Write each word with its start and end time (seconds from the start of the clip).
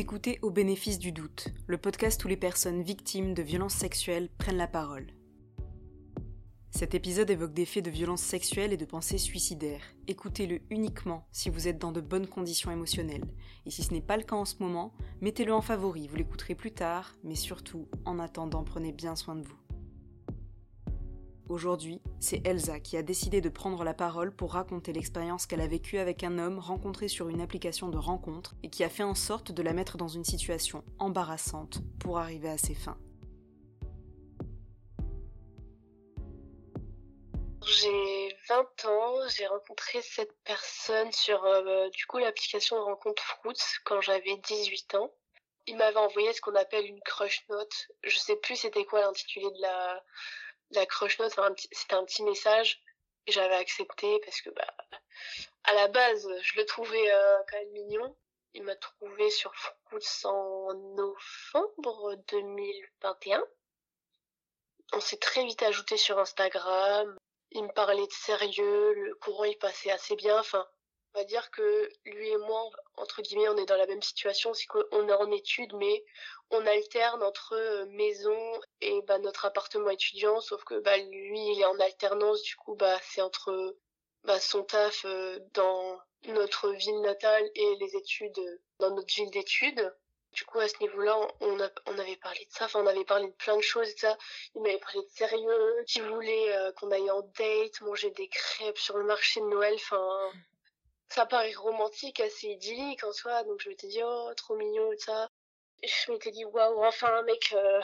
Écoutez 0.00 0.38
Au 0.40 0.48
bénéfice 0.48 0.98
du 0.98 1.12
doute, 1.12 1.48
le 1.66 1.76
podcast 1.76 2.24
où 2.24 2.28
les 2.28 2.38
personnes 2.38 2.80
victimes 2.80 3.34
de 3.34 3.42
violences 3.42 3.74
sexuelles 3.74 4.30
prennent 4.38 4.56
la 4.56 4.66
parole. 4.66 5.08
Cet 6.70 6.94
épisode 6.94 7.28
évoque 7.28 7.52
des 7.52 7.66
faits 7.66 7.84
de 7.84 7.90
violences 7.90 8.22
sexuelles 8.22 8.72
et 8.72 8.78
de 8.78 8.86
pensées 8.86 9.18
suicidaires. 9.18 9.82
Écoutez-le 10.06 10.62
uniquement 10.70 11.26
si 11.32 11.50
vous 11.50 11.68
êtes 11.68 11.76
dans 11.76 11.92
de 11.92 12.00
bonnes 12.00 12.28
conditions 12.28 12.70
émotionnelles. 12.70 13.28
Et 13.66 13.70
si 13.70 13.82
ce 13.82 13.92
n'est 13.92 14.00
pas 14.00 14.16
le 14.16 14.22
cas 14.22 14.36
en 14.36 14.46
ce 14.46 14.54
moment, 14.60 14.94
mettez-le 15.20 15.52
en 15.52 15.60
favori, 15.60 16.08
vous 16.08 16.16
l'écouterez 16.16 16.54
plus 16.54 16.72
tard, 16.72 17.14
mais 17.22 17.34
surtout, 17.34 17.86
en 18.06 18.18
attendant, 18.18 18.64
prenez 18.64 18.92
bien 18.92 19.16
soin 19.16 19.36
de 19.36 19.42
vous. 19.42 19.59
Aujourd'hui, 21.50 22.00
c'est 22.20 22.46
Elsa 22.46 22.78
qui 22.78 22.96
a 22.96 23.02
décidé 23.02 23.40
de 23.40 23.48
prendre 23.48 23.82
la 23.82 23.92
parole 23.92 24.30
pour 24.32 24.52
raconter 24.52 24.92
l'expérience 24.92 25.46
qu'elle 25.46 25.60
a 25.60 25.66
vécue 25.66 25.98
avec 25.98 26.22
un 26.22 26.38
homme 26.38 26.60
rencontré 26.60 27.08
sur 27.08 27.28
une 27.28 27.40
application 27.40 27.88
de 27.88 27.98
rencontre 27.98 28.54
et 28.62 28.70
qui 28.70 28.84
a 28.84 28.88
fait 28.88 29.02
en 29.02 29.16
sorte 29.16 29.50
de 29.50 29.60
la 29.60 29.72
mettre 29.72 29.96
dans 29.96 30.06
une 30.06 30.22
situation 30.22 30.84
embarrassante 31.00 31.80
pour 31.98 32.20
arriver 32.20 32.48
à 32.48 32.56
ses 32.56 32.76
fins. 32.76 32.98
J'ai 37.66 38.36
20 38.48 38.84
ans, 38.84 39.28
j'ai 39.36 39.48
rencontré 39.48 40.02
cette 40.02 40.36
personne 40.44 41.10
sur 41.10 41.44
euh, 41.44 41.88
du 41.88 42.06
coup 42.06 42.18
l'application 42.18 42.76
de 42.76 42.82
rencontre 42.82 43.24
Fruits 43.24 43.56
quand 43.84 44.00
j'avais 44.00 44.36
18 44.36 44.94
ans. 44.94 45.10
Il 45.66 45.76
m'avait 45.78 45.96
envoyé 45.96 46.32
ce 46.32 46.40
qu'on 46.40 46.54
appelle 46.54 46.86
une 46.86 47.00
crush 47.00 47.44
note. 47.48 47.88
Je 48.04 48.18
sais 48.18 48.36
plus 48.36 48.54
c'était 48.54 48.84
quoi 48.84 49.00
l'intitulé 49.00 49.46
de 49.46 49.62
la 49.62 50.00
la 50.70 50.86
crush 50.86 51.18
note, 51.18 51.34
c'était 51.72 51.94
un 51.94 52.04
petit 52.04 52.22
message 52.22 52.82
et 53.26 53.32
j'avais 53.32 53.56
accepté 53.56 54.20
parce 54.24 54.40
que 54.40 54.50
bah 54.50 54.74
à 55.64 55.74
la 55.74 55.88
base 55.88 56.28
je 56.42 56.58
le 56.58 56.64
trouvais 56.64 57.12
euh, 57.12 57.38
quand 57.50 57.58
même 57.58 57.72
mignon. 57.72 58.16
Il 58.52 58.64
m'a 58.64 58.74
trouvé 58.74 59.30
sur 59.30 59.54
Fruits 59.54 60.24
en 60.24 60.74
novembre 60.74 62.16
2021. 62.28 63.44
On 64.92 65.00
s'est 65.00 65.18
très 65.18 65.44
vite 65.44 65.62
ajouté 65.62 65.96
sur 65.96 66.18
Instagram. 66.18 67.16
Il 67.52 67.62
me 67.62 67.72
parlait 67.72 68.06
de 68.06 68.12
sérieux, 68.12 68.92
le 68.94 69.14
courant 69.16 69.44
il 69.44 69.56
passait 69.58 69.92
assez 69.92 70.16
bien. 70.16 70.38
Enfin, 70.38 70.68
on 71.14 71.18
va 71.18 71.24
dire 71.24 71.50
que 71.50 71.90
lui 72.04 72.28
et 72.28 72.36
moi, 72.36 72.70
entre 72.96 73.22
guillemets, 73.22 73.48
on 73.48 73.56
est 73.56 73.66
dans 73.66 73.76
la 73.76 73.86
même 73.86 74.02
situation, 74.02 74.54
c'est 74.54 74.66
qu'on 74.66 75.08
est 75.08 75.12
en 75.12 75.30
études, 75.32 75.74
mais 75.74 76.04
on 76.50 76.64
alterne 76.66 77.22
entre 77.22 77.54
euh, 77.54 77.86
maison 77.86 78.38
et 78.80 79.02
bah, 79.02 79.18
notre 79.18 79.44
appartement 79.44 79.90
étudiant, 79.90 80.40
sauf 80.40 80.62
que 80.64 80.78
bah, 80.80 80.96
lui, 80.96 81.52
il 81.52 81.60
est 81.60 81.64
en 81.64 81.78
alternance, 81.80 82.42
du 82.42 82.56
coup, 82.56 82.74
bah, 82.76 82.98
c'est 83.02 83.22
entre 83.22 83.76
bah, 84.24 84.38
son 84.38 84.62
taf 84.62 85.04
euh, 85.04 85.38
dans 85.54 86.00
notre 86.26 86.70
ville 86.70 87.00
natale 87.00 87.50
et 87.54 87.76
les 87.76 87.96
études 87.96 88.38
euh, 88.38 88.60
dans 88.78 88.94
notre 88.94 89.12
ville 89.12 89.30
d'études. 89.30 89.92
Du 90.32 90.44
coup, 90.44 90.60
à 90.60 90.68
ce 90.68 90.78
niveau-là, 90.80 91.18
on, 91.40 91.60
a, 91.60 91.68
on 91.86 91.98
avait 91.98 92.16
parlé 92.16 92.44
de 92.44 92.52
ça, 92.52 92.66
enfin, 92.66 92.84
on 92.84 92.86
avait 92.86 93.04
parlé 93.04 93.26
de 93.26 93.34
plein 93.34 93.56
de 93.56 93.62
choses, 93.62 93.88
et 93.88 93.96
ça. 93.96 94.16
Il 94.54 94.62
m'avait 94.62 94.78
parlé 94.78 95.00
de 95.02 95.08
sérieux, 95.08 95.84
qu'il 95.88 96.04
voulait 96.04 96.54
qu'on 96.76 96.92
aille 96.92 97.10
en 97.10 97.22
date, 97.36 97.80
manger 97.80 98.10
des 98.12 98.28
crêpes 98.28 98.78
sur 98.78 98.96
le 98.96 99.02
marché 99.02 99.40
de 99.40 99.46
Noël, 99.46 99.74
enfin, 99.74 100.30
ça 101.10 101.26
paraît 101.26 101.52
romantique, 101.52 102.20
assez 102.20 102.48
idyllique 102.48 103.04
en 103.04 103.12
soi, 103.12 103.42
donc 103.44 103.60
je 103.60 103.68
m'étais 103.68 103.88
dit, 103.88 104.00
oh, 104.02 104.30
trop 104.36 104.56
mignon 104.56 104.92
et 104.92 104.98
ça. 104.98 105.28
Je 105.82 106.12
m'étais 106.12 106.30
dit, 106.30 106.44
waouh, 106.44 106.84
enfin 106.84 107.12
un 107.12 107.22
mec 107.22 107.52
euh, 107.54 107.80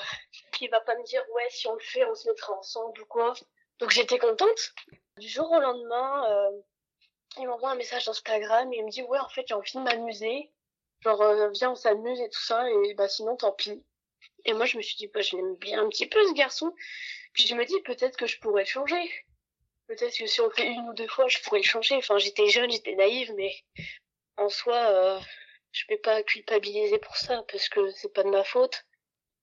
qui 0.53 0.69
va 0.69 0.81
pas 0.81 0.95
me 0.97 1.03
dire, 1.05 1.23
ouais, 1.35 1.47
si 1.51 1.67
on 1.67 1.75
le 1.75 1.81
fait, 1.81 2.05
on 2.05 2.15
se 2.15 2.29
mettra 2.29 2.53
ensemble 2.53 3.01
ou 3.01 3.07
quoi. 3.07 3.35
Donc 3.81 3.91
j'étais 3.91 4.19
contente. 4.19 4.75
Du 5.19 5.29
jour 5.29 5.51
au 5.51 5.61
lendemain, 5.61 6.31
euh, 6.31 6.61
il 7.39 7.49
m'envoie 7.49 7.71
un 7.71 7.75
message 7.75 8.05
d'Instagram 8.07 8.73
et 8.73 8.79
il 8.79 8.85
me 8.85 8.91
dit, 8.91 9.03
ouais, 9.03 9.19
en 9.19 9.29
fait, 9.29 9.45
j'ai 9.49 9.55
envie 9.55 9.73
de 9.75 9.81
m'amuser. 9.81 10.53
Genre, 11.01 11.21
euh, 11.21 11.49
viens, 11.51 11.73
on 11.73 11.75
s'amuse 11.75 12.21
et 12.21 12.31
tout 12.31 12.43
ça, 12.43 12.69
et 12.71 12.95
bah 12.95 13.09
sinon, 13.09 13.37
tant 13.37 13.53
pis. 13.53 13.83
Et 14.45 14.53
moi, 14.53 14.67
je 14.67 14.77
me 14.77 14.83
suis 14.83 14.97
dit, 14.97 15.09
bah, 15.09 15.21
je 15.21 15.37
l'aime 15.37 15.57
bien 15.57 15.83
un 15.83 15.89
petit 15.89 16.07
peu, 16.09 16.23
ce 16.29 16.33
garçon. 16.35 16.73
Puis 17.33 17.47
je 17.47 17.55
me 17.55 17.65
dis, 17.65 17.81
peut-être 17.83 18.17
que 18.17 18.27
je 18.27 18.39
pourrais 18.39 18.65
changer. 18.65 19.26
Peut-être 19.89 20.19
que 20.19 20.27
si 20.27 20.41
on 20.41 20.51
fait 20.51 20.67
une 20.67 20.89
ou 20.89 20.95
deux 20.95 21.09
fois, 21.09 21.29
je 21.29 21.39
pourrais 21.41 21.61
le 21.61 21.65
changer. 21.65 21.97
Enfin, 21.97 22.19
j'étais 22.19 22.49
jeune, 22.49 22.71
j'étais 22.71 22.95
naïve, 22.95 23.33
mais 23.35 23.55
en 24.37 24.49
soi, 24.49 24.77
euh, 24.77 25.21
je 25.73 25.85
vais 25.89 25.99
pas 25.99 26.23
culpabiliser 26.23 26.99
pour 26.99 27.17
ça 27.17 27.45
parce 27.51 27.69
que 27.69 27.91
c'est 27.91 28.13
pas 28.13 28.23
de 28.23 28.31
ma 28.31 28.45
faute. 28.45 28.85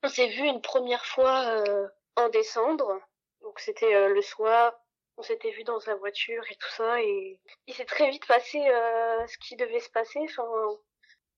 On 0.02 0.10
s'est 0.10 0.28
vu 0.28 0.46
une 0.46 0.62
première 0.62 1.06
fois 1.06 1.46
euh, 1.46 1.88
en 2.16 2.28
décembre, 2.30 3.00
donc 3.42 3.60
c'était 3.60 3.94
euh, 3.94 4.10
le 4.10 4.22
soir. 4.22 4.74
On 5.18 5.22
s'était 5.22 5.52
vu 5.52 5.64
dans 5.64 5.80
sa 5.80 5.96
voiture 5.96 6.44
et 6.50 6.56
tout 6.56 6.70
ça, 6.72 7.00
et 7.02 7.40
il 7.68 7.74
s'est 7.76 7.86
très 7.86 8.10
vite 8.10 8.26
passé 8.26 8.60
euh, 8.68 9.28
ce 9.28 9.38
qui 9.38 9.56
devait 9.56 9.80
se 9.80 9.92
passer. 9.92 10.20
Enfin, 10.24 10.44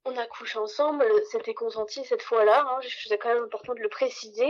on 0.06 0.18
a 0.18 0.26
couché 0.28 0.58
ensemble, 0.58 1.06
c'était 1.32 1.54
consenti 1.54 2.06
cette 2.06 2.22
fois-là. 2.22 2.66
Hein, 2.66 2.80
c'est 3.08 3.18
quand 3.18 3.34
même 3.34 3.44
important 3.44 3.74
de 3.74 3.82
le 3.82 3.90
préciser. 3.90 4.50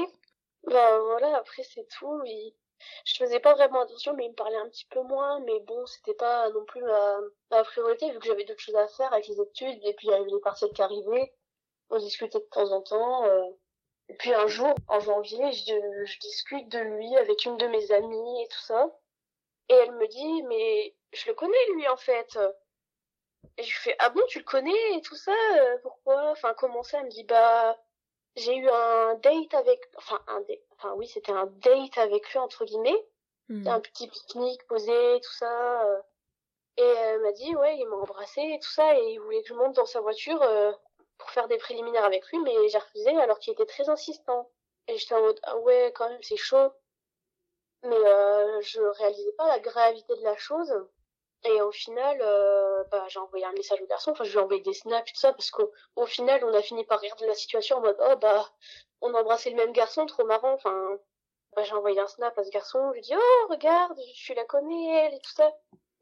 Ben 0.67 0.99
voilà, 0.99 1.37
après 1.37 1.63
c'est 1.63 1.87
tout. 1.97 2.21
Je 3.05 3.15
faisais 3.17 3.39
pas 3.39 3.53
vraiment 3.53 3.81
attention, 3.81 4.13
mais 4.15 4.25
il 4.25 4.29
me 4.29 4.35
parlait 4.35 4.57
un 4.57 4.69
petit 4.69 4.85
peu 4.85 5.01
moins. 5.01 5.39
Mais 5.41 5.59
bon, 5.61 5.85
c'était 5.85 6.13
pas 6.13 6.49
non 6.51 6.65
plus 6.65 6.83
ma, 6.83 7.63
priorité, 7.63 8.11
vu 8.11 8.19
que 8.19 8.25
j'avais 8.25 8.43
d'autres 8.45 8.59
choses 8.59 8.75
à 8.75 8.87
faire 8.87 9.11
avec 9.13 9.27
les 9.27 9.39
études. 9.39 9.79
Et 9.83 9.93
puis, 9.93 10.07
il 10.07 10.11
y 10.11 10.13
avait 10.13 10.29
les 10.29 10.39
partiels 10.41 10.71
qui 10.71 10.81
arrivaient. 10.81 11.33
On 11.89 11.97
discutait 11.97 12.39
de 12.39 12.45
temps 12.45 12.71
en 12.71 12.81
temps. 12.81 13.25
Euh. 13.25 13.43
Et 14.09 14.15
puis, 14.15 14.33
un 14.33 14.47
jour, 14.47 14.73
en 14.87 14.99
janvier, 14.99 15.51
je, 15.51 16.19
discute 16.19 16.69
de 16.69 16.79
lui 16.79 17.15
avec 17.17 17.45
une 17.45 17.57
de 17.57 17.67
mes 17.67 17.91
amies 17.91 18.43
et 18.43 18.47
tout 18.47 18.61
ça. 18.61 18.87
Et 19.69 19.73
elle 19.73 19.93
me 19.93 20.07
dit, 20.07 20.43
mais 20.43 20.95
je 21.13 21.27
le 21.27 21.33
connais, 21.33 21.71
lui, 21.73 21.87
en 21.87 21.97
fait. 21.97 22.37
Et 23.57 23.63
je 23.63 23.79
fais, 23.79 23.95
ah 23.99 24.09
bon, 24.09 24.21
tu 24.27 24.39
le 24.39 24.43
connais 24.43 24.97
et 24.97 25.01
tout 25.01 25.15
ça 25.15 25.31
euh, 25.31 25.77
Pourquoi? 25.81 26.31
Enfin, 26.31 26.53
comment 26.55 26.83
ça? 26.83 26.99
Elle 26.99 27.05
me 27.05 27.09
dit, 27.09 27.23
bah, 27.23 27.77
j'ai 28.35 28.55
eu 28.55 28.69
un 28.69 29.15
date 29.15 29.53
avec, 29.53 29.81
enfin 29.97 30.21
un 30.27 30.41
date, 30.41 30.61
enfin 30.71 30.93
oui 30.93 31.07
c'était 31.07 31.31
un 31.31 31.45
date 31.45 31.97
avec 31.97 32.29
lui 32.31 32.39
entre 32.39 32.65
guillemets, 32.65 33.05
hmm. 33.49 33.67
un 33.67 33.79
petit 33.79 34.07
pique-nique 34.07 34.65
posé 34.67 35.19
tout 35.21 35.33
ça, 35.33 35.85
euh. 35.85 36.01
et 36.77 36.83
elle 36.83 37.21
m'a 37.21 37.31
dit 37.31 37.55
ouais 37.55 37.77
il 37.77 37.87
m'a 37.87 37.95
embrassé 37.97 38.41
et 38.41 38.59
tout 38.59 38.71
ça 38.71 38.97
et 38.97 39.13
il 39.13 39.19
voulait 39.19 39.41
que 39.41 39.49
je 39.49 39.53
monte 39.53 39.75
dans 39.75 39.85
sa 39.85 40.01
voiture 40.01 40.41
euh, 40.41 40.71
pour 41.17 41.29
faire 41.31 41.47
des 41.47 41.57
préliminaires 41.57 42.05
avec 42.05 42.27
lui 42.27 42.39
mais 42.39 42.67
j'ai 42.69 42.77
refusé 42.77 43.09
alors 43.17 43.39
qu'il 43.39 43.53
était 43.53 43.65
très 43.65 43.89
insistant 43.89 44.49
et 44.87 44.97
j'étais 44.97 45.15
en 45.15 45.21
mode 45.21 45.39
ah 45.43 45.57
ouais 45.59 45.91
quand 45.95 46.09
même 46.09 46.21
c'est 46.21 46.37
chaud 46.37 46.71
mais 47.83 47.95
euh, 47.95 48.61
je 48.61 48.81
réalisais 48.81 49.31
pas 49.33 49.47
la 49.47 49.59
gravité 49.59 50.15
de 50.15 50.23
la 50.23 50.35
chose 50.35 50.73
et 51.45 51.61
au 51.61 51.71
final, 51.71 52.17
euh, 52.21 52.83
bah, 52.91 53.05
j'ai 53.07 53.19
envoyé 53.19 53.45
un 53.45 53.51
message 53.53 53.81
au 53.81 53.85
garçon, 53.87 54.11
enfin, 54.11 54.23
je 54.23 54.31
lui 54.31 54.37
ai 54.37 54.41
envoyé 54.41 54.61
des 54.61 54.73
snaps 54.73 55.09
et 55.09 55.13
tout 55.13 55.19
ça, 55.19 55.33
parce 55.33 55.51
qu'au 55.51 55.71
au 55.95 56.05
final, 56.05 56.43
on 56.43 56.53
a 56.53 56.61
fini 56.61 56.83
par 56.85 56.99
rire 56.99 57.15
de 57.17 57.25
la 57.25 57.33
situation 57.33 57.77
en 57.77 57.81
mode, 57.81 57.97
oh, 57.99 58.15
bah, 58.17 58.49
on 59.01 59.13
a 59.13 59.21
embrassé 59.21 59.49
le 59.49 59.55
même 59.55 59.71
garçon, 59.73 60.05
trop 60.05 60.25
marrant, 60.25 60.53
enfin, 60.53 60.99
bah, 61.55 61.63
j'ai 61.63 61.73
envoyé 61.73 61.99
un 61.99 62.07
snap 62.07 62.37
à 62.37 62.43
ce 62.43 62.49
garçon, 62.49 62.79
je 62.89 62.93
lui 62.93 62.99
ai 62.99 63.01
dit, 63.01 63.15
oh, 63.15 63.47
regarde, 63.49 63.99
je 64.15 64.33
la 64.33 64.45
connais, 64.45 65.05
elle, 65.05 65.13
et 65.13 65.19
tout 65.19 65.31
ça. 65.31 65.51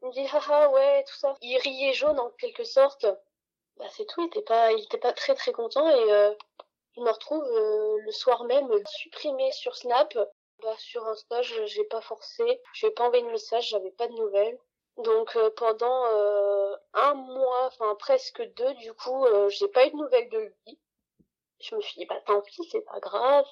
Il 0.02 0.08
me 0.08 0.12
dit, 0.12 0.26
haha, 0.32 0.70
ouais, 0.70 1.04
tout 1.04 1.14
ça. 1.14 1.34
Il 1.40 1.56
riait 1.58 1.92
jaune, 1.92 2.18
en 2.18 2.30
quelque 2.30 2.64
sorte. 2.64 3.06
Bah, 3.76 3.86
c'est 3.90 4.06
tout, 4.06 4.22
il 4.22 4.26
était 4.26 4.42
pas, 4.42 4.72
il 4.72 4.82
était 4.84 4.98
pas 4.98 5.12
très 5.12 5.34
très 5.34 5.52
content, 5.52 5.88
et, 5.88 6.12
euh, 6.12 6.34
il 6.96 7.04
me 7.04 7.10
retrouve, 7.10 7.44
euh, 7.44 7.98
le 8.00 8.12
soir 8.12 8.44
même, 8.44 8.68
supprimé 8.86 9.50
sur 9.52 9.76
Snap. 9.76 10.16
Bah, 10.62 10.74
sur 10.78 11.06
Insta, 11.06 11.42
j'ai 11.42 11.84
pas 11.84 12.00
forcé, 12.00 12.60
j'ai 12.74 12.90
pas 12.90 13.04
envoyé 13.04 13.24
de 13.24 13.30
message, 13.30 13.68
j'avais 13.70 13.90
pas 13.90 14.06
de 14.06 14.14
nouvelles. 14.14 14.58
Donc 14.98 15.34
euh, 15.36 15.50
pendant 15.56 16.06
euh, 16.06 16.76
un 16.92 17.14
mois, 17.14 17.66
enfin 17.66 17.94
presque 17.96 18.42
deux, 18.54 18.74
du 18.74 18.92
coup, 18.94 19.26
euh, 19.26 19.48
j'ai 19.48 19.68
pas 19.68 19.86
eu 19.86 19.90
de 19.90 19.96
nouvelles 19.96 20.28
de 20.28 20.38
lui. 20.38 20.80
Je 21.60 21.74
me 21.74 21.80
suis 21.80 21.98
dit 21.98 22.06
bah 22.06 22.20
tant 22.26 22.40
pis, 22.42 22.62
c'est 22.70 22.82
pas 22.82 23.00
grave, 23.00 23.46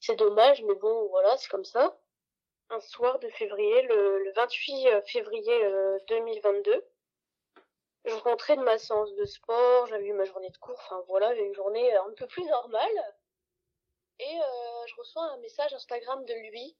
c'est 0.00 0.16
dommage, 0.16 0.62
mais 0.62 0.74
bon 0.74 1.08
voilà, 1.08 1.36
c'est 1.36 1.48
comme 1.48 1.64
ça. 1.64 1.96
Un 2.70 2.80
soir 2.80 3.18
de 3.20 3.28
février, 3.28 3.82
le, 3.82 4.24
le 4.24 4.32
28 4.32 5.02
février 5.06 5.70
2022, 6.08 6.84
je 8.06 8.14
rentrais 8.16 8.56
de 8.56 8.62
ma 8.62 8.78
séance 8.78 9.12
de 9.14 9.24
sport, 9.24 9.86
j'avais 9.86 10.06
eu 10.06 10.12
ma 10.14 10.24
journée 10.24 10.50
de 10.50 10.56
cours, 10.58 10.78
enfin 10.78 11.02
voilà, 11.08 11.34
j'ai 11.36 11.42
une 11.44 11.54
journée 11.54 11.94
un 11.96 12.12
peu 12.16 12.26
plus 12.26 12.44
normale. 12.44 13.16
Et 14.18 14.38
je 14.88 14.94
reçois 14.96 15.24
un 15.24 15.36
message 15.38 15.72
Instagram 15.74 16.24
de 16.24 16.34
lui. 16.50 16.76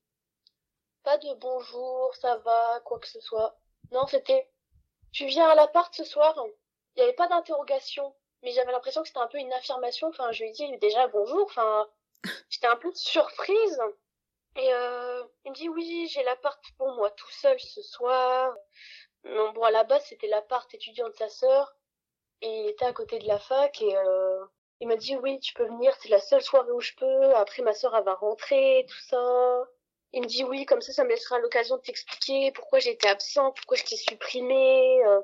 Pas 1.05 1.19
de 1.19 1.35
bonjour, 1.35 2.15
ça 2.17 2.37
va, 2.38 2.81
quoi 2.85 2.99
que 2.99 3.09
ce 3.09 3.21
soit. 3.21 3.56
Non, 3.93 4.06
c'était 4.06 4.49
tu 5.12 5.27
viens 5.27 5.49
à 5.49 5.55
l'appart 5.55 5.94
ce 5.94 6.05
soir. 6.05 6.35
Il 6.94 6.99
n'y 6.99 7.03
avait 7.03 7.15
pas 7.15 7.29
d'interrogation, 7.29 8.15
mais 8.43 8.50
j'avais 8.50 8.73
l'impression 8.73 9.00
que 9.03 9.09
c'était 9.09 9.21
un 9.21 9.29
peu 9.29 9.38
une 9.38 9.53
affirmation. 9.55 10.09
Enfin, 10.09 10.31
je 10.33 10.43
lui 10.43 10.50
ai 10.50 10.53
dit 10.53 10.79
déjà 10.79 11.09
bonjour. 11.09 11.44
Enfin, 11.44 11.88
j'étais 12.50 12.67
un 12.67 12.77
peu 12.77 12.93
surprise. 12.93 13.81
Et 14.56 14.73
euh, 14.73 15.23
il 15.44 15.53
me 15.53 15.56
dit 15.56 15.69
oui, 15.69 16.09
j'ai 16.12 16.23
l'appart 16.23 16.62
pour 16.79 16.94
moi 16.97 17.11
tout 17.12 17.31
seul 17.31 17.59
ce 17.61 17.83
soir. 17.83 18.55
Non, 19.25 19.53
bon, 19.53 19.62
à 19.62 19.71
la 19.71 19.85
base, 19.85 20.05
c'était 20.06 20.29
l'appart 20.29 20.73
étudiant 20.75 21.09
de 21.09 21.15
sa 21.15 21.29
sœur. 21.29 21.77
Et 22.43 22.49
il 22.49 22.69
était 22.69 22.85
à 22.85 22.93
côté 22.93 23.19
de 23.19 23.27
la 23.27 23.38
fac 23.38 23.81
et 23.81 23.97
euh, 23.97 24.44
il 24.81 24.88
m'a 24.88 24.97
dit 24.97 25.17
oui, 25.17 25.41
tu 25.41 25.55
peux 25.55 25.65
venir, 25.67 25.94
c'est 26.00 26.11
la 26.11 26.21
seule 26.21 26.43
soirée 26.43 26.73
où 26.73 26.81
je 26.81 26.93
peux. 26.94 27.35
Après, 27.37 27.62
ma 27.62 27.73
sœur, 27.73 27.97
elle 27.97 28.05
va 28.05 28.15
rentrer, 28.15 28.85
tout 28.88 29.00
ça. 29.09 29.67
Il 30.12 30.23
me 30.23 30.26
dit 30.26 30.44
oui, 30.44 30.64
comme 30.67 30.81
ça, 30.81 30.93
ça 30.93 31.05
me 31.05 31.11
laissera 31.11 31.38
l'occasion 31.38 31.76
de 31.76 31.82
t'expliquer 31.82 32.53
pourquoi 32.53 32.79
j'étais 32.79 33.08
absent, 33.08 33.53
pourquoi 33.53 33.76
je 33.76 33.85
t'ai 33.85 33.97
supprimé, 33.97 35.05
euh, 35.05 35.20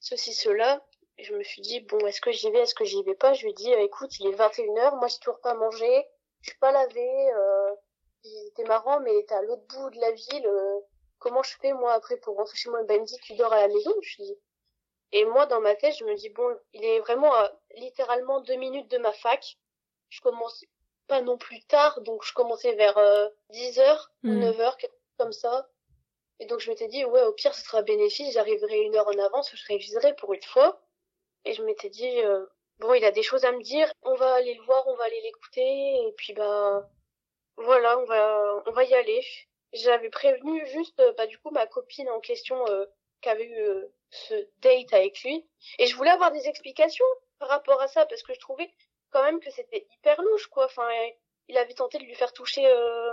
ceci, 0.00 0.34
cela. 0.34 0.84
je 1.18 1.34
me 1.34 1.42
suis 1.42 1.62
dit, 1.62 1.80
bon, 1.80 1.98
est-ce 2.06 2.20
que 2.20 2.32
j'y 2.32 2.50
vais, 2.50 2.60
est-ce 2.60 2.74
que 2.74 2.84
j'y 2.84 3.02
vais 3.04 3.14
pas? 3.14 3.32
Je 3.34 3.42
lui 3.44 3.50
ai 3.50 3.54
dit, 3.54 3.72
écoute, 3.72 4.18
il 4.18 4.26
est 4.28 4.36
21h, 4.36 4.98
moi 4.98 5.08
j'ai 5.08 5.18
toujours 5.18 5.40
pas 5.40 5.54
mangé, 5.54 6.06
je 6.40 6.50
suis 6.50 6.58
pas 6.58 6.72
lavé, 6.72 7.32
euh, 7.34 7.74
c'était 8.22 8.64
marrant, 8.64 9.00
mais 9.00 9.24
t'es 9.26 9.34
à 9.34 9.42
l'autre 9.42 9.64
bout 9.68 9.90
de 9.90 10.00
la 10.00 10.10
ville, 10.12 10.46
euh, 10.46 10.80
comment 11.18 11.42
je 11.42 11.56
fais 11.60 11.72
moi 11.72 11.92
après 11.94 12.16
pour 12.18 12.36
rentrer 12.36 12.56
chez 12.56 12.70
moi? 12.70 12.82
Ben 12.84 13.00
me 13.00 13.06
dit, 13.06 13.18
tu 13.22 13.34
dors 13.34 13.52
à 13.52 13.60
la 13.60 13.68
maison? 13.68 13.92
Je 14.02 14.22
dis, 14.22 14.38
et 15.12 15.24
moi 15.26 15.46
dans 15.46 15.60
ma 15.60 15.74
tête, 15.76 15.96
je 15.96 16.04
me 16.04 16.14
dis, 16.14 16.30
bon, 16.30 16.56
il 16.72 16.84
est 16.84 17.00
vraiment 17.00 17.32
littéralement 17.76 18.40
deux 18.40 18.56
minutes 18.56 18.90
de 18.90 18.98
ma 18.98 19.12
fac, 19.12 19.58
je 20.08 20.20
commence 20.20 20.64
pas 21.12 21.20
non 21.20 21.36
plus 21.36 21.62
tard, 21.64 22.00
donc 22.00 22.24
je 22.24 22.32
commençais 22.32 22.74
vers 22.74 22.98
10h 23.50 24.08
ou 24.24 24.28
9h, 24.28 24.76
quelque 24.78 24.92
chose 24.92 25.16
comme 25.18 25.32
ça. 25.32 25.68
Et 26.40 26.46
donc 26.46 26.60
je 26.60 26.70
m'étais 26.70 26.88
dit, 26.88 27.04
ouais, 27.04 27.22
au 27.24 27.32
pire, 27.32 27.54
ce 27.54 27.62
sera 27.62 27.82
bénéfice, 27.82 28.32
j'arriverai 28.32 28.80
une 28.80 28.96
heure 28.96 29.08
en 29.08 29.18
avance, 29.18 29.54
je 29.54 29.66
réviserai 29.68 30.16
pour 30.16 30.32
une 30.32 30.42
fois. 30.42 30.80
Et 31.44 31.52
je 31.52 31.62
m'étais 31.62 31.90
dit, 31.90 32.20
euh, 32.22 32.46
bon, 32.78 32.94
il 32.94 33.04
a 33.04 33.10
des 33.10 33.22
choses 33.22 33.44
à 33.44 33.52
me 33.52 33.62
dire, 33.62 33.92
on 34.02 34.14
va 34.14 34.34
aller 34.36 34.54
le 34.54 34.62
voir, 34.62 34.86
on 34.88 34.96
va 34.96 35.04
aller 35.04 35.20
l'écouter, 35.20 36.06
et 36.06 36.12
puis 36.16 36.32
bah, 36.32 36.88
voilà, 37.56 37.98
on 37.98 38.04
va, 38.06 38.62
on 38.66 38.72
va 38.72 38.84
y 38.84 38.94
aller. 38.94 39.22
J'avais 39.74 40.08
prévenu 40.08 40.66
juste, 40.68 40.98
euh, 41.00 41.12
bah, 41.18 41.26
du 41.26 41.38
coup, 41.38 41.50
ma 41.50 41.66
copine 41.66 42.08
en 42.08 42.20
question, 42.20 42.56
euh, 42.68 42.86
qui 43.20 43.28
avait 43.28 43.44
eu 43.44 43.60
euh, 43.60 43.86
ce 44.10 44.34
date 44.62 44.92
avec 44.94 45.22
lui, 45.22 45.46
et 45.78 45.86
je 45.86 45.96
voulais 45.96 46.10
avoir 46.10 46.32
des 46.32 46.48
explications 46.48 47.06
par 47.38 47.48
rapport 47.48 47.80
à 47.82 47.88
ça, 47.88 48.06
parce 48.06 48.22
que 48.22 48.34
je 48.34 48.40
trouvais 48.40 48.70
quand 49.12 49.22
même 49.22 49.40
que 49.40 49.50
c'était 49.50 49.86
hyper 49.90 50.20
louche, 50.22 50.46
quoi. 50.48 50.66
Enfin, 50.66 50.88
il 51.48 51.58
avait 51.58 51.74
tenté 51.74 51.98
de 51.98 52.04
lui 52.04 52.14
faire 52.14 52.32
toucher 52.32 52.66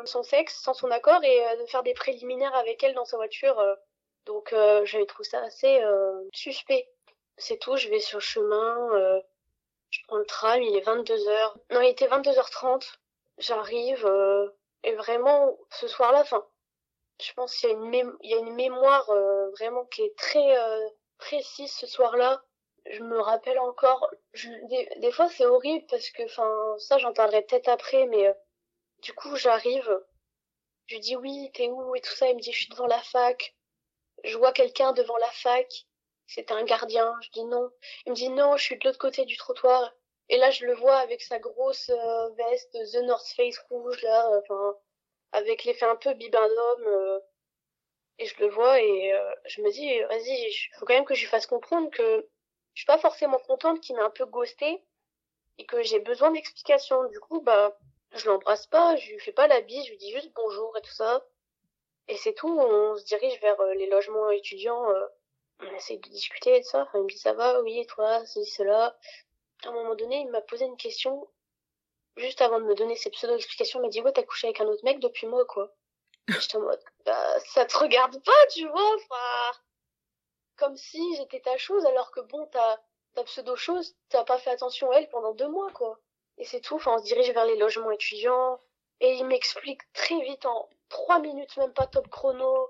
son 0.06 0.24
sexe 0.24 0.62
sans 0.62 0.74
son 0.74 0.92
accord 0.92 1.24
et 1.24 1.58
de 1.58 1.66
faire 1.66 1.84
des 1.84 1.94
préliminaires 1.94 2.56
avec 2.56 2.84
elle 2.84 2.94
dans 2.94 3.06
sa 3.06 3.18
voiture. 3.18 3.62
donc, 4.26 4.54
j'avais 4.86 5.06
trouvé 5.06 5.28
ça 5.28 5.42
assez 5.42 5.82
suspect 6.34 6.88
c'est 7.40 7.58
tout, 7.58 7.78
je 7.78 7.90
vais 7.90 8.00
sur 8.00 8.22
chemin, 8.22 8.94
euh, 8.94 9.20
je 9.90 10.00
prends 10.08 10.18
le 10.18 10.26
tram, 10.26 10.62
il 10.62 10.76
est 10.76 10.86
22h. 10.86 11.54
Non, 11.72 11.82
il 11.82 11.90
était 11.90 12.08
22h30. 12.08 12.86
J'arrive, 13.38 14.06
euh, 14.06 14.50
et 14.84 14.94
vraiment, 14.96 15.58
ce 15.72 15.88
soir-là, 15.88 16.22
enfin, 16.22 16.46
je 17.22 17.34
pense 17.34 17.56
qu'il 17.56 17.70
y 17.70 17.72
a 17.72 17.76
une, 17.76 18.18
il 18.22 18.30
y 18.30 18.34
a 18.34 18.38
une 18.38 18.56
mémoire 18.56 19.10
euh, 19.10 19.50
vraiment 19.52 19.86
qui 19.86 20.04
est 20.04 20.16
très 20.18 20.56
précise 21.18 21.72
ce 21.72 21.88
soir-là. 21.88 22.44
Je 22.86 23.04
me 23.04 23.20
rappelle 23.20 23.60
encore, 23.60 24.10
des, 24.44 24.90
des, 24.98 25.12
fois 25.12 25.30
c'est 25.30 25.46
horrible 25.46 25.86
parce 25.88 26.10
que, 26.12 26.24
enfin, 26.24 26.76
ça 26.80 26.98
j'en 26.98 27.14
parlerai 27.14 27.44
peut-être 27.44 27.70
après, 27.70 28.06
mais 28.08 28.34
du 29.00 29.14
coup 29.14 29.36
j'arrive, 29.36 30.04
je 30.88 30.98
dis 30.98 31.16
oui, 31.16 31.52
t'es 31.54 31.70
où 31.70 31.96
et 31.96 32.02
tout 32.02 32.14
ça, 32.14 32.28
il 32.30 32.36
me 32.36 32.42
dit 32.42 32.52
je 32.52 32.60
suis 32.60 32.70
devant 32.70 32.88
la 32.88 33.02
fac. 33.02 33.56
Je 34.24 34.38
vois 34.38 34.52
quelqu'un 34.54 34.94
devant 34.94 35.18
la 35.18 35.32
fac 35.32 35.88
c'était 36.30 36.54
un 36.54 36.64
gardien. 36.64 37.16
Je 37.22 37.30
dis 37.32 37.44
non. 37.46 37.72
Il 38.06 38.12
me 38.12 38.16
dit 38.16 38.30
non, 38.30 38.56
je 38.56 38.64
suis 38.64 38.78
de 38.78 38.86
l'autre 38.86 39.00
côté 39.00 39.26
du 39.26 39.36
trottoir. 39.38 39.94
Et 40.30 40.38
là, 40.38 40.52
je 40.52 40.66
le 40.66 40.76
vois 40.76 40.98
avec 40.98 41.22
sa 41.24 41.40
grosse 41.40 41.90
euh, 41.90 42.30
veste 42.36 42.78
The 42.94 43.04
North 43.04 43.28
Face 43.36 43.58
rouge, 43.70 44.02
là, 44.04 44.30
enfin, 44.40 44.76
avec 45.32 45.64
l'effet 45.64 45.86
un 45.86 45.96
peu 45.96 46.14
bibendum. 46.14 46.84
Euh, 46.86 47.20
et 48.20 48.26
je 48.26 48.36
le 48.40 48.50
vois 48.50 48.80
et 48.82 49.14
euh, 49.14 49.34
je 49.46 49.62
me 49.62 49.72
dis, 49.72 50.00
vas-y, 50.02 50.52
faut 50.78 50.86
quand 50.86 50.94
même 50.94 51.06
que 51.06 51.16
je 51.16 51.22
lui 51.22 51.28
fasse 51.30 51.48
comprendre 51.48 51.90
que 51.90 52.28
je 52.80 52.84
suis 52.84 52.86
pas 52.86 52.98
forcément 52.98 53.40
contente 53.40 53.82
qu'il 53.82 53.98
m'ait 53.98 54.02
un 54.02 54.10
peu 54.10 54.26
ghosté 54.26 54.82
et 55.58 55.66
que 55.66 55.84
j'ai 55.84 56.00
besoin 56.00 56.32
d'explications. 56.32 57.10
Du 57.10 57.20
coup, 57.20 57.42
bah, 57.42 57.78
je 58.14 58.26
l'embrasse 58.26 58.68
pas, 58.68 58.96
je 58.96 59.12
lui 59.12 59.20
fais 59.20 59.34
pas 59.34 59.48
la 59.48 59.60
bise, 59.60 59.84
je 59.84 59.90
lui 59.90 59.98
dis 59.98 60.14
juste 60.14 60.32
bonjour 60.34 60.78
et 60.78 60.82
tout 60.82 60.94
ça. 60.94 61.26
Et 62.08 62.16
c'est 62.16 62.34
tout, 62.34 62.58
on 62.58 62.96
se 62.96 63.04
dirige 63.04 63.38
vers 63.42 63.62
les 63.76 63.88
logements 63.88 64.30
étudiants 64.32 64.86
on 65.60 65.76
essaie 65.76 65.98
de 65.98 66.10
discuter 66.10 66.56
et 66.56 66.64
ça. 66.64 66.88
il 66.94 67.02
me 67.02 67.10
dit 67.10 67.18
ça 67.18 67.34
va, 67.34 67.62
oui, 67.64 67.80
et 67.80 67.86
toi, 67.86 68.26
ceci, 68.26 68.50
cela. 68.50 68.98
À 69.66 69.68
un 69.68 69.74
moment 69.74 69.96
donné, 69.96 70.22
il 70.22 70.30
m'a 70.30 70.40
posé 70.40 70.64
une 70.64 70.78
question. 70.78 71.28
Juste 72.16 72.40
avant 72.40 72.62
de 72.62 72.66
me 72.66 72.76
donner 72.76 72.96
ses 72.96 73.10
pseudo-explications, 73.10 73.80
il 73.80 73.82
m'a 73.82 73.90
dit 73.90 74.00
ouais, 74.00 74.14
t'as 74.14 74.24
couché 74.24 74.48
avec 74.48 74.62
un 74.62 74.68
autre 74.68 74.86
mec 74.86 75.02
depuis 75.02 75.28
moi, 75.28 75.46
quoi. 75.46 75.76
J'étais 76.30 76.56
en 76.56 76.62
mode, 76.62 76.82
bah, 77.06 77.40
ça 77.42 77.66
te 77.66 77.78
regarde 77.78 78.24
pas, 78.24 78.48
tu 78.54 78.66
vois, 78.70 78.96
enfin. 78.96 79.60
Comme 80.60 80.76
si 80.76 81.16
j'étais 81.16 81.40
ta 81.40 81.56
chose, 81.58 81.86
alors 81.86 82.12
que 82.12 82.20
bon, 82.20 82.46
ta, 82.48 82.82
ta 83.16 83.24
pseudo-chose, 83.24 83.96
t'as 84.10 84.26
pas 84.26 84.38
fait 84.38 84.50
attention 84.52 84.92
à 84.92 84.98
elle 84.98 85.10
pendant 85.10 85.34
deux 85.34 85.48
mois, 85.48 85.72
quoi. 85.72 85.98
Et 86.38 86.44
c'est 86.44 86.60
tout, 86.60 86.76
enfin, 86.76 86.96
on 86.96 87.00
se 87.00 87.06
dirige 87.06 87.32
vers 87.32 87.46
les 87.46 87.56
logements 87.56 87.92
étudiants. 87.92 88.60
Et 89.00 89.14
il 89.14 89.26
m'explique 89.26 89.82
très 89.94 90.20
vite, 90.22 90.46
en 90.46 90.70
trois 90.90 91.20
minutes, 91.20 91.56
même 91.56 91.74
pas 91.74 91.88
top 91.88 92.10
chrono, 92.10 92.70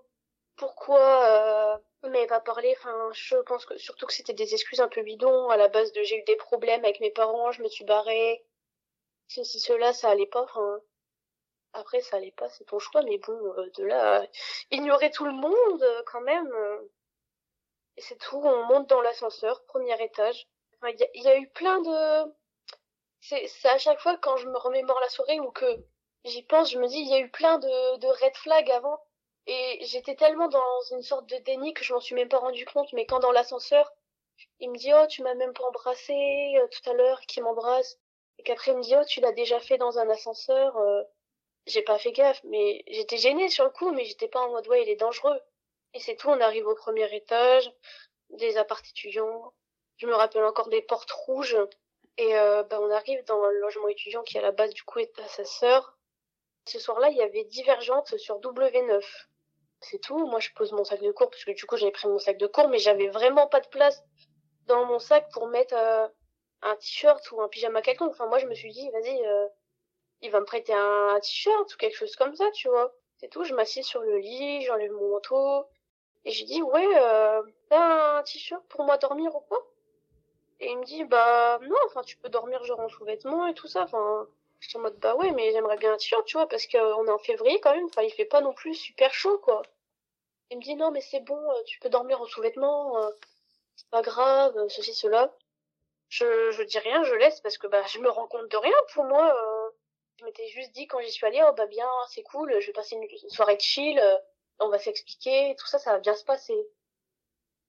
pourquoi 0.56 1.00
euh, 1.25 1.77
on 2.03 2.09
m'avait 2.12 2.27
pas 2.27 2.41
parlé. 2.41 2.75
Enfin, 2.77 3.09
je 3.13 3.38
pense 3.38 3.65
que 3.65 3.75
surtout 3.77 4.06
que 4.06 4.13
c'était 4.13 4.33
des 4.33 4.53
excuses 4.53 4.81
un 4.81 4.88
peu 4.88 5.01
bidons 5.01 5.50
à 5.50 5.57
la 5.57 5.68
base 5.68 5.91
de 5.94 6.03
j'ai 6.03 6.19
eu 6.19 6.24
des 6.24 6.36
problèmes 6.36 6.83
avec 6.83 7.00
mes 7.00 7.12
parents, 7.12 7.51
je 7.51 7.63
me 7.63 7.69
suis 7.69 7.86
barrée. 7.86 8.45
Ceci, 9.27 9.59
cela, 9.59 9.94
ça 9.94 10.09
allait 10.12 10.27
pas. 10.27 10.44
Enfin, 10.44 10.80
après, 11.74 12.01
ça 12.01 12.18
allait 12.18 12.31
pas, 12.31 12.50
c'est 12.50 12.65
ton 12.65 12.80
choix, 12.80 13.01
mais 13.03 13.18
bon, 13.18 13.33
euh, 13.57 13.69
de 13.77 13.86
là, 13.86 14.25
ignorer 14.71 15.12
tout 15.12 15.25
le 15.25 15.33
monde, 15.33 15.83
euh, 15.83 16.03
quand 16.06 16.21
même. 16.21 16.53
Et 17.97 18.01
c'est 18.01 18.18
tout, 18.18 18.41
on 18.44 18.65
monte 18.65 18.88
dans 18.88 19.01
l'ascenseur, 19.01 19.63
premier 19.65 20.01
étage. 20.03 20.47
Il 20.83 21.21
y, 21.21 21.27
a 21.27 21.38
eu 21.38 21.50
plein 21.50 21.81
de... 21.81 22.33
C'est 23.19 23.50
à 23.65 23.77
chaque 23.77 24.00
fois 24.00 24.18
quand 24.18 24.38
je 24.38 24.47
me 24.47 24.57
remémore 24.57 25.00
la 25.01 25.09
soirée 25.09 25.39
ou 25.39 25.51
que 25.51 25.65
j'y 26.24 26.44
pense, 26.44 26.71
je 26.71 26.80
me 26.80 26.88
dis, 26.88 27.00
il 27.00 27.09
y 27.09 27.13
a 27.13 27.19
eu 27.19 27.30
plein 27.30 27.59
de, 27.59 27.97
de 27.97 28.07
red 28.07 28.36
flags 28.38 28.71
avant 28.71 29.00
et 29.47 29.80
j'étais 29.86 30.15
tellement 30.15 30.47
dans 30.47 30.81
une 30.91 31.01
sorte 31.01 31.27
de 31.27 31.38
déni 31.38 31.74
que 31.74 31.83
je 31.83 31.94
m'en 31.94 32.00
suis 32.00 32.15
même 32.15 32.30
pas 32.30 32.38
rendu 32.38 32.65
compte. 32.65 32.94
Mais 32.94 33.06
quand 33.06 33.19
dans 33.19 33.31
l'ascenseur, 33.31 33.91
il 34.59 34.69
me 34.71 34.77
dit 34.77 34.91
oh 34.94 35.07
tu 35.07 35.24
m'as 35.24 35.33
même 35.33 35.53
pas 35.53 35.65
embrassé 35.65 36.13
euh, 36.57 36.68
tout 36.68 36.89
à 36.89 36.94
l'heure, 36.94 37.19
qui 37.21 37.41
m'embrasse, 37.41 37.97
et 38.38 38.44
qu'après 38.44 38.71
il 38.71 38.77
me 38.77 38.83
dit 38.83 38.95
oh 38.95 39.03
tu 39.06 39.21
l'as 39.21 39.31
déjà 39.31 39.59
fait 39.59 39.77
dans 39.77 39.97
un 39.97 40.09
ascenseur. 40.09 40.77
Euh, 40.77 41.03
j'ai 41.68 41.81
pas 41.83 42.00
fait 42.00 42.12
gaffe, 42.12 42.41
mais 42.45 42.83
j'étais 42.88 43.18
gênée 43.18 43.50
sur 43.50 43.63
le 43.65 43.71
coup, 43.71 43.91
mais 43.91 44.06
j'étais 44.06 44.27
pas 44.27 44.41
en 44.41 44.51
mode 44.51 44.68
ouais 44.68 44.83
il 44.83 44.89
est 44.89 44.95
dangereux. 44.95 45.39
Et 45.94 46.00
c'est 46.00 46.15
tout, 46.15 46.30
on 46.30 46.39
arrive 46.41 46.68
au 46.68 46.75
premier 46.75 47.13
étage, 47.15 47.71
des 48.30 48.57
appart 48.57 48.86
étudiants. 48.88 49.53
Je 49.97 50.07
me 50.07 50.13
rappelle 50.13 50.44
encore 50.45 50.69
des 50.69 50.81
portes 50.81 51.12
rouges. 51.12 51.57
Et 52.18 52.38
euh, 52.38 52.63
bah, 52.63 52.80
on 52.81 52.91
arrive 52.91 53.24
dans 53.25 53.45
le 53.47 53.59
logement 53.59 53.88
étudiant 53.88 54.24
qui 54.24 54.38
à 54.38 54.41
la 54.41 54.51
base 54.51 54.74
du 54.74 54.83
coup 54.83 55.00
est 55.00 55.19
à 55.19 55.27
sa 55.27 55.45
sœur. 55.45 55.97
Ce 56.68 56.80
soir-là, 56.80 57.09
il 57.09 57.18
y 57.18 57.21
avait 57.21 57.45
Divergente 57.45 58.18
sur 58.18 58.39
W9 58.39 59.03
c'est 59.81 60.00
tout. 60.00 60.17
Moi, 60.27 60.39
je 60.39 60.50
pose 60.55 60.72
mon 60.72 60.84
sac 60.84 61.01
de 61.01 61.12
cours 61.12 61.29
parce 61.29 61.43
que 61.43 61.51
du 61.51 61.65
coup, 61.65 61.77
j'avais 61.77 61.91
pris 61.91 62.08
mon 62.08 62.19
sac 62.19 62.38
de 62.38 62.48
cours, 62.48 62.69
mais 62.69 62.79
j'avais 62.79 63.08
vraiment 63.08 63.48
pas 63.48 63.60
de 63.60 63.67
place 63.67 64.03
dans 64.65 64.86
mon 64.86 65.00
sac 65.00 65.29
pour 65.31 65.48
mettre 65.48 65.75
euh, 65.75 66.08
un 66.62 66.75
t-shirt 66.75 67.31
ou 67.31 67.41
un 67.41 67.48
pyjama 67.48 67.81
quelconque. 67.81 68.12
Enfin, 68.12 68.27
moi, 68.27 68.39
je 68.39 68.48
me 68.48 68.53
suis 68.53 68.72
dit, 68.72 68.89
vas-y, 68.91 69.25
euh, 69.25 69.48
il 70.22 70.31
va 70.31 70.39
me 70.39 70.46
prêter 70.46 70.74
un, 70.74 71.19
t-shirt 71.22 71.74
ou 71.74 71.77
quelque 71.77 71.96
chose 71.96 72.15
comme 72.15 72.36
ça, 72.36 72.50
tu 72.51 72.67
vois. 72.69 72.93
C'est 73.17 73.29
tout. 73.29 73.43
Je 73.43 73.53
m'assieds 73.53 73.84
sur 73.84 74.01
le 74.01 74.17
lit, 74.17 74.63
j'enlève 74.63 74.91
mon 74.91 75.10
manteau 75.12 75.65
et 76.26 76.32
j'ai 76.32 76.46
dit, 76.46 76.62
ouais, 76.62 76.88
euh, 76.98 77.42
t'as 77.70 78.20
un 78.20 78.24
t-shirt 78.24 78.64
pour 78.70 78.84
moi 78.84 78.98
dormir 78.98 79.36
ou 79.36 79.40
quoi? 79.42 79.66
Et 80.60 80.72
il 80.72 80.78
me 80.78 80.84
dit, 80.86 81.04
bah 81.06 81.60
non, 81.62 81.76
enfin, 81.86 82.02
tu 82.04 82.18
peux 82.18 82.30
dormir 82.30 82.64
genre 82.66 82.80
en 82.82 82.90
sous-vêtements 82.90 83.48
et 83.48 83.54
tout 83.54 83.68
ça. 83.68 83.84
Enfin, 83.84 84.28
je 84.60 84.68
suis 84.70 84.78
en 84.78 84.82
mode, 84.82 84.98
bah 85.00 85.16
ouais, 85.16 85.32
mais 85.32 85.52
j'aimerais 85.52 85.78
bien 85.78 85.94
un 85.94 85.98
t-shirt, 85.98 86.26
tu 86.26 86.38
vois, 86.38 86.48
parce 86.48 86.68
qu'on 86.68 87.08
est 87.08 87.12
en 87.12 87.18
février 87.18 87.60
quand 87.62 87.74
même, 87.74 87.86
enfin, 87.86 88.04
il 88.04 88.12
fait 88.12 88.26
pas 88.26 88.42
non 88.42 88.54
plus 88.54 88.76
super 88.76 89.14
chaud, 89.14 89.38
quoi. 89.40 89.62
Il 90.52 90.58
me 90.58 90.64
dit, 90.64 90.76
non, 90.76 90.92
mais 90.92 91.02
c'est 91.02 91.22
bon, 91.22 91.38
euh, 91.52 91.64
tu 91.66 91.80
peux 91.80 91.90
dormir 91.90 92.22
en 92.22 92.26
sous-vêtements, 92.26 92.98
euh, 93.04 93.10
c'est 93.76 93.90
pas 93.90 94.02
grave, 94.02 94.58
euh, 94.58 94.70
ceci, 94.70 94.94
cela. 94.94 95.34
Je, 96.10 96.52
je 96.52 96.64
dis 96.64 96.80
rien, 96.80 97.04
je 97.04 97.16
laisse, 97.16 97.40
parce 97.42 97.58
que, 97.58 97.68
bah, 97.68 97.84
je 97.88 98.00
me 98.00 98.10
rends 98.10 98.28
compte 98.28 98.50
de 98.50 98.58
rien, 98.58 98.76
pour 98.94 99.06
moi, 99.06 99.36
je 100.18 100.26
m'étais 100.26 100.48
juste 100.50 100.72
dit 100.74 100.88
quand 100.88 101.00
j'y 101.02 101.12
suis 101.12 101.26
allée, 101.26 101.42
oh, 101.48 101.54
bah 101.54 101.68
bien, 101.68 101.88
c'est 102.10 102.24
cool, 102.24 102.60
je 102.60 102.68
vais 102.68 102.74
passer 102.74 102.96
une 102.96 103.30
soirée 103.30 103.56
de 103.56 103.62
chill, 103.62 104.02
on 104.60 104.70
va 104.70 104.80
s'expliquer, 104.80 105.56
tout 105.58 105.68
ça, 105.68 105.80
ça 105.80 105.94
va 105.94 106.00
bien 106.00 106.16
se 106.16 106.24
passer. 106.24 106.68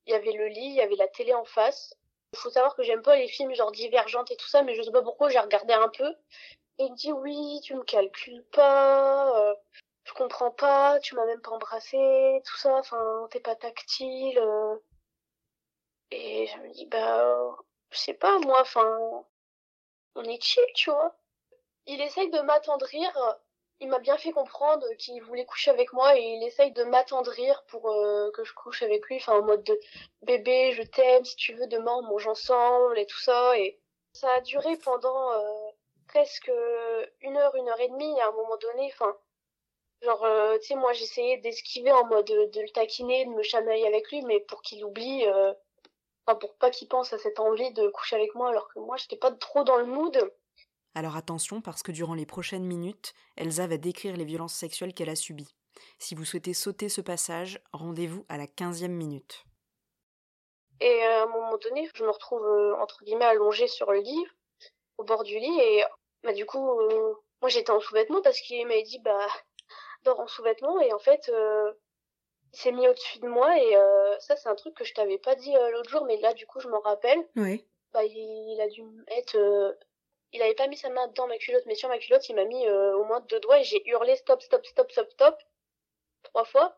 Il 0.07 0.13
y 0.13 0.15
avait 0.15 0.33
le 0.33 0.49
lit, 0.49 0.61
il 0.61 0.75
y 0.75 0.81
avait 0.81 0.97
la 0.97 1.09
télé 1.09 1.35
en 1.35 1.45
face. 1.45 1.95
Il 2.33 2.39
faut 2.39 2.51
savoir 2.51 2.75
que 2.77 2.83
j'aime 2.83 3.03
pas 3.03 3.17
les 3.17 3.29
films 3.29 3.55
genre 3.55 3.73
divergentes 3.73 4.31
et 4.31 4.37
tout 4.37 4.49
ça, 4.49 4.63
mais 4.63 4.75
je 4.75 4.83
sais 4.83 4.93
pas 4.93 5.03
pourquoi, 5.03 5.29
j'ai 5.31 5.39
regardé 5.39 5.73
un 5.75 5.89
peu. 5.89 6.09
Et 6.79 6.85
il 6.85 6.93
me 6.93 6.97
dit 6.97 7.13
oui, 7.13 7.61
tu 7.63 7.75
me 7.75 7.85
calcules 7.85 8.45
pas, 8.53 9.51
euh, 9.51 9.55
je 10.05 10.13
comprends 10.15 10.51
pas, 10.51 10.99
tu 11.01 11.15
m'as 11.15 11.27
même 11.27 11.41
pas 11.43 11.51
embrassé, 11.53 12.43
tout 12.47 12.57
ça, 12.57 12.75
enfin, 12.77 13.29
t'es 13.31 13.41
pas 13.41 13.57
tactile. 13.57 14.39
Euh. 14.39 14.77
Et 16.11 16.47
je 16.47 16.59
me 16.59 16.71
dis 16.73 16.87
bah, 16.87 17.57
je 17.91 17.99
sais 17.99 18.15
pas 18.15 18.39
moi, 18.41 18.61
enfin, 18.63 19.25
on 20.15 20.25
est 20.25 20.43
chill, 20.43 20.65
tu 20.75 20.91
vois. 20.91 21.17
Il 21.87 22.01
essaye 22.01 22.31
de 22.31 22.41
m'attendrir, 22.41 23.11
il 23.81 23.89
m'a 23.89 23.99
bien 23.99 24.17
fait 24.19 24.33
comprendre 24.33 24.87
qu'il 24.99 25.23
voulait 25.23 25.47
coucher 25.47 25.71
avec 25.71 25.93
moi 25.93 26.17
et 26.17 26.23
il 26.23 26.43
essaye 26.47 26.73
de 26.73 26.85
m'attendrir 26.85 27.65
pour 27.69 27.91
euh, 27.91 28.31
que 28.33 28.45
je 28.45 28.53
couche 28.55 28.83
avec 28.83 29.07
lui, 29.07 29.17
enfin 29.17 29.39
en 29.39 29.43
mode 29.43 29.65
de 29.65 29.81
bébé, 30.23 30.73
je 30.73 30.83
t'aime, 30.83 31.25
si 31.25 31.37
tu 31.37 31.55
veux 31.55 31.67
demain 31.67 31.95
on 31.97 32.03
mange 32.03 32.27
ensemble 32.27 32.99
et 32.99 33.07
tout 33.07 33.19
ça 33.19 33.59
et 33.59 33.81
ça 34.13 34.31
a 34.33 34.41
duré 34.41 34.77
pendant 34.79 35.33
presque 36.09 36.51
une 37.21 37.37
heure, 37.37 37.55
une 37.55 37.69
heure 37.69 37.81
et 37.81 37.89
demie 37.89 38.21
à 38.21 38.29
un 38.29 38.33
moment 38.33 38.57
donné. 38.57 38.91
Enfin, 38.93 39.17
genre, 40.03 40.25
euh, 40.25 40.59
tu 40.59 40.69
sais, 40.69 40.75
moi 40.75 40.93
j'essayais 40.93 41.39
d'esquiver 41.39 41.93
en 41.93 42.07
mode 42.07 42.27
de, 42.27 42.61
le 42.61 42.71
taquiner, 42.71 43.25
de 43.27 43.31
me 43.31 43.43
chamailler 43.43 43.87
avec 43.87 44.11
lui, 44.11 44.23
mais 44.23 44.41
pour 44.41 44.63
qu'il 44.63 44.85
oublie, 44.85 45.27
euh, 45.27 45.53
Enfin, 46.27 46.39
pour 46.39 46.55
pas 46.57 46.71
qu'il 46.71 46.87
pense 46.87 47.13
à 47.13 47.19
cette 47.19 47.41
envie 47.41 47.73
de 47.73 47.89
coucher 47.89 48.17
avec 48.17 48.35
moi 48.35 48.51
alors 48.51 48.69
que 48.73 48.79
moi 48.79 48.97
j'étais 48.99 49.17
pas 49.17 49.33
trop 49.33 49.65
dans 49.65 49.79
le 49.79 49.87
mood. 49.87 50.33
Alors 50.95 51.17
attention 51.17 51.61
parce 51.61 51.83
que 51.83 51.93
durant 51.93 52.15
les 52.15 52.27
prochaines 52.27 52.65
minutes, 52.65 53.15
Elsa 53.37 53.67
va 53.67 53.77
décrire 53.77 54.17
les 54.17 54.25
violences 54.25 54.55
sexuelles 54.55 54.95
qu'elle 54.95 55.09
a 55.09 55.17
subies. 55.17 55.55
Si 55.99 56.15
vous 56.15 56.25
souhaitez 56.25 56.55
sauter 56.55 56.89
ce 56.89 57.01
passage, 57.01 57.61
rendez-vous 57.73 58.25
à 58.29 58.37
la 58.37 58.47
15e 58.47 58.89
minute. 58.89 59.45
Et 60.81 61.05
euh, 61.05 61.21
à 61.21 61.23
un 61.25 61.27
moment 61.27 61.57
donné, 61.59 61.89
je 61.95 62.05
me 62.05 62.11
retrouve 62.11 62.45
euh, 62.45 62.75
entre 62.81 63.05
guillemets 63.05 63.27
allongée 63.27 63.69
sur 63.69 63.93
le 63.93 64.01
lit, 64.01 64.27
au 64.99 65.05
bord 65.05 65.25
du 65.25 65.39
lit, 65.39 65.61
et 65.61 65.85
bah 66.25 66.33
du 66.33 66.47
coup, 66.47 66.81
euh, 66.81 67.15
moi 67.41 67.49
j'étais 67.51 67.71
en 67.71 67.81
sous-vêtements 67.81 68.23
parce 68.23 68.41
qu'il 68.41 68.67
m'a 68.67 68.81
dit 68.83 68.99
bah 69.01 69.27
dors 70.05 70.21
en 70.21 70.27
sous-vêtements, 70.27 70.81
et 70.81 70.93
en 70.93 70.99
fait, 70.99 71.31
il 72.53 72.59
s'est 72.59 72.73
mis 72.73 72.89
au-dessus 72.89 73.21
de 73.21 73.29
moi, 73.29 73.59
et 73.59 73.75
ça 74.21 74.37
c'est 74.37 74.49
un 74.49 74.55
truc 74.55 74.75
que 74.75 74.85
je 74.85 74.95
t'avais 74.95 75.19
pas 75.19 75.35
dit 75.35 75.53
l'autre 75.73 75.91
jour, 75.91 76.05
mais 76.07 76.17
là 76.19 76.33
du 76.33 76.47
coup 76.47 76.61
je 76.61 76.69
m'en 76.69 76.81
rappelle. 76.81 77.29
Oui. 77.37 77.67
Bah 77.93 78.05
il, 78.05 78.55
il 78.55 78.61
a 78.61 78.69
dû 78.69 78.83
être 79.09 79.77
il 80.33 80.43
avait 80.43 80.55
pas 80.55 80.69
mis 80.69 80.77
sa 80.77 80.91
main 80.91 81.09
dans 81.09 81.27
ma 81.27 81.39
culotte, 81.39 81.65
mais 81.67 81.75
sur 81.75 81.89
ma 81.89 81.99
culotte, 81.99 82.29
il 82.29 82.37
m'a 82.37 82.45
mis 82.45 82.67
euh, 82.67 82.97
au 82.97 83.05
moins 83.05 83.21
deux 83.21 83.41
doigts 83.41 83.59
et 83.59 83.65
j'ai 83.65 83.87
hurlé 83.89 84.17
stop, 84.17 84.43
stop, 84.43 84.65
stop, 84.65 84.91
stop, 84.91 85.11
stop 85.11 85.43
trois 86.23 86.45
fois. 86.45 86.77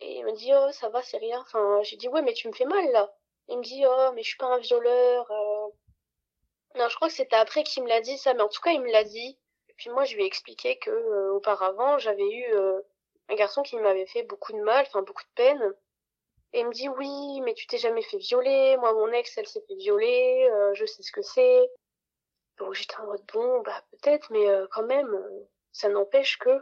Et 0.00 0.18
il 0.18 0.24
m'a 0.24 0.32
dit 0.32 0.52
oh 0.54 0.72
ça 0.72 0.88
va, 0.88 1.02
c'est 1.02 1.18
rien. 1.18 1.40
Enfin, 1.40 1.80
j'ai 1.82 1.96
dit 1.96 2.08
ouais 2.08 2.22
mais 2.22 2.34
tu 2.34 2.48
me 2.48 2.52
fais 2.52 2.64
mal 2.66 2.90
là. 2.92 3.14
Il 3.48 3.58
me 3.58 3.62
dit 3.62 3.84
oh 3.86 4.12
mais 4.14 4.22
je 4.22 4.28
suis 4.28 4.38
pas 4.38 4.46
un 4.46 4.58
violeur. 4.58 5.30
Euh. 5.30 5.68
Non, 6.76 6.88
je 6.88 6.96
crois 6.96 7.08
que 7.08 7.14
c'était 7.14 7.36
après 7.36 7.62
qu'il 7.64 7.82
me 7.84 7.88
l'a 7.88 8.00
dit 8.00 8.18
ça, 8.18 8.34
mais 8.34 8.42
en 8.42 8.48
tout 8.48 8.60
cas 8.60 8.72
il 8.72 8.80
me 8.80 8.90
l'a 8.90 9.04
dit. 9.04 9.38
Et 9.68 9.74
puis 9.76 9.90
moi 9.90 10.04
je 10.04 10.14
lui 10.16 10.24
ai 10.24 10.26
expliqué 10.26 10.78
que 10.78 10.90
euh, 10.90 11.32
auparavant 11.32 11.98
j'avais 11.98 12.28
eu 12.28 12.44
un 13.28 13.34
garçon 13.36 13.62
qui 13.62 13.76
m'avait 13.76 14.06
fait 14.06 14.22
beaucoup 14.24 14.52
de 14.52 14.60
mal, 14.60 14.84
enfin 14.86 15.02
beaucoup 15.02 15.22
de 15.22 15.34
peine. 15.34 15.74
Et 16.52 16.60
il 16.60 16.66
me 16.66 16.72
dit 16.72 16.88
oui 16.88 17.40
mais 17.42 17.54
tu 17.54 17.66
t'es 17.66 17.78
jamais 17.78 18.02
fait 18.02 18.18
violer. 18.18 18.76
Moi 18.78 18.92
mon 18.92 19.10
ex 19.12 19.36
elle 19.38 19.46
s'est 19.48 19.64
fait 19.66 19.76
violer. 19.76 20.48
je 20.74 20.84
sais 20.86 21.02
ce 21.02 21.12
que 21.12 21.22
c'est. 21.22 21.70
J'étais 22.72 22.96
en 22.96 23.06
mode 23.06 23.24
bon, 23.32 23.60
bah 23.62 23.82
peut-être, 23.92 24.30
mais 24.30 24.48
euh, 24.48 24.66
quand 24.70 24.84
même, 24.84 25.12
euh, 25.14 25.48
ça 25.72 25.88
n'empêche 25.88 26.38
que. 26.38 26.60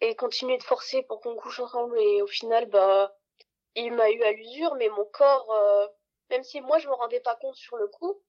Et 0.00 0.16
continuer 0.16 0.58
de 0.58 0.62
forcer 0.62 1.02
pour 1.04 1.20
qu'on 1.20 1.36
couche 1.36 1.60
ensemble 1.60 1.98
et 1.98 2.22
au 2.22 2.26
final, 2.26 2.66
bah, 2.66 3.16
il 3.74 3.92
m'a 3.92 4.10
eu 4.10 4.22
à 4.22 4.32
l'usure, 4.32 4.74
mais 4.74 4.88
mon 4.88 5.04
corps, 5.06 5.50
euh, 5.52 5.86
même 6.30 6.42
si 6.44 6.60
moi 6.60 6.78
je 6.78 6.88
me 6.88 6.94
rendais 6.94 7.20
pas 7.20 7.36
compte 7.36 7.56
sur 7.56 7.76
le 7.76 7.88
coup, 7.88 8.20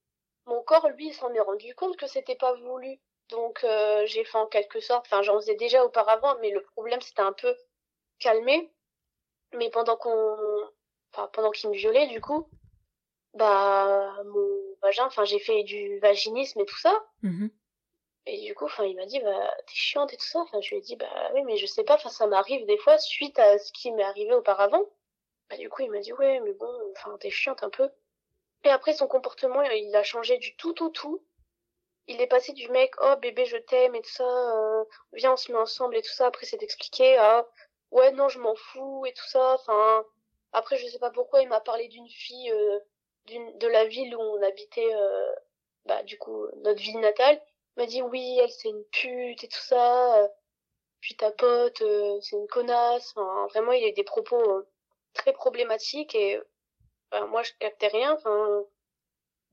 mon 0.46 0.62
corps 0.62 0.88
lui 0.90 1.12
s'en 1.12 1.32
est 1.34 1.40
rendu 1.40 1.74
compte 1.74 1.96
que 1.96 2.06
c'était 2.06 2.36
pas 2.36 2.54
voulu. 2.54 3.00
Donc 3.30 3.66
j'ai 4.04 4.24
fait 4.24 4.38
en 4.38 4.46
quelque 4.46 4.80
sorte, 4.80 5.06
enfin 5.06 5.22
j'en 5.22 5.36
faisais 5.36 5.56
déjà 5.56 5.84
auparavant, 5.84 6.36
mais 6.40 6.50
le 6.50 6.62
problème 6.62 7.00
c'était 7.00 7.22
un 7.22 7.32
peu 7.32 7.54
calmé. 8.20 8.72
Mais 9.54 9.70
pendant 9.70 9.96
qu'on, 9.96 10.36
enfin 11.12 11.28
pendant 11.32 11.50
qu'il 11.50 11.70
me 11.70 11.74
violait 11.74 12.06
du 12.08 12.20
coup, 12.20 12.48
bah 13.34 14.22
mon 14.24 14.65
vagin 14.86 15.06
enfin 15.06 15.24
j'ai 15.24 15.40
fait 15.40 15.62
du 15.64 15.98
vaginisme 15.98 16.60
et 16.60 16.66
tout 16.66 16.78
ça. 16.78 16.94
Mmh 17.22 17.48
et 18.26 18.40
du 18.40 18.54
coup 18.54 18.64
enfin 18.64 18.84
il 18.84 18.96
m'a 18.96 19.06
dit 19.06 19.20
bah 19.20 19.54
t'es 19.66 19.74
chiante 19.74 20.12
et 20.12 20.16
tout 20.16 20.26
ça. 20.26 20.40
Enfin 20.40 20.60
je 20.60 20.70
lui 20.70 20.78
ai 20.78 20.80
dit 20.80 20.96
bah 20.96 21.30
oui 21.34 21.42
mais 21.44 21.56
je 21.56 21.66
sais 21.66 21.84
pas. 21.84 21.94
Enfin 21.94 22.10
ça 22.10 22.26
m'arrive 22.26 22.66
des 22.66 22.78
fois 22.78 22.98
suite 22.98 23.38
à 23.38 23.58
ce 23.58 23.72
qui 23.72 23.92
m'est 23.92 24.02
arrivé 24.02 24.34
auparavant. 24.34 24.82
Bah 25.48 25.56
du 25.56 25.68
coup 25.70 25.82
il 25.82 25.90
m'a 25.90 26.00
dit 26.00 26.12
ouais 26.12 26.40
mais 26.40 26.52
bon 26.52 26.70
enfin 26.92 27.16
t'es 27.20 27.30
chiante 27.30 27.62
un 27.62 27.70
peu. 27.70 27.88
Et 28.64 28.68
après 28.68 28.94
son 28.94 29.06
comportement 29.06 29.62
il 29.62 29.94
a 29.94 30.02
changé 30.02 30.38
du 30.38 30.56
tout 30.56 30.82
au 30.82 30.88
tout. 30.90 31.24
Il 32.08 32.20
est 32.20 32.26
passé 32.26 32.52
du 32.52 32.68
mec 32.70 32.94
oh 33.00 33.14
bébé 33.20 33.44
je 33.46 33.56
t'aime 33.58 33.94
et 33.94 34.02
tout 34.02 34.10
ça 34.10 34.24
euh, 34.24 34.84
viens 35.12 35.34
on 35.34 35.36
se 35.36 35.52
met 35.52 35.58
ensemble 35.58 35.96
et 35.96 36.02
tout 36.02 36.12
ça. 36.12 36.26
Après 36.26 36.46
c'est 36.46 36.62
expliqué 36.62 37.16
à 37.18 37.48
ouais 37.92 38.10
non 38.12 38.28
je 38.28 38.40
m'en 38.40 38.56
fous 38.56 39.06
et 39.06 39.12
tout 39.12 39.26
ça. 39.28 39.54
Enfin 39.54 40.04
après 40.52 40.78
je 40.78 40.86
sais 40.88 40.98
pas 40.98 41.10
pourquoi 41.12 41.42
il 41.42 41.48
m'a 41.48 41.60
parlé 41.60 41.86
d'une 41.88 42.08
fille 42.08 42.50
euh, 42.50 42.80
de 43.26 43.66
la 43.68 43.86
ville 43.86 44.14
où 44.16 44.20
on 44.20 44.42
habitait, 44.42 44.94
euh, 44.94 45.34
bah, 45.86 46.02
du 46.02 46.18
coup, 46.18 46.46
notre 46.58 46.80
ville 46.80 47.00
natale, 47.00 47.40
m'a 47.76 47.86
dit 47.86 48.02
oui, 48.02 48.38
elle 48.42 48.50
c'est 48.50 48.68
une 48.68 48.84
pute 48.92 49.44
et 49.44 49.48
tout 49.48 49.58
ça, 49.60 50.22
euh, 50.22 50.28
puis 51.00 51.16
ta 51.16 51.30
pote, 51.32 51.82
euh, 51.82 52.20
c'est 52.22 52.36
une 52.36 52.48
connasse, 52.48 53.12
enfin, 53.16 53.46
vraiment, 53.48 53.72
il 53.72 53.84
y 53.84 53.88
a 53.88 53.92
des 53.92 54.04
propos 54.04 54.62
très 55.14 55.32
problématiques 55.32 56.14
et 56.14 56.40
bah, 57.10 57.26
moi, 57.26 57.42
je 57.42 57.52
captais 57.60 57.88
rien, 57.88 58.14
enfin, 58.14 58.64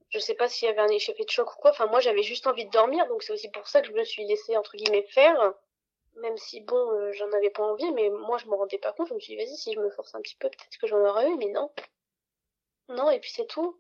je 0.10 0.20
sais 0.20 0.36
pas 0.36 0.48
s'il 0.50 0.68
y 0.68 0.72
avait 0.72 0.82
un 0.82 0.88
effet 0.90 1.14
de 1.14 1.30
choc 1.30 1.52
ou 1.54 1.62
quoi, 1.62 1.72
enfin, 1.72 1.88
moi, 1.88 2.00
j'avais 2.00 2.24
juste 2.24 2.48
envie 2.48 2.66
de 2.66 2.72
dormir, 2.72 3.08
donc 3.08 3.24
c'est 3.24 3.34
aussi 3.34 3.50
pour 3.50 3.68
ça 3.68 3.82
que 3.82 3.88
je 3.88 3.94
me 3.94 4.04
suis 4.04 4.26
laissée, 4.26 4.58
entre 4.58 4.78
guillemets, 4.78 5.04
faire, 5.10 5.54
même 6.18 6.38
si, 6.38 6.62
bon, 6.62 7.12
j'en 7.14 7.32
avais 7.34 7.50
pas 7.50 7.64
envie, 7.64 7.92
mais 7.94 8.10
moi, 8.10 8.38
je 8.38 8.48
me 8.48 8.56
rendais 8.56 8.78
pas 8.78 8.94
compte, 8.94 9.10
je 9.10 9.14
me 9.16 9.20
suis 9.20 9.36
dit, 9.36 9.44
vas-y, 9.44 9.58
si 9.58 9.74
je 9.74 9.80
me 9.80 9.90
force 9.92 10.16
un 10.16 10.22
petit 10.22 10.36
peu, 10.38 10.50
peut-être 10.50 10.78
que 10.80 10.88
j'en 10.88 11.00
aurais 11.06 11.30
eu, 11.30 11.36
mais 11.38 11.48
non. 11.48 11.72
Non, 12.90 13.10
et 13.10 13.20
puis 13.20 13.32
c'est 13.32 13.48
tout. 13.48 13.80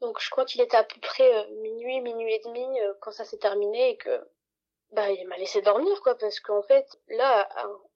Donc 0.00 0.20
je 0.20 0.30
crois 0.30 0.44
qu'il 0.44 0.60
était 0.60 0.76
à 0.76 0.84
peu 0.84 1.00
près 1.00 1.34
euh, 1.34 1.60
minuit, 1.60 2.00
minuit 2.00 2.34
et 2.34 2.40
demi 2.44 2.80
euh, 2.80 2.94
quand 3.00 3.10
ça 3.10 3.24
s'est 3.24 3.38
terminé 3.38 3.90
et 3.90 3.96
que 3.96 4.28
bah 4.92 5.10
il 5.10 5.26
m'a 5.26 5.36
laissé 5.36 5.60
dormir 5.60 6.00
quoi 6.02 6.16
parce 6.16 6.40
qu'en 6.40 6.62
fait 6.62 6.86
là 7.08 7.46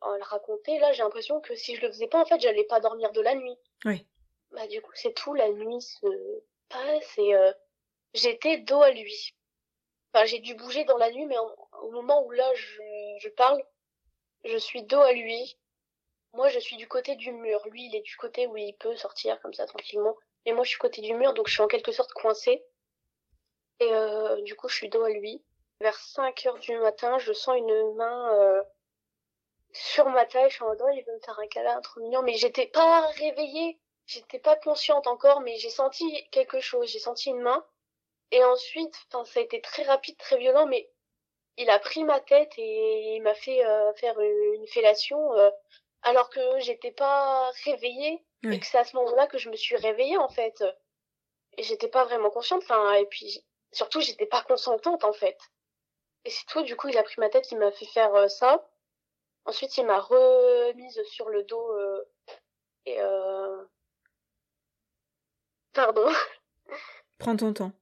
en 0.03 0.15
le 0.15 0.23
raconter 0.25 0.79
là 0.79 0.93
j'ai 0.93 1.03
l'impression 1.03 1.41
que 1.41 1.55
si 1.55 1.75
je 1.75 1.81
le 1.81 1.89
faisais 1.89 2.07
pas 2.07 2.21
en 2.21 2.27
fait 2.27 2.39
j'allais 2.41 2.65
pas 2.65 2.81
dormir 2.81 3.13
de 3.13 3.21
la 3.21 3.35
nuit. 3.35 3.57
Oui. 3.85 4.07
Bah 4.51 4.67
du 4.67 4.83
coup 4.83 4.91
c'est 4.95 5.15
tout 5.15 5.33
la 5.33 5.49
nuit 5.51 5.81
se 5.81 6.07
passe 6.69 7.19
et 7.19 7.35
euh, 7.35 7.53
j'étais 8.13 8.59
dos 8.59 8.83
à 8.83 8.91
lui. 8.91 9.35
Enfin 10.13 10.27
j'ai 10.27 10.41
dû 10.41 10.55
bouger 10.55 10.85
dans 10.85 10.99
la 10.99 11.11
nuit 11.11 11.25
mais 11.27 11.39
au 11.39 11.91
moment 11.93 12.27
où 12.27 12.31
là 12.33 12.53
je, 12.55 12.83
je 13.21 13.29
parle 13.31 13.63
je 14.45 14.57
suis 14.57 14.83
dos 14.83 15.01
à 15.01 15.13
lui. 15.13 15.57
Moi 16.35 16.49
je 16.49 16.59
suis 16.59 16.77
du 16.77 16.89
côté 16.89 17.15
du 17.15 17.33
mur, 17.33 17.67
lui 17.69 17.87
il 17.87 17.97
est 17.97 18.03
du 18.03 18.17
côté 18.17 18.47
où 18.49 18.57
il 18.57 18.75
peut 18.75 18.97
sortir 18.97 19.41
comme 19.41 19.55
ça 19.55 19.67
tranquillement. 19.67 20.17
Et 20.45 20.53
moi, 20.53 20.65
je 20.65 20.71
suis 20.71 20.79
côté 20.79 21.01
du 21.01 21.15
mur, 21.15 21.35
donc 21.35 21.49
je 21.49 21.53
suis 21.55 21.63
en 21.63 21.69
quelque 21.69 21.93
sorte 21.93 22.13
coincée. 22.13 22.65
Et 23.81 23.93
euh, 23.93 24.41
du 24.43 24.55
coup, 24.55 24.69
je 24.69 24.75
suis 24.75 24.89
dos 24.89 25.03
à 25.05 25.11
lui. 25.11 25.43
Vers 25.81 25.99
5 25.99 26.47
heures 26.47 26.59
du 26.59 26.77
matin, 26.79 27.19
je 27.19 27.33
sens 27.33 27.57
une 27.57 27.95
main 27.95 28.35
euh, 28.35 28.63
sur 29.73 30.09
ma 30.09 30.27
taille. 30.27 30.51
Je 30.51 30.55
suis 30.55 30.65
en 30.65 30.69
mode, 30.69 30.83
il 30.95 31.05
veut 31.05 31.15
me 31.15 31.21
faire 31.21 31.39
un 31.39 31.47
câlin, 31.49 31.81
trop 31.81 32.01
mignon. 32.01 32.23
Mais 32.23 32.35
j'étais 32.35 32.67
pas 32.67 33.07
réveillée. 33.09 33.79
J'étais 34.07 34.39
pas 34.39 34.57
consciente 34.57 35.07
encore, 35.07 35.41
mais 35.41 35.57
j'ai 35.59 35.71
senti 35.71 36.29
quelque 36.31 36.61
chose. 36.61 36.89
J'ai 36.91 36.99
senti 36.99 37.31
une 37.31 37.41
main. 37.41 37.65
Et 38.31 38.43
ensuite, 38.45 38.95
ça 39.11 39.23
a 39.37 39.41
été 39.41 39.61
très 39.61 39.83
rapide, 39.85 40.17
très 40.17 40.39
violent, 40.39 40.67
mais 40.67 40.91
il 41.59 41.69
a 41.71 41.79
pris 41.79 42.05
ma 42.05 42.21
tête 42.21 42.53
et 42.57 43.17
il 43.17 43.23
m'a 43.23 43.35
fait 43.35 43.65
euh, 43.65 43.93
faire 43.95 44.19
une 44.21 44.67
fellation 44.69 45.33
euh, 45.35 45.51
alors 46.03 46.31
que 46.31 46.41
j'étais 46.61 46.93
pas 46.93 47.51
réveillée 47.65 48.25
et 48.51 48.59
que 48.59 48.67
c'est 48.67 48.79
à 48.79 48.85
ce 48.85 48.97
moment-là 48.97 49.27
que 49.27 49.39
je 49.39 49.51
me 49.51 49.57
suis 49.57 49.77
réveillée 49.77 50.19
en 50.19 50.29
fait. 50.29 50.65
Et 51.57 51.63
j'étais 51.63 51.89
pas 51.89 52.05
vraiment 52.05 52.31
consciente 52.31 52.63
enfin 52.63 52.95
et 52.95 53.07
puis 53.07 53.45
surtout 53.73 54.01
j'étais 54.01 54.27
pas 54.27 54.43
consentante 54.43 55.05
en 55.05 55.13
fait. 55.13 55.39
Et 56.25 56.31
c'est 56.31 56.47
tout 56.47 56.63
du 56.63 56.77
coup 56.77 56.89
il 56.89 56.99
a 56.99 57.03
pris 57.03 57.17
ma 57.19 57.29
tête 57.29 57.51
il 57.53 57.59
m'a 57.59 57.71
fait 57.71 57.87
faire 57.87 58.15
euh, 58.15 58.29
ça. 58.29 58.69
Ensuite 59.45 59.77
il 59.77 59.87
m'a 59.87 60.01
remise 60.01 61.03
sur 61.05 61.29
le 61.29 61.45
dos 61.45 61.73
euh, 61.73 62.05
et 62.87 63.01
euh... 63.01 63.65
pardon. 65.73 66.11
Prends 67.19 67.37
ton 67.37 67.53
temps. 67.53 67.73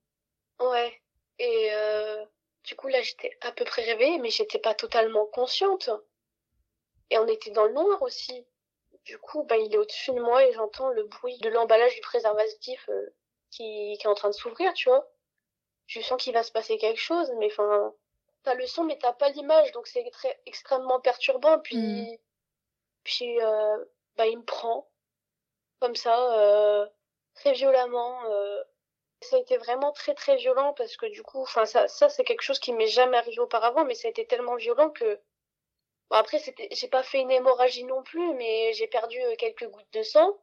Ouais. 0.58 1.00
Et 1.38 1.68
euh, 1.72 2.24
du 2.64 2.76
coup 2.76 2.88
là 2.88 3.00
j'étais 3.00 3.36
à 3.40 3.52
peu 3.52 3.64
près 3.64 3.82
réveillée 3.82 4.18
mais 4.18 4.30
j'étais 4.30 4.58
pas 4.58 4.74
totalement 4.74 5.26
consciente. 5.26 5.90
Et 7.10 7.18
on 7.18 7.26
était 7.26 7.50
dans 7.50 7.64
le 7.64 7.72
noir 7.72 8.02
aussi. 8.02 8.46
Du 9.04 9.18
coup, 9.18 9.44
bah, 9.44 9.56
il 9.56 9.74
est 9.74 9.78
au-dessus 9.78 10.12
de 10.12 10.20
moi 10.20 10.44
et 10.44 10.52
j'entends 10.52 10.90
le 10.90 11.04
bruit 11.04 11.38
de 11.38 11.48
l'emballage 11.48 11.94
du 11.94 12.00
préservatif 12.00 12.88
euh, 12.88 13.14
qui, 13.50 13.96
qui 13.98 14.06
est 14.06 14.10
en 14.10 14.14
train 14.14 14.28
de 14.28 14.34
s'ouvrir, 14.34 14.72
tu 14.74 14.88
vois. 14.88 15.08
Je 15.86 16.00
sens 16.00 16.22
qu'il 16.22 16.32
va 16.32 16.42
se 16.42 16.52
passer 16.52 16.78
quelque 16.78 17.00
chose, 17.00 17.32
mais 17.38 17.46
enfin, 17.46 17.92
t'as 18.44 18.54
le 18.54 18.66
son 18.66 18.84
mais 18.84 18.98
t'as 18.98 19.12
pas 19.12 19.30
l'image, 19.30 19.72
donc 19.72 19.86
c'est 19.86 20.08
très 20.10 20.40
extrêmement 20.46 21.00
perturbant. 21.00 21.58
Puis, 21.58 21.76
mm. 21.76 22.18
puis, 23.04 23.40
euh, 23.40 23.84
bah, 24.16 24.26
il 24.26 24.38
me 24.38 24.44
prend 24.44 24.90
comme 25.80 25.96
ça, 25.96 26.38
euh, 26.38 26.86
très 27.34 27.52
violemment. 27.52 28.24
Euh. 28.26 28.62
Ça 29.22 29.36
a 29.36 29.38
été 29.38 29.58
vraiment 29.58 29.92
très 29.92 30.14
très 30.14 30.36
violent 30.36 30.72
parce 30.74 30.96
que 30.96 31.04
du 31.06 31.22
coup, 31.22 31.42
enfin 31.42 31.66
ça, 31.66 31.88
ça 31.88 32.08
c'est 32.08 32.24
quelque 32.24 32.40
chose 32.40 32.58
qui 32.58 32.72
m'est 32.72 32.86
jamais 32.86 33.18
arrivé 33.18 33.38
auparavant, 33.40 33.84
mais 33.84 33.94
ça 33.94 34.08
a 34.08 34.10
été 34.10 34.26
tellement 34.26 34.56
violent 34.56 34.90
que 34.90 35.20
Bon, 36.10 36.16
après, 36.16 36.38
j'ai 36.72 36.88
pas 36.88 37.02
fait 37.04 37.20
une 37.20 37.30
hémorragie 37.30 37.84
non 37.84 38.02
plus, 38.02 38.34
mais 38.34 38.72
j'ai 38.74 38.88
perdu 38.88 39.20
euh, 39.22 39.36
quelques 39.36 39.68
gouttes 39.68 39.92
de 39.92 40.02
sang. 40.02 40.36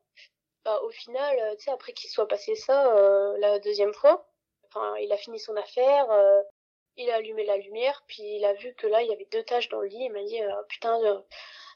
Bah, 0.66 0.80
au 0.84 0.90
final, 0.92 1.38
euh, 1.40 1.56
tu 1.58 1.66
sais, 1.66 1.72
après 1.72 1.94
qu'il 1.94 2.10
soit 2.10 2.28
passé 2.28 2.56
ça 2.56 2.96
euh, 2.96 3.38
la 3.40 3.60
deuxième 3.60 3.94
fois, 3.94 4.30
enfin, 4.66 4.96
il 4.98 5.12
a 5.12 5.18
fini 5.18 5.40
son 5.40 5.56
affaire, 5.58 6.08
il 6.98 7.10
a 7.12 7.16
allumé 7.16 7.46
la 7.46 7.58
lumière, 7.58 8.04
puis 8.08 8.24
il 8.38 8.46
a 8.46 8.54
vu 8.54 8.74
que 8.76 8.88
là, 8.88 9.02
il 9.04 9.10
y 9.10 9.14
avait 9.14 9.28
deux 9.32 9.44
taches 9.44 9.70
dans 9.70 9.82
le 9.82 9.88
lit. 9.88 10.06
Il 10.06 10.12
m'a 10.12 10.24
dit, 10.24 10.40
putain, 10.70 11.00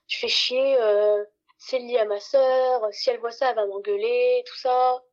tu 0.07 0.19
fais 0.19 0.27
chier, 0.27 0.77
c'est 1.57 1.79
lié 1.79 2.00
à 2.00 2.05
ma 2.05 2.19
sœur. 2.19 2.88
Si 2.93 3.10
elle 3.10 3.19
voit 3.19 3.31
ça, 3.31 3.50
elle 3.51 3.55
va 3.57 3.65
m'engueuler, 3.65 4.43
tout 4.48 4.57
ça. 4.57 5.03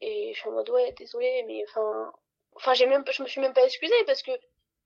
Et 0.00 0.32
je 0.34 0.40
suis 0.40 0.48
en 0.48 0.52
mode 0.52 0.70
ouais, 0.70 0.92
désolé, 0.92 1.44
mais 1.46 1.64
enfin, 1.68 2.12
enfin, 2.56 2.74
j'ai 2.74 2.86
même, 2.86 3.04
je 3.10 3.22
me 3.22 3.28
suis 3.28 3.40
même 3.40 3.54
pas 3.54 3.64
excusée 3.64 4.04
parce 4.06 4.22
que 4.22 4.32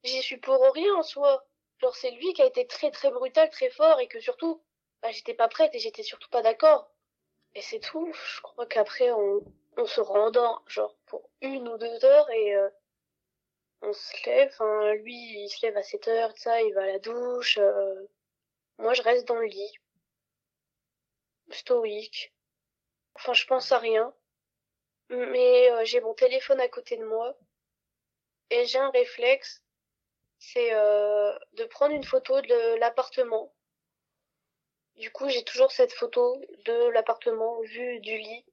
j'y 0.04 0.22
suis 0.22 0.38
pour 0.38 0.60
rien 0.74 0.94
en 0.94 1.02
soi 1.02 1.44
genre 1.78 1.94
c'est 1.96 2.10
lui 2.12 2.32
qui 2.34 2.42
a 2.42 2.46
été 2.46 2.66
très 2.66 2.90
très 2.90 3.10
brutal, 3.10 3.50
très 3.50 3.70
fort 3.70 4.00
et 4.00 4.08
que 4.08 4.20
surtout 4.20 4.62
bah, 5.02 5.10
j'étais 5.12 5.34
pas 5.34 5.48
prête 5.48 5.74
et 5.74 5.78
j'étais 5.78 6.02
surtout 6.02 6.28
pas 6.30 6.42
d'accord. 6.42 6.90
Et 7.54 7.62
c'est 7.62 7.80
tout. 7.80 8.12
Je 8.12 8.40
crois 8.42 8.66
qu'après, 8.66 9.10
on, 9.12 9.42
on 9.76 9.86
se 9.86 10.00
rendort, 10.00 10.62
genre, 10.66 10.94
pour 11.06 11.30
une 11.40 11.68
ou 11.68 11.78
deux 11.78 12.04
heures 12.04 12.28
et 12.30 12.54
euh, 12.54 12.68
on 13.82 13.92
se 13.92 14.26
lève. 14.26 14.48
Enfin, 14.52 14.94
lui, 14.94 15.14
il 15.14 15.48
se 15.48 15.64
lève 15.64 15.76
à 15.76 15.82
7 15.82 16.08
heures, 16.08 16.32
ça, 16.36 16.60
il 16.62 16.74
va 16.74 16.82
à 16.82 16.86
la 16.86 16.98
douche. 16.98 17.58
Euh, 17.58 18.06
moi, 18.78 18.94
je 18.94 19.02
reste 19.02 19.26
dans 19.28 19.36
le 19.36 19.46
lit. 19.46 19.72
Stoïque. 21.50 22.34
Enfin, 23.14 23.32
je 23.32 23.46
pense 23.46 23.72
à 23.72 23.78
rien. 23.78 24.14
Mais 25.10 25.70
euh, 25.70 25.84
j'ai 25.84 26.00
mon 26.00 26.14
téléphone 26.14 26.60
à 26.60 26.68
côté 26.68 26.96
de 26.96 27.04
moi. 27.04 27.36
Et 28.50 28.66
j'ai 28.66 28.78
un 28.78 28.90
réflexe. 28.90 29.62
C'est 30.38 30.70
de 30.70 31.64
prendre 31.64 31.94
une 31.94 32.04
photo 32.04 32.40
de 32.40 32.78
l'appartement. 32.78 33.52
Du 34.96 35.10
coup, 35.10 35.28
j'ai 35.28 35.44
toujours 35.44 35.72
cette 35.72 35.92
photo 35.92 36.40
de 36.64 36.88
l'appartement 36.90 37.60
vu 37.62 38.00
du 38.00 38.16
lit 38.16 38.44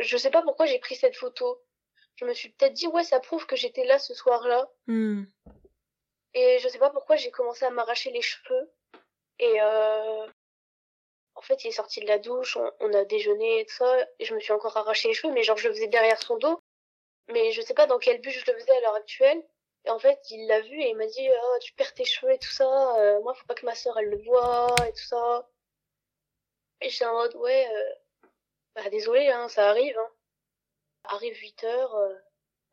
je 0.00 0.16
sais 0.16 0.30
pas 0.30 0.42
pourquoi 0.42 0.66
j'ai 0.66 0.78
pris 0.78 0.96
cette 0.96 1.16
photo. 1.16 1.60
Je 2.16 2.24
me 2.24 2.34
suis 2.34 2.50
peut-être 2.50 2.72
dit, 2.72 2.86
ouais, 2.86 3.04
ça 3.04 3.20
prouve 3.20 3.46
que 3.46 3.56
j'étais 3.56 3.84
là 3.84 3.98
ce 3.98 4.14
soir-là. 4.14 4.68
Hmm. 4.86 5.24
Et 6.34 6.58
je 6.60 6.68
sais 6.68 6.78
pas 6.78 6.90
pourquoi 6.90 7.16
j'ai 7.16 7.30
commencé 7.30 7.64
à 7.64 7.70
m'arracher 7.70 8.10
les 8.10 8.22
cheveux. 8.22 8.72
Et 9.38 9.60
euh... 9.60 10.26
en 11.34 11.42
fait, 11.42 11.64
il 11.64 11.68
est 11.68 11.72
sorti 11.72 12.00
de 12.00 12.06
la 12.06 12.18
douche, 12.18 12.58
on, 12.80 12.92
a 12.92 13.04
déjeuné 13.04 13.60
et 13.60 13.66
tout 13.66 13.74
ça, 13.74 14.06
et 14.18 14.24
je 14.24 14.34
me 14.34 14.40
suis 14.40 14.52
encore 14.52 14.76
arraché 14.76 15.08
les 15.08 15.14
cheveux, 15.14 15.32
mais 15.32 15.42
genre 15.42 15.56
je 15.56 15.68
le 15.68 15.74
faisais 15.74 15.88
derrière 15.88 16.20
son 16.22 16.36
dos. 16.38 16.60
Mais 17.28 17.52
je 17.52 17.62
sais 17.62 17.74
pas 17.74 17.86
dans 17.86 17.98
quel 17.98 18.20
but 18.20 18.30
je 18.30 18.50
le 18.50 18.58
faisais 18.58 18.76
à 18.76 18.80
l'heure 18.80 18.94
actuelle. 18.94 19.42
Et 19.86 19.90
en 19.90 19.98
fait, 19.98 20.20
il 20.30 20.46
l'a 20.46 20.60
vu 20.60 20.80
et 20.80 20.90
il 20.90 20.96
m'a 20.96 21.06
dit, 21.06 21.28
oh, 21.30 21.58
tu 21.60 21.72
perds 21.74 21.94
tes 21.94 22.04
cheveux 22.04 22.32
et 22.32 22.38
tout 22.38 22.52
ça. 22.52 22.96
Euh, 22.98 23.20
moi, 23.22 23.34
faut 23.34 23.46
pas 23.46 23.54
que 23.54 23.66
ma 23.66 23.74
sœur 23.74 23.98
elle 23.98 24.10
le 24.10 24.22
voie 24.24 24.74
et 24.86 24.92
tout 24.92 25.04
ça. 25.04 25.48
Et 26.80 26.88
j'étais 26.90 27.06
en 27.06 27.14
mode, 27.14 27.34
ouais, 27.36 27.66
euh, 27.72 27.94
bah 28.74 28.90
désolé, 28.90 29.28
hein, 29.28 29.48
ça 29.48 29.70
arrive. 29.70 29.96
Hein. 29.98 30.10
Arrive 31.04 31.36
8 31.36 31.64
heures, 31.64 31.94
euh, 31.94 32.14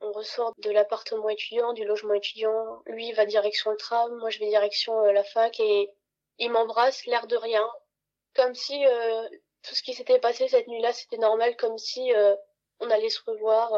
on 0.01 0.11
ressort 0.11 0.53
de 0.57 0.71
l'appartement 0.71 1.29
étudiant, 1.29 1.73
du 1.73 1.85
logement 1.85 2.13
étudiant. 2.13 2.81
Lui 2.87 3.11
va 3.13 3.25
direction 3.25 3.71
le 3.71 3.77
tram, 3.77 4.17
moi 4.17 4.29
je 4.29 4.39
vais 4.39 4.47
direction 4.49 4.99
euh, 5.05 5.11
la 5.11 5.23
fac 5.23 5.59
et 5.59 5.91
il 6.39 6.51
m'embrasse, 6.51 7.05
l'air 7.05 7.27
de 7.27 7.35
rien, 7.35 7.69
comme 8.35 8.55
si 8.55 8.85
euh, 8.85 9.29
tout 9.63 9.75
ce 9.75 9.83
qui 9.83 9.93
s'était 9.93 10.19
passé 10.19 10.47
cette 10.47 10.67
nuit-là 10.67 10.93
c'était 10.93 11.17
normal, 11.17 11.55
comme 11.57 11.77
si 11.77 12.11
on 12.79 12.89
allait 12.89 13.09
se 13.09 13.21
revoir. 13.25 13.71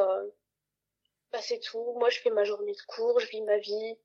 Bah 1.34 1.42
c'est 1.42 1.60
tout. 1.60 1.94
Moi 1.98 2.10
je 2.10 2.20
fais 2.22 2.30
ma 2.30 2.46
journée 2.46 2.72
de 2.74 2.82
cours, 2.88 3.20
je 3.20 3.28
vis 3.28 3.42
ma 3.42 3.58
vie. 3.58 3.98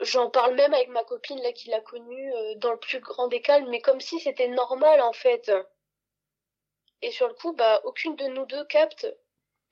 J'en 0.00 0.30
parle 0.30 0.54
même 0.54 0.72
avec 0.72 0.88
ma 0.88 1.04
copine 1.04 1.42
là 1.42 1.52
qui 1.52 1.68
l'a 1.68 1.80
connue 1.80 2.32
dans 2.56 2.72
le 2.72 2.78
plus 2.78 3.00
grand 3.00 3.28
des 3.28 3.42
calmes, 3.42 3.68
mais 3.68 3.82
comme 3.82 4.00
si 4.00 4.18
c'était 4.18 4.48
normal 4.48 5.02
en 5.02 5.12
fait. 5.12 5.52
Et 7.02 7.10
sur 7.10 7.28
le 7.28 7.34
coup, 7.34 7.52
bah, 7.52 7.80
aucune 7.84 8.16
de 8.16 8.26
nous 8.26 8.46
deux 8.46 8.64
capte. 8.66 9.06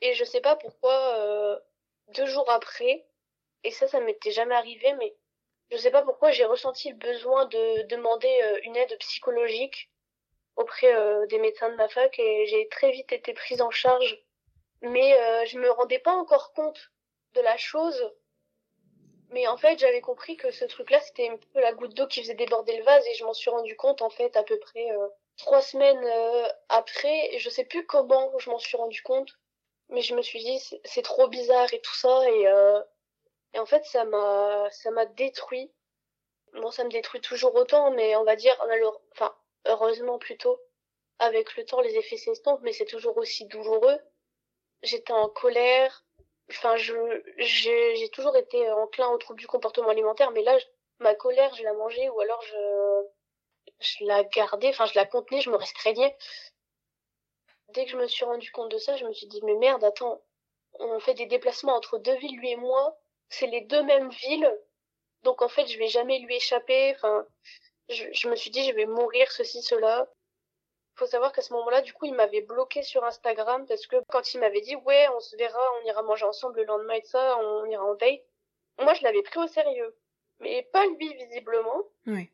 Et 0.01 0.15
je 0.15 0.25
sais 0.25 0.41
pas 0.41 0.57
pourquoi, 0.57 1.17
euh, 1.19 1.59
deux 2.09 2.27
jours 2.27 2.49
après, 2.51 3.07
et 3.65 3.71
ça, 3.71 3.89
ça 3.89 4.01
m'était 4.01 4.31
jamais 4.31 4.55
arrivé, 4.55 4.95
mais 4.95 5.17
je 5.71 5.77
sais 5.77 5.91
pas 5.91 6.03
pourquoi 6.03 6.31
j'ai 6.31 6.45
ressenti 6.45 6.91
le 6.91 6.97
besoin 6.97 7.47
de 7.47 7.83
demander 7.89 8.29
euh, 8.43 8.61
une 8.65 8.77
aide 8.77 8.97
psychologique 9.01 9.91
auprès 10.57 10.95
euh, 10.95 11.27
des 11.27 11.39
médecins 11.39 11.71
de 11.71 11.77
ma 11.77 11.89
fac 11.89 12.19
et 12.19 12.47
j'ai 12.47 12.69
très 12.69 12.91
vite 12.93 13.13
été 13.13 13.33
prise 13.35 13.61
en 13.63 13.71
charge. 13.71 14.19
Mais 14.83 15.47
je 15.47 15.59
me 15.59 15.71
rendais 15.71 15.99
pas 15.99 16.13
encore 16.13 16.53
compte 16.53 16.93
de 17.35 17.41
la 17.41 17.57
chose. 17.57 18.13
Mais 19.31 19.47
en 19.47 19.57
fait, 19.57 19.79
j'avais 19.79 20.01
compris 20.01 20.37
que 20.37 20.51
ce 20.51 20.65
truc-là, 20.65 21.01
c'était 21.01 21.29
un 21.29 21.37
peu 21.37 21.61
la 21.61 21.73
goutte 21.73 21.95
d'eau 21.95 22.07
qui 22.07 22.23
faisait 22.23 22.35
déborder 22.35 22.77
le 22.77 22.85
vase 22.85 23.07
et 23.07 23.15
je 23.15 23.25
m'en 23.25 23.35
suis 23.35 23.51
rendu 23.51 23.77
compte 23.77 24.03
en 24.03 24.11
fait 24.11 24.37
à 24.37 24.43
peu 24.43 24.59
près 24.59 24.89
trois 25.39 25.63
semaines 25.63 26.05
euh, 26.05 26.49
après, 26.69 27.39
je 27.39 27.49
sais 27.49 27.65
plus 27.65 27.87
comment 27.87 28.37
je 28.39 28.51
m'en 28.51 28.59
suis 28.59 28.77
rendu 28.77 29.03
compte, 29.03 29.31
mais 29.89 30.03
je 30.03 30.15
me 30.15 30.23
suis 30.23 30.41
dit 30.41 30.61
c'est 30.85 31.03
trop 31.03 31.29
bizarre 31.29 31.73
et 31.73 31.81
tout 31.81 31.95
ça 31.95 32.31
et 32.31 32.49
euh, 32.49 32.83
et 33.55 33.59
en 33.59 33.67
fait 33.67 33.85
ça 33.87 34.05
m'a 34.05 34.69
ça 34.71 34.91
m'a 34.91 35.07
détruit. 35.07 35.73
Bon, 36.55 36.71
ça 36.71 36.85
me 36.85 36.91
détruit 36.91 37.21
toujours 37.21 37.55
autant, 37.55 37.91
mais 37.93 38.17
on 38.17 38.25
va 38.25 38.37
dire 38.37 38.57
enfin 39.13 39.35
heureusement 39.67 40.19
plutôt 40.19 40.61
avec 41.19 41.57
le 41.57 41.65
temps 41.65 41.81
les 41.81 41.97
effets 41.97 42.17
s'estompent, 42.17 42.63
mais 42.63 42.73
c'est 42.73 42.85
toujours 42.85 43.17
aussi 43.17 43.47
douloureux. 43.47 43.99
J'étais 44.83 45.13
en 45.13 45.29
colère. 45.29 46.05
Enfin, 46.51 46.77
je 46.77 46.95
j'ai 47.39 48.09
toujours 48.11 48.37
été 48.37 48.71
enclin 48.71 49.09
au 49.11 49.19
trouble 49.19 49.41
du 49.41 49.47
comportement 49.47 49.91
alimentaire, 49.91 50.31
mais 50.31 50.43
là 50.43 50.57
ma 51.01 51.15
colère 51.15 51.55
je 51.55 51.63
la 51.63 51.73
mangeais 51.75 52.09
ou 52.09 52.21
alors 52.21 52.43
je 52.43 53.03
je 53.81 54.05
la 54.05 54.25
gardais, 54.25 54.69
enfin 54.71 54.87
je 54.87 54.95
la 54.95 55.07
contenais, 55.07 55.41
je 55.41 55.51
me 55.51 55.57
restreignais. 55.57 56.17
Dès 57.69 57.85
que 57.85 57.91
je 57.93 57.97
me 57.97 58.07
suis 58.07 58.25
rendu 58.25 58.51
compte 58.51 58.71
de 58.71 58.79
ça, 58.79 58.97
je 58.97 59.05
me 59.07 59.13
suis 59.13 59.27
dit 59.27 59.41
mais 59.45 59.55
merde, 59.55 59.85
attends, 59.85 60.23
on 60.75 60.99
fait 61.01 61.15
des 61.15 61.27
déplacements 61.27 61.77
entre 61.77 61.99
deux 61.99 62.17
villes, 62.17 62.39
lui 62.39 62.51
et 62.51 62.57
moi, 62.57 62.99
c'est 63.29 63.47
les 63.47 63.63
deux 63.63 63.83
mêmes 63.83 64.11
villes, 64.11 64.51
donc 65.23 65.43
en 65.43 65.49
fait 65.49 65.67
je 65.67 65.79
vais 65.79 65.89
jamais 65.89 66.19
lui 66.21 66.37
échapper. 66.37 66.95
Enfin, 66.97 67.27
je, 67.89 68.05
je 68.13 68.29
me 68.29 68.37
suis 68.37 68.51
dit 68.51 68.65
je 68.69 68.75
vais 68.75 68.87
mourir 68.87 69.31
ceci 69.33 69.63
cela. 69.63 70.09
Faut 70.99 71.07
savoir 71.07 71.33
qu'à 71.33 71.43
ce 71.43 71.53
moment-là, 71.55 71.81
du 71.81 71.93
coup, 71.93 72.07
il 72.07 72.15
m'avait 72.15 72.43
bloqué 72.43 72.83
sur 72.83 73.05
Instagram 73.05 73.67
parce 73.67 73.87
que 73.87 73.97
quand 74.09 74.35
il 74.35 74.41
m'avait 74.41 74.61
dit 74.61 74.77
ouais, 74.77 75.09
on 75.15 75.21
se 75.21 75.37
verra, 75.37 75.61
on 75.81 75.87
ira 75.87 76.03
manger 76.03 76.25
ensemble 76.27 76.59
le 76.59 76.65
lendemain 76.65 76.95
et 76.95 77.03
ça, 77.03 77.39
on 77.39 77.65
ira 77.67 77.85
en 77.85 77.95
date. 77.95 78.21
Moi, 78.81 78.95
je 78.95 79.03
l'avais 79.03 79.23
pris 79.23 79.41
au 79.41 79.47
sérieux, 79.47 79.97
mais 80.41 80.69
pas 80.73 80.85
lui 80.87 81.15
visiblement. 81.15 81.85
Oui 82.07 82.31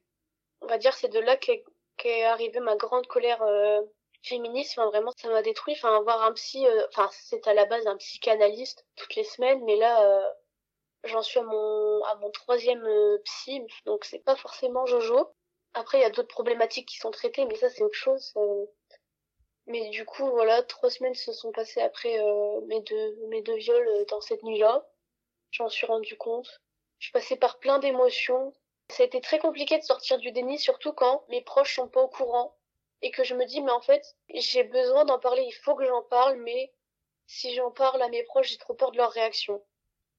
on 0.65 0.67
va 0.67 0.79
dire 0.79 0.95
c'est 0.95 1.09
de 1.09 1.21
là 1.21 1.37
qu'est 1.37 2.25
arrivée 2.25 2.61
ma 2.61 2.77
grande 2.77 3.07
colère 3.07 3.43
euh, 3.43 3.83
féministe. 4.23 4.75
Enfin 4.77 4.89
vraiment 4.89 5.13
ça 5.17 5.29
m'a 5.29 5.43
détruit. 5.43 5.75
Enfin 5.75 5.97
avoir 5.97 6.23
un 6.23 6.33
psy 6.33 6.67
euh, 6.67 6.87
enfin 6.89 7.09
c'est 7.13 7.47
à 7.47 7.55
la 7.55 7.67
base 7.67 7.87
un 7.87 7.97
psychanalyste 7.97 8.87
toutes 8.97 9.15
les 9.15 9.25
semaines 9.25 9.63
mais 9.65 9.77
là 9.77 10.03
euh, 10.05 10.29
j'en 11.05 11.23
suis 11.23 11.39
à 11.39 11.43
mon 11.43 12.03
à 12.05 12.17
mon 12.17 12.31
troisième 12.31 12.87
psy. 13.25 13.63
Donc 13.87 14.05
c'est 14.05 14.25
pas 14.25 14.37
forcément 14.37 14.87
Jojo 14.87 15.31
après 15.75 15.99
il 15.99 16.03
y 16.03 16.05
a 16.05 16.11
d'autres 16.11 16.29
problématiques 16.29 16.89
qui 16.89 16.99
sont 16.99 17.11
traitées 17.11 17.45
mais 17.45 17.57
ça 17.57 17.69
c'est 17.69 17.83
autre 17.83 17.95
chose 17.95 18.35
mais 19.67 19.89
du 19.91 20.05
coup 20.05 20.29
voilà 20.31 20.63
trois 20.63 20.91
semaines 20.91 21.15
se 21.15 21.33
sont 21.33 21.53
passées 21.53 21.81
après 21.81 22.19
mes 22.67 22.81
deux 22.81 23.17
mes 23.29 23.43
deux 23.43 23.57
viols 23.57 24.07
dans 24.09 24.21
cette 24.21 24.43
nuit 24.43 24.59
là 24.59 24.87
j'en 25.55 25.69
suis 25.69 25.87
rendu 25.87 26.17
compte. 26.17 26.61
Je 26.99 27.11
suis 27.21 27.37
par 27.37 27.59
plein 27.59 27.79
d'émotions. 27.79 28.53
Ça 28.91 29.03
a 29.03 29.07
été 29.07 29.21
très 29.21 29.39
compliqué 29.39 29.79
de 29.79 29.85
sortir 29.85 30.19
du 30.19 30.33
déni, 30.33 30.59
surtout 30.59 30.93
quand 30.93 31.25
mes 31.29 31.43
proches 31.43 31.77
sont 31.77 31.89
pas 31.89 32.03
au 32.03 32.09
courant. 32.09 32.57
Et 33.03 33.11
que 33.11 33.25
je 33.25 33.35
me 33.35 33.45
dis, 33.45 33.61
mais 33.61 33.71
en 33.71 33.81
fait, 33.81 34.17
j'ai 34.35 34.65
besoin 34.65 35.05
d'en 35.05 35.19
parler, 35.19 35.43
il 35.43 35.53
faut 35.53 35.75
que 35.75 35.87
j'en 35.87 36.03
parle, 36.03 36.37
mais 36.37 36.73
si 37.27 37.55
j'en 37.55 37.71
parle 37.71 38.03
à 38.03 38.09
mes 38.09 38.23
proches, 38.25 38.49
j'ai 38.49 38.59
trop 38.59 38.75
peur 38.75 38.91
de 38.93 38.97
leur 38.97 39.11
réaction. 39.13 39.63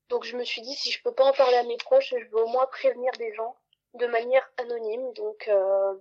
Donc 0.09 0.23
je 0.23 0.37
me 0.37 0.43
suis 0.43 0.61
dit, 0.61 0.75
si 0.75 0.91
je 0.91 1.01
peux 1.01 1.13
pas 1.13 1.25
en 1.25 1.33
parler 1.33 1.57
à 1.57 1.63
mes 1.63 1.77
proches, 1.77 2.13
je 2.17 2.25
veux 2.27 2.43
au 2.43 2.47
moins 2.47 2.67
prévenir 2.67 3.11
des 3.13 3.33
gens 3.33 3.55
de 3.95 4.07
manière 4.07 4.47
anonyme. 4.57 5.13
Donc 5.13 5.47
euh, 5.47 5.93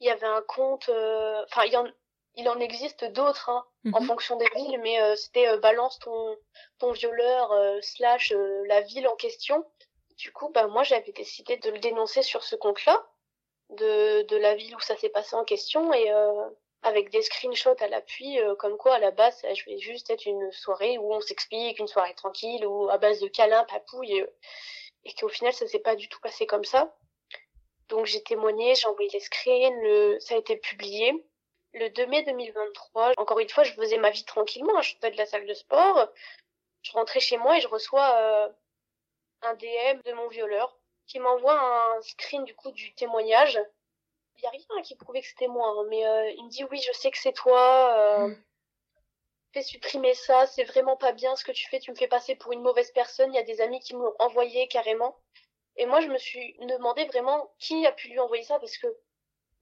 il 0.00 0.06
y 0.06 0.10
avait 0.10 0.26
un 0.26 0.42
compte, 0.42 0.88
euh, 0.88 1.44
enfin 1.44 1.64
il, 1.64 1.76
en, 1.76 1.86
il 2.34 2.48
en 2.48 2.60
existe 2.60 3.04
d'autres 3.04 3.48
hein, 3.50 3.64
en 3.92 4.00
mhm. 4.00 4.06
fonction 4.06 4.36
des 4.36 4.48
villes, 4.54 4.80
mais 4.82 5.00
euh, 5.00 5.16
c'était 5.16 5.58
balance 5.58 5.98
ton 5.98 6.36
ton 6.78 6.92
violeur 6.92 7.52
slash 7.82 8.32
la 8.66 8.80
ville 8.82 9.08
en 9.08 9.16
question. 9.16 9.64
Du 10.16 10.32
coup, 10.32 10.48
bah 10.48 10.66
moi 10.66 10.82
j'avais 10.82 11.12
décidé 11.12 11.56
de 11.58 11.70
le 11.70 11.78
dénoncer 11.78 12.22
sur 12.22 12.42
ce 12.42 12.56
compte-là, 12.56 13.06
de, 13.70 14.22
de 14.22 14.36
la 14.36 14.54
ville 14.54 14.74
où 14.74 14.80
ça 14.80 14.96
s'est 14.96 15.10
passé 15.10 15.36
en 15.36 15.44
question, 15.44 15.92
et 15.92 16.10
euh, 16.10 16.48
avec 16.82 17.10
des 17.10 17.22
screenshots 17.22 17.76
à 17.80 17.88
l'appui, 17.88 18.40
euh, 18.40 18.54
comme 18.54 18.78
quoi 18.78 18.94
à 18.94 18.98
la 18.98 19.10
base 19.10 19.44
je 19.54 19.64
vais 19.66 19.78
juste 19.78 20.10
être 20.10 20.24
une 20.24 20.50
soirée 20.52 20.98
où 20.98 21.12
on 21.12 21.20
s'explique, 21.20 21.78
une 21.78 21.86
soirée 21.86 22.14
tranquille, 22.14 22.64
ou 22.66 22.88
à 22.88 22.96
base 22.96 23.20
de 23.20 23.28
câlins, 23.28 23.64
papouilles, 23.64 24.26
et, 25.06 25.14
qu'au 25.14 25.28
final 25.28 25.52
ça 25.52 25.66
s'est 25.66 25.80
pas 25.80 25.96
du 25.96 26.08
tout 26.08 26.20
passé 26.20 26.46
comme 26.46 26.64
ça. 26.64 26.94
Donc 27.88 28.06
j'ai 28.06 28.22
témoigné, 28.22 28.74
j'ai 28.74 28.88
envoyé 28.88 29.10
les 29.12 29.20
screens, 29.20 29.74
le, 29.82 30.18
ça 30.20 30.34
a 30.34 30.38
été 30.38 30.56
publié. 30.56 31.12
Le 31.74 31.90
2 31.90 32.06
mai 32.06 32.22
2023, 32.22 33.12
encore 33.18 33.38
une 33.38 33.50
fois, 33.50 33.62
je 33.62 33.72
faisais 33.74 33.98
ma 33.98 34.10
vie 34.10 34.24
tranquillement, 34.24 34.80
je 34.80 34.92
sortais 34.92 35.10
de 35.10 35.18
la 35.18 35.26
salle 35.26 35.46
de 35.46 35.52
sport, 35.52 36.08
je 36.82 36.92
rentrais 36.92 37.20
chez 37.20 37.36
moi 37.36 37.58
et 37.58 37.60
je 37.60 37.68
reçois 37.68 38.16
euh, 38.16 38.48
un 39.42 39.54
DM 39.54 40.00
de 40.04 40.12
mon 40.12 40.28
violeur 40.28 40.78
qui 41.06 41.20
m'envoie 41.20 41.60
un 41.60 42.00
screen 42.02 42.44
du 42.44 42.54
coup 42.54 42.70
du 42.72 42.94
témoignage. 42.94 43.60
Il 44.38 44.42
y 44.42 44.46
a 44.46 44.50
rien 44.50 44.82
qui 44.82 44.96
prouvait 44.96 45.20
que 45.20 45.28
c'était 45.28 45.48
moi, 45.48 45.68
hein, 45.68 45.84
mais 45.88 46.06
euh, 46.06 46.30
il 46.30 46.44
me 46.44 46.50
dit 46.50 46.64
oui, 46.64 46.80
je 46.80 46.92
sais 46.92 47.10
que 47.10 47.18
c'est 47.18 47.32
toi. 47.32 47.94
Euh, 47.96 48.28
hmm. 48.28 48.42
Fais 49.56 49.62
supprimer 49.62 50.12
ça, 50.12 50.46
c'est 50.46 50.64
vraiment 50.64 50.98
pas 50.98 51.12
bien 51.12 51.34
ce 51.34 51.42
que 51.42 51.50
tu 51.50 51.66
fais. 51.70 51.80
Tu 51.80 51.90
me 51.90 51.96
fais 51.96 52.08
passer 52.08 52.36
pour 52.36 52.52
une 52.52 52.60
mauvaise 52.60 52.90
personne. 52.90 53.32
Il 53.32 53.36
y 53.36 53.40
a 53.40 53.42
des 53.42 53.62
amis 53.62 53.80
qui 53.80 53.96
m'ont 53.96 54.12
envoyé 54.18 54.68
carrément. 54.68 55.16
Et 55.76 55.86
moi, 55.86 56.02
je 56.02 56.08
me 56.08 56.18
suis 56.18 56.58
demandé 56.58 57.06
vraiment 57.06 57.50
qui 57.58 57.86
a 57.86 57.92
pu 57.92 58.08
lui 58.08 58.18
envoyer 58.18 58.42
ça 58.42 58.58
parce 58.58 58.76
que 58.76 58.86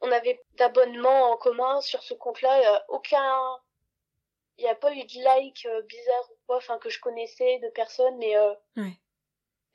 on 0.01 0.11
avait 0.11 0.43
d'abonnement 0.55 1.31
en 1.31 1.37
commun 1.37 1.81
sur 1.81 2.03
ce 2.03 2.13
compte-là. 2.13 2.85
aucun, 2.89 3.39
il 4.59 4.65
n'y 4.65 4.69
a 4.69 4.75
pas 4.75 4.93
eu 4.93 5.05
de 5.05 5.23
like 5.23 5.65
euh, 5.67 5.83
bizarre 5.83 6.31
ou 6.33 6.39
quoi, 6.49 6.57
enfin 6.57 6.77
que 6.79 6.91
je 6.91 6.99
connaissais 6.99 7.61
de 7.61 7.69
personne, 7.69 8.17
mais 8.17 8.37
euh, 8.37 8.53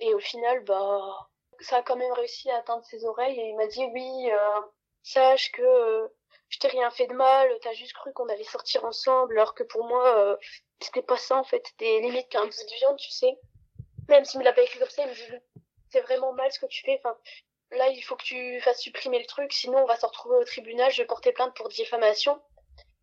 et 0.01 0.13
au 0.13 0.19
final, 0.19 0.65
bah, 0.65 1.29
ça 1.61 1.77
a 1.77 1.81
quand 1.81 1.95
même 1.95 2.11
réussi 2.11 2.51
à 2.51 2.57
atteindre 2.57 2.83
ses 2.83 3.05
oreilles 3.05 3.39
et 3.39 3.51
il 3.51 3.55
m'a 3.55 3.67
dit 3.67 3.85
oui, 3.93 4.31
euh, 4.33 4.61
sache 5.01 5.53
que 5.53 6.11
je 6.49 6.59
t'ai 6.59 6.67
rien 6.67 6.89
fait 6.91 7.07
de 7.07 7.13
mal, 7.13 7.49
t'as 7.61 7.73
juste 7.73 7.93
cru 7.93 8.11
qu'on 8.13 8.27
allait 8.27 8.43
sortir 8.43 8.83
ensemble, 8.85 9.37
alors 9.37 9.55
que 9.55 9.63
pour 9.63 9.85
moi, 9.85 10.17
euh, 10.17 10.37
c'était 10.81 11.01
pas 11.01 11.17
ça 11.17 11.37
en 11.37 11.43
fait, 11.43 11.65
c'était 11.67 11.99
limite 11.99 12.29
qu'un 12.29 12.43
bout 12.43 12.49
de 12.49 12.75
viande, 12.79 12.97
tu 12.97 13.11
sais. 13.11 13.37
Même 14.07 14.25
s'il 14.25 14.39
me 14.39 14.45
l'a 14.45 14.53
pas 14.53 14.63
écrit 14.63 14.79
comme 14.79 14.89
ça, 14.89 15.03
il 15.03 15.09
me 15.09 15.13
dit 15.13 15.43
c'est 15.91 16.01
vraiment 16.01 16.33
mal 16.33 16.51
ce 16.51 16.59
que 16.59 16.65
tu 16.65 16.83
fais. 16.83 16.99
Enfin, 17.03 17.17
là, 17.71 17.87
il 17.89 18.01
faut 18.01 18.15
que 18.15 18.23
tu 18.23 18.61
fasses 18.61 18.81
supprimer 18.81 19.19
le 19.19 19.25
truc, 19.25 19.53
sinon 19.53 19.79
on 19.79 19.85
va 19.85 19.95
se 19.95 20.05
retrouver 20.05 20.37
au 20.37 20.43
tribunal, 20.43 20.91
je 20.91 21.01
vais 21.01 21.07
porter 21.07 21.31
plainte 21.31 21.55
pour 21.55 21.69
diffamation. 21.69 22.41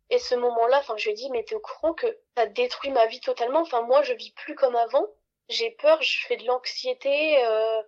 Et 0.09 0.19
ce 0.19 0.35
moment-là, 0.35 0.79
enfin, 0.79 0.95
je 0.97 1.09
lui 1.09 1.15
dis, 1.15 1.29
mais 1.31 1.43
t'es 1.43 1.55
au 1.55 1.59
courant 1.59 1.93
que 1.93 2.07
ça 2.37 2.45
détruit 2.45 2.91
ma 2.91 3.07
vie 3.07 3.19
totalement. 3.19 3.61
Enfin, 3.61 3.81
moi, 3.81 4.03
je 4.03 4.13
vis 4.13 4.31
plus 4.31 4.55
comme 4.55 4.75
avant. 4.75 5.05
J'ai 5.49 5.71
peur, 5.71 6.01
je 6.01 6.25
fais 6.27 6.37
de 6.37 6.45
l'anxiété. 6.45 7.43
Euh... 7.45 7.81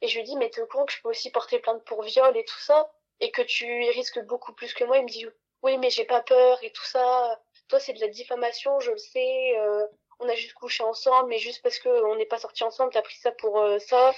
Et 0.00 0.08
je 0.08 0.18
lui 0.18 0.24
dis, 0.24 0.36
mais 0.36 0.50
t'es 0.50 0.62
au 0.62 0.66
courant 0.66 0.86
que 0.86 0.92
je 0.92 1.02
peux 1.02 1.10
aussi 1.10 1.30
porter 1.30 1.58
plainte 1.58 1.84
pour 1.84 2.02
viol 2.02 2.36
et 2.36 2.44
tout 2.44 2.58
ça, 2.58 2.90
et 3.20 3.30
que 3.30 3.42
tu 3.42 3.66
risques 3.90 4.20
beaucoup 4.26 4.52
plus 4.52 4.74
que 4.74 4.84
moi. 4.84 4.98
Il 4.98 5.04
me 5.04 5.08
dit, 5.08 5.26
oui, 5.62 5.78
mais 5.78 5.90
j'ai 5.90 6.04
pas 6.04 6.22
peur 6.22 6.62
et 6.62 6.72
tout 6.72 6.84
ça. 6.84 7.40
Toi, 7.68 7.80
c'est 7.80 7.92
de 7.92 8.00
la 8.00 8.08
diffamation, 8.08 8.78
je 8.80 8.92
le 8.92 8.98
sais. 8.98 9.58
Euh... 9.58 9.86
On 10.18 10.28
a 10.28 10.34
juste 10.34 10.54
couché 10.54 10.82
ensemble, 10.82 11.28
mais 11.28 11.38
juste 11.38 11.62
parce 11.62 11.78
que 11.78 11.88
on 12.06 12.16
n'est 12.16 12.26
pas 12.26 12.38
sortis 12.38 12.64
ensemble, 12.64 12.92
t'as 12.92 13.02
pris 13.02 13.16
ça 13.16 13.32
pour 13.32 13.58
euh, 13.60 13.78
ça. 13.78 14.14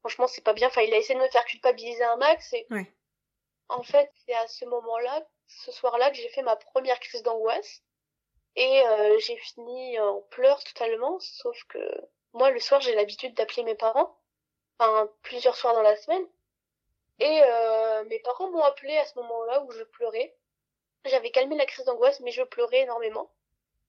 Franchement, 0.00 0.26
c'est 0.26 0.42
pas 0.42 0.52
bien. 0.52 0.68
Enfin, 0.68 0.82
il 0.82 0.92
a 0.92 0.98
essayé 0.98 1.18
de 1.18 1.24
me 1.24 1.30
faire 1.30 1.44
culpabiliser 1.46 2.04
un 2.04 2.16
max. 2.16 2.52
Et 2.52 2.66
ouais. 2.70 2.92
en 3.70 3.82
fait, 3.82 4.12
c'est 4.26 4.34
à 4.34 4.46
ce 4.46 4.66
moment-là, 4.66 5.26
ce 5.46 5.72
soir-là, 5.72 6.10
que 6.10 6.16
j'ai 6.16 6.28
fait 6.28 6.42
ma 6.42 6.56
première 6.56 7.00
crise 7.00 7.22
d'angoisse. 7.22 7.82
Et 8.56 8.82
euh, 8.86 9.18
j'ai 9.18 9.36
fini 9.38 9.98
en 9.98 10.20
pleurs 10.30 10.62
totalement, 10.62 11.18
sauf 11.20 11.58
que 11.68 11.78
moi, 12.34 12.50
le 12.50 12.60
soir, 12.60 12.80
j'ai 12.80 12.94
l'habitude 12.94 13.34
d'appeler 13.34 13.62
mes 13.64 13.74
parents, 13.74 14.16
enfin, 14.78 15.10
plusieurs 15.22 15.56
soirs 15.56 15.74
dans 15.74 15.82
la 15.82 15.96
semaine. 15.96 16.26
Et 17.20 17.42
euh, 17.42 18.04
mes 18.04 18.18
parents 18.20 18.50
m'ont 18.50 18.62
appelé 18.62 18.96
à 18.96 19.04
ce 19.04 19.18
moment-là 19.18 19.62
où 19.62 19.70
je 19.72 19.82
pleurais. 19.84 20.34
J'avais 21.04 21.30
calmé 21.30 21.56
la 21.56 21.66
crise 21.66 21.84
d'angoisse, 21.84 22.20
mais 22.20 22.32
je 22.32 22.42
pleurais 22.42 22.80
énormément. 22.80 23.30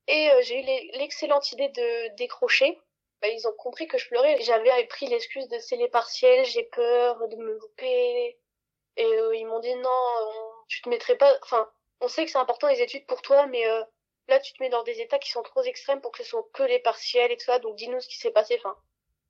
Et 0.08 0.30
euh, 0.30 0.42
j'ai 0.42 0.60
eu 0.60 0.98
l'excellente 0.98 1.50
idée 1.52 1.68
de 1.68 2.16
décrocher. 2.16 2.78
Bah, 3.22 3.28
ils 3.28 3.46
ont 3.48 3.52
compris 3.52 3.88
que 3.88 3.98
je 3.98 4.06
pleurais. 4.08 4.40
J'avais 4.42 4.86
pris 4.86 5.06
l'excuse 5.06 5.48
de 5.48 5.58
c'est 5.58 5.76
les 5.76 5.90
j'ai 6.44 6.64
peur 6.64 7.28
de 7.28 7.36
me 7.36 7.52
louper. 7.54 8.38
Et 8.96 9.04
euh, 9.04 9.34
ils 9.36 9.46
m'ont 9.46 9.60
dit 9.60 9.74
non, 9.76 10.62
tu 10.68 10.82
te 10.82 10.88
mettrais 10.88 11.16
pas. 11.16 11.36
Enfin, 11.42 11.68
on 12.00 12.08
sait 12.08 12.24
que 12.24 12.30
c'est 12.30 12.38
important 12.38 12.68
les 12.68 12.82
études 12.82 13.06
pour 13.06 13.22
toi, 13.22 13.46
mais 13.46 13.66
euh, 13.66 13.82
là 14.28 14.40
tu 14.40 14.52
te 14.52 14.62
mets 14.62 14.68
dans 14.68 14.82
des 14.82 15.00
états 15.00 15.18
qui 15.18 15.30
sont 15.30 15.42
trop 15.42 15.62
extrêmes 15.62 16.00
pour 16.00 16.12
que 16.12 16.22
ce 16.22 16.30
soit 16.30 16.46
que 16.52 16.62
les 16.62 16.78
partiels 16.78 17.32
et 17.32 17.36
tout 17.36 17.44
ça. 17.46 17.58
Donc 17.58 17.76
dis-nous 17.76 18.00
ce 18.00 18.08
qui 18.08 18.16
s'est 18.16 18.30
passé. 18.30 18.56
Enfin, 18.58 18.76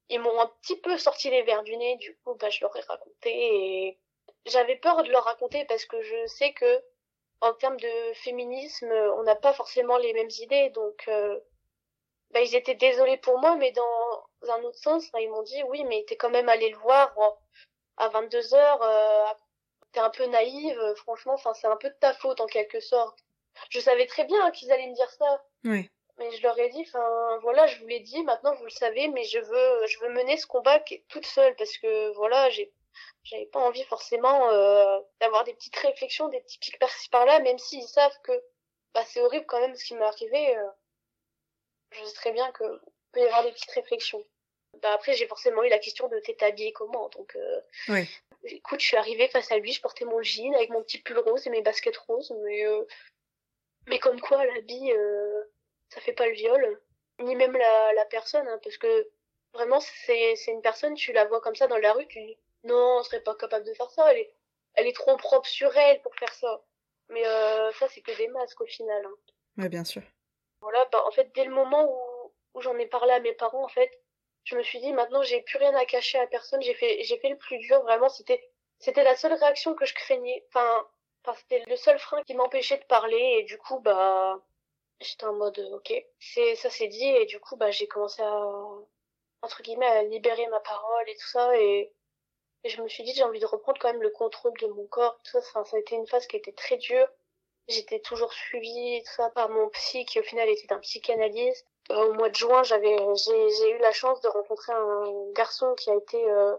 ils 0.08 0.20
m'ont 0.20 0.40
un 0.40 0.46
petit 0.62 0.76
peu 0.76 0.96
sorti 0.98 1.30
les 1.30 1.42
verres 1.42 1.62
du 1.62 1.76
nez. 1.76 1.96
Du 1.96 2.16
coup, 2.18 2.34
bah 2.34 2.50
je 2.50 2.60
leur 2.60 2.76
ai 2.76 2.80
raconté 2.80 3.30
et 3.30 3.98
j'avais 4.46 4.76
peur 4.76 5.02
de 5.02 5.10
leur 5.10 5.24
raconter 5.24 5.64
parce 5.64 5.84
que 5.84 6.00
je 6.02 6.26
sais 6.26 6.52
que 6.52 6.82
en 7.40 7.52
termes 7.54 7.78
de 7.78 8.12
féminisme, 8.14 8.90
on 8.90 9.22
n'a 9.24 9.36
pas 9.36 9.52
forcément 9.52 9.98
les 9.98 10.12
mêmes 10.14 10.30
idées. 10.40 10.70
Donc, 10.70 11.04
euh, 11.08 11.38
bah, 12.30 12.40
ils 12.40 12.54
étaient 12.54 12.74
désolés 12.74 13.18
pour 13.18 13.38
moi, 13.38 13.56
mais 13.56 13.72
dans 13.72 14.26
un 14.48 14.62
autre 14.62 14.78
sens, 14.78 15.10
ils 15.18 15.30
m'ont 15.30 15.42
dit 15.42 15.62
oui, 15.64 15.84
mais 15.84 16.04
t'es 16.08 16.16
quand 16.16 16.30
même 16.30 16.48
allé 16.48 16.70
le 16.70 16.78
voir 16.78 17.14
à 17.96 18.08
22 18.08 18.54
heures. 18.54 18.82
Euh, 18.82 19.24
t'es 19.92 20.00
un 20.00 20.10
peu 20.10 20.26
naïve, 20.26 20.80
franchement. 20.96 21.34
Enfin, 21.34 21.52
c'est 21.54 21.66
un 21.66 21.76
peu 21.76 21.88
de 21.88 21.96
ta 22.00 22.14
faute 22.14 22.40
en 22.40 22.46
quelque 22.46 22.80
sorte. 22.80 23.18
Je 23.70 23.80
savais 23.80 24.06
très 24.06 24.24
bien 24.24 24.50
qu'ils 24.50 24.70
allaient 24.70 24.88
me 24.88 24.94
dire 24.94 25.10
ça. 25.10 25.44
Oui. 25.64 25.90
Mais 26.18 26.30
je 26.32 26.42
leur 26.42 26.58
ai 26.58 26.68
dit, 26.70 26.82
enfin 26.86 27.38
voilà, 27.42 27.66
je 27.66 27.78
vous 27.78 27.86
l'ai 27.86 28.00
dit, 28.00 28.22
maintenant 28.24 28.54
vous 28.54 28.64
le 28.64 28.70
savez, 28.70 29.08
mais 29.08 29.24
je 29.24 29.38
veux, 29.38 29.86
je 29.86 29.98
veux 30.00 30.08
mener 30.10 30.36
ce 30.36 30.46
combat 30.46 30.82
toute 31.08 31.26
seule 31.26 31.54
parce 31.56 31.76
que 31.78 32.12
voilà, 32.14 32.48
j'ai 32.50 32.72
j'avais 33.24 33.46
pas 33.46 33.60
envie 33.60 33.84
forcément 33.84 34.48
euh, 34.50 34.98
d'avoir 35.20 35.44
des 35.44 35.52
petites 35.52 35.76
réflexions, 35.76 36.28
des 36.28 36.40
petits 36.40 36.58
pics 36.58 36.78
par-ci 36.78 37.10
par-là, 37.10 37.40
même 37.40 37.58
s'ils 37.58 37.86
savent 37.86 38.18
que 38.22 38.32
bah, 38.94 39.04
c'est 39.06 39.20
horrible 39.20 39.46
quand 39.46 39.60
même 39.60 39.74
ce 39.74 39.84
qui 39.84 39.94
m'est 39.94 40.04
arrivé. 40.04 40.56
Euh, 40.56 40.68
je 41.90 42.04
sais 42.04 42.14
très 42.14 42.32
bien 42.32 42.50
que 42.52 42.64
peut 43.12 43.20
y 43.20 43.24
avoir 43.24 43.44
des 43.44 43.52
petites 43.52 43.70
réflexions. 43.72 44.24
Bah, 44.82 44.92
après, 44.94 45.14
j'ai 45.14 45.26
forcément 45.26 45.62
eu 45.64 45.68
la 45.68 45.78
question 45.78 46.08
de 46.08 46.18
t'es 46.20 46.42
habillée 46.44 46.72
comment, 46.72 47.08
donc. 47.10 47.34
Euh, 47.36 47.60
oui. 47.88 48.08
Écoute, 48.44 48.80
je 48.80 48.86
suis 48.86 48.96
arrivée 48.96 49.28
face 49.28 49.50
à 49.50 49.58
lui, 49.58 49.72
je 49.72 49.80
portais 49.80 50.04
mon 50.04 50.22
jean 50.22 50.54
avec 50.54 50.70
mon 50.70 50.82
petit 50.82 50.98
pull 50.98 51.18
rose 51.18 51.46
et 51.46 51.50
mes 51.50 51.62
baskets 51.62 51.96
roses, 51.96 52.32
mais 52.44 52.64
euh, 52.66 52.84
mais 53.88 53.98
comme 53.98 54.20
quoi 54.20 54.44
l'habit, 54.44 54.92
euh, 54.92 55.44
ça 55.88 56.00
fait 56.00 56.12
pas 56.12 56.26
le 56.26 56.32
viol, 56.32 56.80
ni 57.20 57.34
même 57.36 57.56
la 57.56 57.92
la 57.94 58.04
personne, 58.06 58.46
hein, 58.48 58.60
parce 58.62 58.78
que 58.78 59.08
vraiment 59.52 59.80
c'est 59.80 60.34
une 60.48 60.62
personne, 60.62 60.94
tu 60.94 61.12
la 61.12 61.24
vois 61.26 61.40
comme 61.40 61.56
ça 61.56 61.66
dans 61.66 61.78
la 61.78 61.92
rue, 61.92 62.06
tu 62.08 62.20
dis 62.20 62.38
non, 62.66 62.98
on 62.98 63.02
serait 63.02 63.20
pas 63.20 63.34
capable 63.34 63.64
de 63.64 63.74
faire 63.74 63.90
ça. 63.90 64.12
Elle 64.12 64.18
est, 64.18 64.34
elle 64.74 64.86
est 64.86 64.96
trop 64.96 65.16
propre 65.16 65.48
sur 65.48 65.74
elle 65.76 66.02
pour 66.02 66.14
faire 66.16 66.34
ça. 66.34 66.62
Mais 67.08 67.26
euh, 67.26 67.72
ça, 67.72 67.88
c'est 67.88 68.00
que 68.00 68.16
des 68.16 68.28
masques 68.28 68.60
au 68.60 68.66
final. 68.66 69.04
Hein. 69.06 69.14
Ouais, 69.58 69.68
bien 69.68 69.84
sûr. 69.84 70.02
Voilà, 70.60 70.84
bah 70.86 71.02
en 71.06 71.10
fait, 71.12 71.30
dès 71.34 71.44
le 71.44 71.54
moment 71.54 71.84
où, 71.84 72.32
où 72.54 72.60
j'en 72.60 72.76
ai 72.78 72.86
parlé 72.86 73.12
à 73.12 73.20
mes 73.20 73.32
parents, 73.32 73.64
en 73.64 73.68
fait, 73.68 73.90
je 74.44 74.56
me 74.56 74.62
suis 74.62 74.80
dit 74.80 74.92
maintenant 74.92 75.22
j'ai 75.22 75.42
plus 75.42 75.58
rien 75.58 75.74
à 75.74 75.84
cacher 75.84 76.18
à 76.18 76.26
personne. 76.26 76.62
J'ai 76.62 76.74
fait, 76.74 77.02
fait 77.04 77.28
le 77.28 77.38
plus 77.38 77.58
dur. 77.58 77.80
Vraiment, 77.82 78.08
c'était, 78.08 78.42
c'était 78.78 79.04
la 79.04 79.16
seule 79.16 79.34
réaction 79.34 79.74
que 79.74 79.86
je 79.86 79.94
craignais. 79.94 80.44
Enfin, 80.48 80.86
enfin 81.24 81.38
c'était 81.40 81.62
le 81.66 81.76
seul 81.76 81.98
frein 81.98 82.22
qui 82.24 82.34
m'empêchait 82.34 82.78
de 82.78 82.84
parler. 82.84 83.38
Et 83.38 83.42
du 83.44 83.58
coup, 83.58 83.78
bah, 83.80 84.40
j'étais 85.00 85.26
en 85.26 85.34
mode 85.34 85.58
ok, 85.72 85.92
c'est 86.18 86.56
ça 86.56 86.70
c'est 86.70 86.88
dit. 86.88 87.04
Et 87.04 87.26
du 87.26 87.40
coup, 87.40 87.56
bah, 87.56 87.70
j'ai 87.70 87.86
commencé 87.88 88.22
à 88.22 88.48
entre 89.42 89.62
guillemets 89.62 89.86
à 89.86 90.02
libérer 90.04 90.46
ma 90.48 90.60
parole 90.60 91.08
et 91.08 91.16
tout 91.16 91.28
ça 91.28 91.56
et 91.58 91.92
je 92.68 92.82
me 92.82 92.88
suis 92.88 93.04
dit, 93.04 93.12
j'ai 93.14 93.22
envie 93.22 93.40
de 93.40 93.46
reprendre 93.46 93.78
quand 93.80 93.92
même 93.92 94.02
le 94.02 94.10
contrôle 94.10 94.56
de 94.60 94.66
mon 94.66 94.86
corps. 94.86 95.18
Tout 95.24 95.40
ça, 95.40 95.64
ça 95.64 95.76
a 95.76 95.78
été 95.78 95.94
une 95.94 96.06
phase 96.06 96.26
qui 96.26 96.36
était 96.36 96.52
très 96.52 96.76
dure. 96.76 97.08
J'étais 97.68 98.00
toujours 98.00 98.32
suivie, 98.32 99.02
tout 99.04 99.12
ça, 99.12 99.30
par 99.30 99.48
mon 99.48 99.68
psy, 99.70 100.04
qui 100.04 100.20
au 100.20 100.22
final 100.22 100.48
était 100.48 100.72
un 100.72 100.78
psychanalyste. 100.78 101.66
Euh, 101.90 102.10
au 102.10 102.12
mois 102.14 102.28
de 102.28 102.34
juin, 102.34 102.62
j'avais, 102.62 102.96
j'ai, 103.14 103.50
j'ai 103.50 103.70
eu 103.70 103.78
la 103.78 103.92
chance 103.92 104.20
de 104.20 104.28
rencontrer 104.28 104.72
un 104.72 105.32
garçon 105.32 105.74
qui 105.74 105.90
a 105.90 105.96
été 105.96 106.30
euh, 106.30 106.56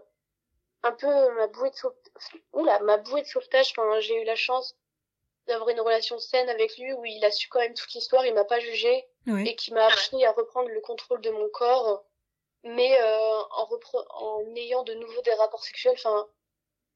un 0.82 0.92
peu 0.92 1.34
ma 1.34 1.46
bouée 1.46 1.70
de 1.70 1.76
sauvetage. 1.76 2.42
Oula, 2.52 2.78
ma 2.80 2.98
bouée 2.98 3.22
de 3.22 3.26
sauvetage. 3.26 3.72
Enfin, 3.76 4.00
j'ai 4.00 4.20
eu 4.20 4.24
la 4.24 4.36
chance 4.36 4.76
d'avoir 5.48 5.70
une 5.70 5.80
relation 5.80 6.18
saine 6.18 6.48
avec 6.48 6.76
lui 6.78 6.92
où 6.92 7.04
il 7.04 7.24
a 7.24 7.30
su 7.30 7.48
quand 7.48 7.60
même 7.60 7.74
toute 7.74 7.92
l'histoire, 7.92 8.24
il 8.24 8.34
m'a 8.34 8.44
pas 8.44 8.60
jugé 8.60 9.06
oui. 9.26 9.48
et 9.48 9.56
qui 9.56 9.72
m'a 9.72 9.86
appris 9.86 10.24
à 10.24 10.32
reprendre 10.32 10.68
le 10.68 10.80
contrôle 10.80 11.20
de 11.20 11.30
mon 11.30 11.48
corps 11.48 12.04
mais 12.64 13.00
euh, 13.00 13.40
en, 13.50 14.56
ayant 14.56 14.82
de 14.82 14.94
nouveau 14.94 15.20
des 15.22 15.34
rapports 15.34 15.64
sexuels, 15.64 15.94
enfin, 15.96 16.28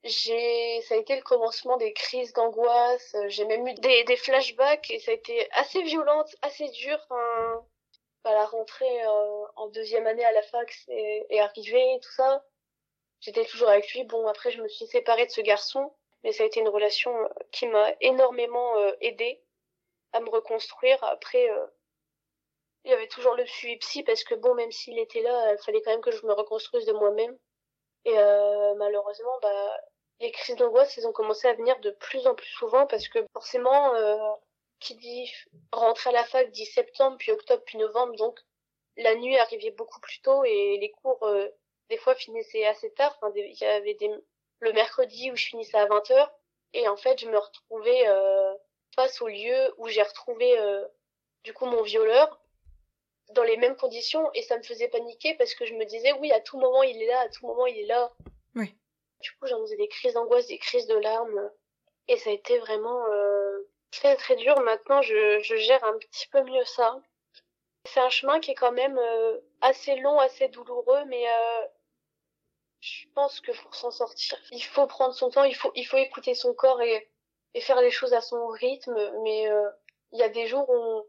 j'ai, 0.04 0.80
ça 0.82 0.94
a 0.94 0.98
été 0.98 1.16
le 1.16 1.22
commencement 1.22 1.76
des 1.76 1.92
crises 1.92 2.32
d'angoisse. 2.32 3.16
J'ai 3.28 3.44
même 3.44 3.66
eu 3.66 3.74
des, 3.74 4.04
des 4.04 4.16
flashbacks 4.16 4.90
et 4.90 4.98
ça 4.98 5.12
a 5.12 5.14
été 5.14 5.48
assez 5.52 5.82
violente, 5.82 6.34
assez 6.42 6.68
dur. 6.70 6.98
Enfin, 7.04 7.64
à 8.24 8.32
la 8.32 8.46
rentrée 8.46 9.04
euh, 9.04 9.44
en 9.56 9.68
deuxième 9.68 10.06
année 10.06 10.24
à 10.24 10.32
la 10.32 10.42
fac 10.42 10.72
est, 10.88 11.26
est 11.30 11.40
arrivée, 11.40 11.98
tout 12.02 12.12
ça. 12.12 12.44
J'étais 13.20 13.44
toujours 13.44 13.68
avec 13.68 13.92
lui. 13.92 14.04
Bon, 14.04 14.26
après, 14.26 14.50
je 14.50 14.62
me 14.62 14.68
suis 14.68 14.86
séparée 14.86 15.26
de 15.26 15.30
ce 15.30 15.40
garçon, 15.40 15.92
mais 16.24 16.32
ça 16.32 16.44
a 16.44 16.46
été 16.46 16.61
une 16.61 16.68
relation 16.68 17.12
qui 17.50 17.66
m'a 17.66 17.92
énormément 18.00 18.78
euh, 18.78 18.92
aidée 19.00 19.42
à 20.12 20.20
me 20.20 20.30
reconstruire. 20.30 21.02
Après, 21.04 21.50
euh, 21.50 21.66
il 22.85 22.90
y 22.90 22.94
avait 22.94 23.08
toujours 23.08 23.35
le 23.35 23.46
suivi 23.46 23.76
psy 23.78 24.02
parce 24.02 24.24
que 24.24 24.35
bon, 24.35 24.54
même 24.54 24.72
s'il 24.72 24.98
était 24.98 25.22
là, 25.22 25.52
il 25.52 25.58
fallait 25.64 25.82
quand 25.82 25.92
même 25.92 26.00
que 26.00 26.11
je 26.11 26.26
me 26.26 26.32
reconstruise 26.32 26.87
de 26.87 26.92
moi-même. 26.92 27.37
Et 28.04 28.18
euh, 28.18 28.74
malheureusement, 28.76 29.38
bah, 29.42 29.76
les 30.20 30.32
crises 30.32 30.56
d'angoisse, 30.56 30.96
elles 30.98 31.06
ont 31.06 31.12
commencé 31.12 31.48
à 31.48 31.54
venir 31.54 31.78
de 31.80 31.90
plus 31.90 32.26
en 32.26 32.35
plus 32.35 32.48
souvent 32.48 32.87
parce 32.87 33.08
que 33.08 33.24
forcément, 33.32 33.94
euh, 33.94 34.16
qui 34.80 34.96
dit 34.96 35.32
rentrer 35.72 36.11
à 36.11 36.12
la 36.12 36.24
fac 36.24 36.50
dit 36.50 36.66
septembre, 36.66 37.16
puis 37.18 37.32
octobre, 37.32 37.62
puis 37.64 37.78
novembre, 37.78 38.16
donc 38.16 38.38
la 38.96 39.14
nuit 39.14 39.37
arrivait 39.38 39.70
beaucoup 39.70 40.00
plus 40.00 40.20
tôt 40.20 40.44
et 40.44 40.78
les 40.78 40.90
cours, 40.90 41.22
euh, 41.24 41.48
des 41.90 41.98
fois, 41.98 42.14
finissaient 42.14 42.66
assez 42.66 42.92
tard. 42.92 43.16
Enfin, 43.20 43.32
il 43.37 43.56
y 43.61 43.64
avait 43.64 43.94
des, 43.94 44.11
le 44.62 44.72
mercredi 44.72 45.31
où 45.31 45.37
je 45.37 45.46
finissais 45.46 45.77
à 45.77 45.87
20h 45.87 46.31
et 46.75 46.88
en 46.88 46.96
fait, 46.96 47.20
je 47.20 47.29
me 47.29 47.38
retrouvais 47.38 48.09
euh, 48.09 48.55
face 48.94 49.20
au 49.20 49.29
lieu 49.29 49.75
où 49.79 49.88
j'ai 49.88 50.03
retrouvé 50.03 50.59
euh, 50.59 50.85
du 51.44 51.53
coup 51.53 51.66
mon 51.66 51.83
violeur 51.83 52.40
dans 53.31 53.42
les 53.42 53.57
mêmes 53.57 53.77
conditions. 53.77 54.31
Et 54.35 54.42
ça 54.42 54.57
me 54.57 54.62
faisait 54.62 54.88
paniquer 54.88 55.35
parce 55.35 55.55
que 55.55 55.66
je 55.66 55.75
me 55.75 55.85
disais 55.85 56.12
oui 56.14 56.33
à 56.33 56.40
tout 56.40 56.59
moment 56.59 56.83
il 56.83 57.01
est 57.03 57.07
là 57.07 57.20
à 57.20 57.29
tout 57.29 57.46
moment 57.46 57.66
il 57.66 57.79
est 57.79 57.87
là. 57.87 58.12
Oui. 58.55 58.75
Du 59.20 59.31
coup 59.33 59.46
j'en 59.46 59.61
faisais 59.61 59.77
des 59.77 59.88
crises 59.88 60.14
d'angoisse 60.14 60.46
des 60.46 60.59
crises 60.59 60.87
de 60.87 60.96
larmes. 60.96 61.51
Et 62.09 62.16
ça 62.16 62.31
a 62.31 62.33
été 62.33 62.59
vraiment 62.59 63.07
euh, 63.07 63.68
très 63.90 64.16
très 64.16 64.37
dur. 64.37 64.59
Maintenant 64.61 65.03
je, 65.03 65.40
je 65.42 65.57
gère 65.57 65.85
un 65.85 65.96
petit 65.98 66.29
peu 66.29 66.42
mieux 66.42 66.64
ça. 66.64 67.01
C'est 67.85 68.01
un 68.01 68.11
chemin 68.11 68.40
qui 68.40 68.53
est 68.53 68.57
quand 68.57 68.72
même 68.72 68.98
euh, 68.98 69.38
assez 69.61 69.96
long 69.96 70.18
assez 70.18 70.48
douloureux 70.48 71.05
mais 71.07 71.29
euh, 71.29 71.66
je 72.82 73.06
pense 73.14 73.40
que 73.40 73.52
pour 73.62 73.74
s'en 73.74 73.90
sortir 73.90 74.38
il 74.50 74.62
faut 74.62 74.86
prendre 74.86 75.14
son 75.14 75.30
temps 75.30 75.44
il 75.44 75.54
faut 75.54 75.72
il 75.74 75.86
faut 75.86 75.96
écouter 75.96 76.34
son 76.34 76.52
corps 76.52 76.82
et 76.82 77.08
et 77.54 77.60
faire 77.60 77.80
les 77.80 77.90
choses 77.90 78.12
à 78.14 78.20
son 78.20 78.46
rythme. 78.48 78.96
Mais 79.22 79.48
il 80.12 80.18
y 80.18 80.22
a 80.22 80.28
des 80.28 80.46
jours 80.46 80.68
où 80.68 81.06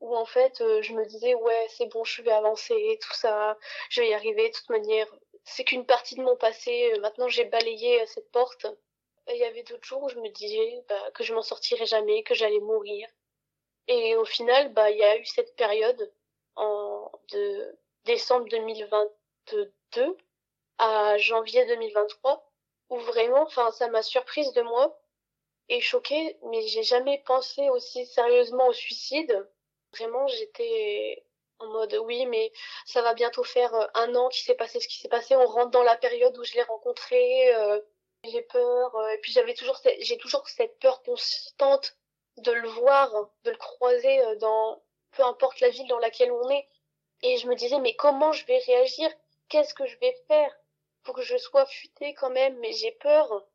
où 0.00 0.16
en 0.16 0.24
fait 0.24 0.62
euh, 0.62 0.80
je 0.80 0.94
me 0.94 1.04
disais 1.04 1.34
ouais 1.34 1.66
c'est 1.68 1.86
bon 1.86 2.04
je 2.04 2.22
vais 2.22 2.30
avancer 2.30 2.98
tout 3.02 3.12
ça 3.12 3.58
je 3.90 4.00
vais 4.00 4.10
y 4.10 4.14
arriver. 4.14 4.48
De 4.48 4.54
toute 4.54 4.70
manière 4.70 5.06
c'est 5.44 5.64
qu'une 5.64 5.86
partie 5.86 6.16
de 6.16 6.22
mon 6.22 6.36
passé. 6.36 6.92
Maintenant 7.00 7.28
j'ai 7.28 7.44
balayé 7.44 8.04
cette 8.06 8.30
porte. 8.30 8.66
Il 9.28 9.36
y 9.36 9.44
avait 9.44 9.62
d'autres 9.62 9.84
jours 9.84 10.02
où 10.02 10.08
je 10.08 10.18
me 10.18 10.28
disais 10.30 10.84
bah, 10.88 11.10
que 11.14 11.22
je 11.24 11.34
m'en 11.34 11.42
sortirais 11.42 11.86
jamais, 11.86 12.22
que 12.22 12.34
j'allais 12.34 12.60
mourir. 12.60 13.08
Et 13.88 14.16
au 14.16 14.24
final, 14.24 14.72
bah, 14.72 14.90
il 14.90 14.98
y 14.98 15.04
a 15.04 15.16
eu 15.18 15.24
cette 15.24 15.54
période 15.56 16.12
en 16.56 17.10
de 17.32 17.78
décembre 18.04 18.48
2022 18.48 20.16
à 20.80 21.18
janvier 21.18 21.64
2023 21.66 22.50
où 22.90 22.98
vraiment, 22.98 23.42
enfin, 23.42 23.70
ça 23.72 23.88
m'a 23.88 24.02
surprise 24.02 24.52
de 24.52 24.62
moi 24.62 25.00
et 25.68 25.80
choquée, 25.80 26.38
mais 26.50 26.66
j'ai 26.66 26.82
jamais 26.82 27.22
pensé 27.24 27.70
aussi 27.70 28.06
sérieusement 28.06 28.66
au 28.66 28.72
suicide. 28.72 29.48
Vraiment, 29.92 30.26
j'étais 30.26 31.24
en 31.60 31.66
mode 31.68 31.94
oui, 32.04 32.26
mais 32.26 32.52
ça 32.86 33.02
va 33.02 33.14
bientôt 33.14 33.44
faire 33.44 33.74
euh, 33.74 33.86
un 33.94 34.14
an 34.16 34.28
qu'il 34.28 34.44
s'est 34.44 34.54
passé 34.54 34.80
ce 34.80 34.88
qui 34.88 34.98
s'est 34.98 35.08
passé. 35.08 35.36
On 35.36 35.46
rentre 35.46 35.70
dans 35.70 35.82
la 35.82 35.96
période 35.96 36.36
où 36.38 36.44
je 36.44 36.54
l'ai 36.54 36.62
rencontré. 36.62 37.54
Euh, 37.54 37.80
j'ai 38.24 38.42
peur. 38.42 38.94
Euh, 38.96 39.08
et 39.10 39.18
puis 39.18 39.32
j'avais 39.32 39.54
toujours, 39.54 39.78
j'ai 40.00 40.18
toujours 40.18 40.48
cette 40.48 40.78
peur 40.80 41.02
constante 41.02 41.96
de 42.38 42.52
le 42.52 42.68
voir, 42.68 43.12
de 43.44 43.50
le 43.50 43.56
croiser 43.56 44.20
dans 44.36 44.82
peu 45.12 45.24
importe 45.24 45.60
la 45.60 45.68
ville 45.70 45.88
dans 45.88 45.98
laquelle 45.98 46.32
on 46.32 46.50
est. 46.50 46.68
Et 47.22 47.36
je 47.38 47.46
me 47.48 47.54
disais 47.54 47.78
mais 47.80 47.94
comment 47.94 48.32
je 48.32 48.46
vais 48.46 48.58
réagir? 48.58 49.10
Qu'est-ce 49.48 49.74
que 49.74 49.86
je 49.86 49.98
vais 49.98 50.16
faire? 50.28 50.52
Pour 51.02 51.14
que 51.14 51.22
je 51.22 51.36
sois 51.36 51.66
futée 51.66 52.14
quand 52.14 52.30
même 52.30 52.58
Mais 52.58 52.72
j'ai 52.72 52.92
peur. 52.92 53.46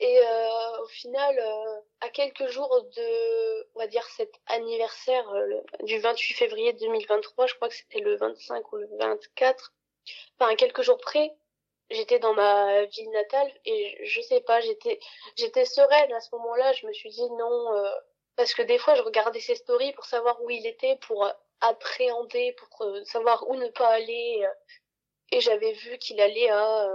Et 0.00 0.18
euh, 0.18 0.82
au 0.82 0.86
final, 0.86 1.38
euh, 1.38 1.80
à 2.00 2.08
quelques 2.08 2.48
jours 2.48 2.82
de, 2.82 3.68
on 3.76 3.78
va 3.78 3.86
dire, 3.86 4.04
cet 4.16 4.34
anniversaire 4.46 5.28
euh, 5.30 5.60
du 5.84 6.00
28 6.00 6.34
février 6.34 6.72
2023, 6.72 7.46
je 7.46 7.54
crois 7.54 7.68
que 7.68 7.76
c'était 7.76 8.00
le 8.00 8.16
25 8.16 8.72
ou 8.72 8.76
le 8.78 8.88
24, 8.98 9.72
enfin, 10.40 10.56
quelques 10.56 10.82
jours 10.82 10.98
près, 10.98 11.32
j'étais 11.90 12.18
dans 12.18 12.34
ma 12.34 12.84
ville 12.86 13.10
natale 13.10 13.52
et 13.64 14.04
je 14.04 14.20
sais 14.22 14.40
pas, 14.40 14.60
j'étais, 14.60 14.98
j'étais 15.36 15.64
sereine 15.64 16.12
à 16.12 16.20
ce 16.20 16.34
moment-là. 16.34 16.72
Je 16.72 16.86
me 16.86 16.92
suis 16.92 17.10
dit 17.10 17.30
non, 17.38 17.72
euh, 17.76 17.88
parce 18.34 18.54
que 18.54 18.62
des 18.62 18.78
fois, 18.78 18.96
je 18.96 19.02
regardais 19.02 19.40
ses 19.40 19.54
stories 19.54 19.92
pour 19.92 20.06
savoir 20.06 20.42
où 20.42 20.50
il 20.50 20.66
était, 20.66 20.96
pour 20.96 21.30
appréhender, 21.60 22.54
pour 22.54 22.84
savoir 23.04 23.48
où 23.48 23.54
ne 23.54 23.68
pas 23.68 23.88
aller. 23.88 24.44
Et 25.32 25.40
j'avais 25.40 25.72
vu 25.72 25.98
qu'il 25.98 26.20
allait 26.20 26.50
à 26.50 26.88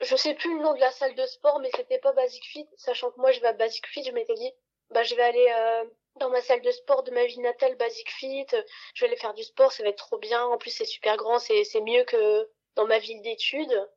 je 0.00 0.16
sais 0.16 0.34
plus 0.34 0.56
le 0.56 0.62
nom 0.62 0.74
de 0.74 0.80
la 0.80 0.90
salle 0.90 1.14
de 1.14 1.26
sport, 1.26 1.60
mais 1.60 1.70
c'était 1.76 1.98
pas 1.98 2.12
Basic 2.12 2.44
Fit. 2.44 2.68
Sachant 2.76 3.10
que 3.10 3.20
moi, 3.20 3.32
je 3.32 3.40
vais 3.40 3.48
à 3.48 3.52
Basic 3.52 3.86
Fit, 3.86 4.04
je 4.04 4.10
m'étais 4.10 4.34
dit, 4.34 4.52
bah, 4.90 5.02
je 5.02 5.14
vais 5.14 5.22
aller 5.22 5.54
euh, 5.56 5.84
dans 6.16 6.30
ma 6.30 6.40
salle 6.42 6.62
de 6.62 6.70
sport 6.70 7.02
de 7.02 7.10
ma 7.10 7.24
ville 7.26 7.42
natale, 7.42 7.76
Basic 7.76 8.10
Fit. 8.10 8.46
Je 8.94 9.00
vais 9.00 9.08
aller 9.08 9.16
faire 9.16 9.34
du 9.34 9.44
sport, 9.44 9.72
ça 9.72 9.82
va 9.82 9.90
être 9.90 9.98
trop 9.98 10.18
bien. 10.18 10.44
En 10.44 10.58
plus, 10.58 10.70
c'est 10.70 10.84
super 10.84 11.16
grand, 11.16 11.38
c'est 11.38 11.64
c'est 11.64 11.80
mieux 11.80 12.04
que 12.04 12.50
dans 12.74 12.86
ma 12.86 12.98
ville 12.98 13.22
d'études. 13.22 13.88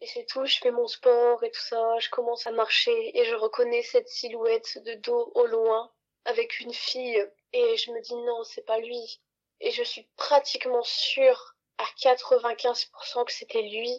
Et 0.00 0.06
c'est 0.06 0.26
tout, 0.26 0.44
je 0.44 0.58
fais 0.58 0.70
mon 0.70 0.86
sport 0.86 1.42
et 1.42 1.50
tout 1.50 1.60
ça, 1.60 1.98
je 2.00 2.10
commence 2.10 2.46
à 2.46 2.50
marcher 2.50 3.18
et 3.18 3.24
je 3.24 3.34
reconnais 3.34 3.82
cette 3.82 4.08
silhouette 4.08 4.78
de 4.84 4.94
dos 4.94 5.32
au 5.34 5.46
loin 5.46 5.90
avec 6.26 6.60
une 6.60 6.74
fille 6.74 7.26
et 7.54 7.76
je 7.78 7.90
me 7.92 8.00
dis 8.02 8.14
non, 8.14 8.44
c'est 8.44 8.66
pas 8.66 8.78
lui. 8.78 9.20
Et 9.60 9.70
je 9.70 9.82
suis 9.82 10.06
pratiquement 10.16 10.82
sûre 10.82 11.55
à 11.78 11.84
95% 11.98 13.24
que 13.24 13.32
c'était 13.32 13.62
lui. 13.62 13.92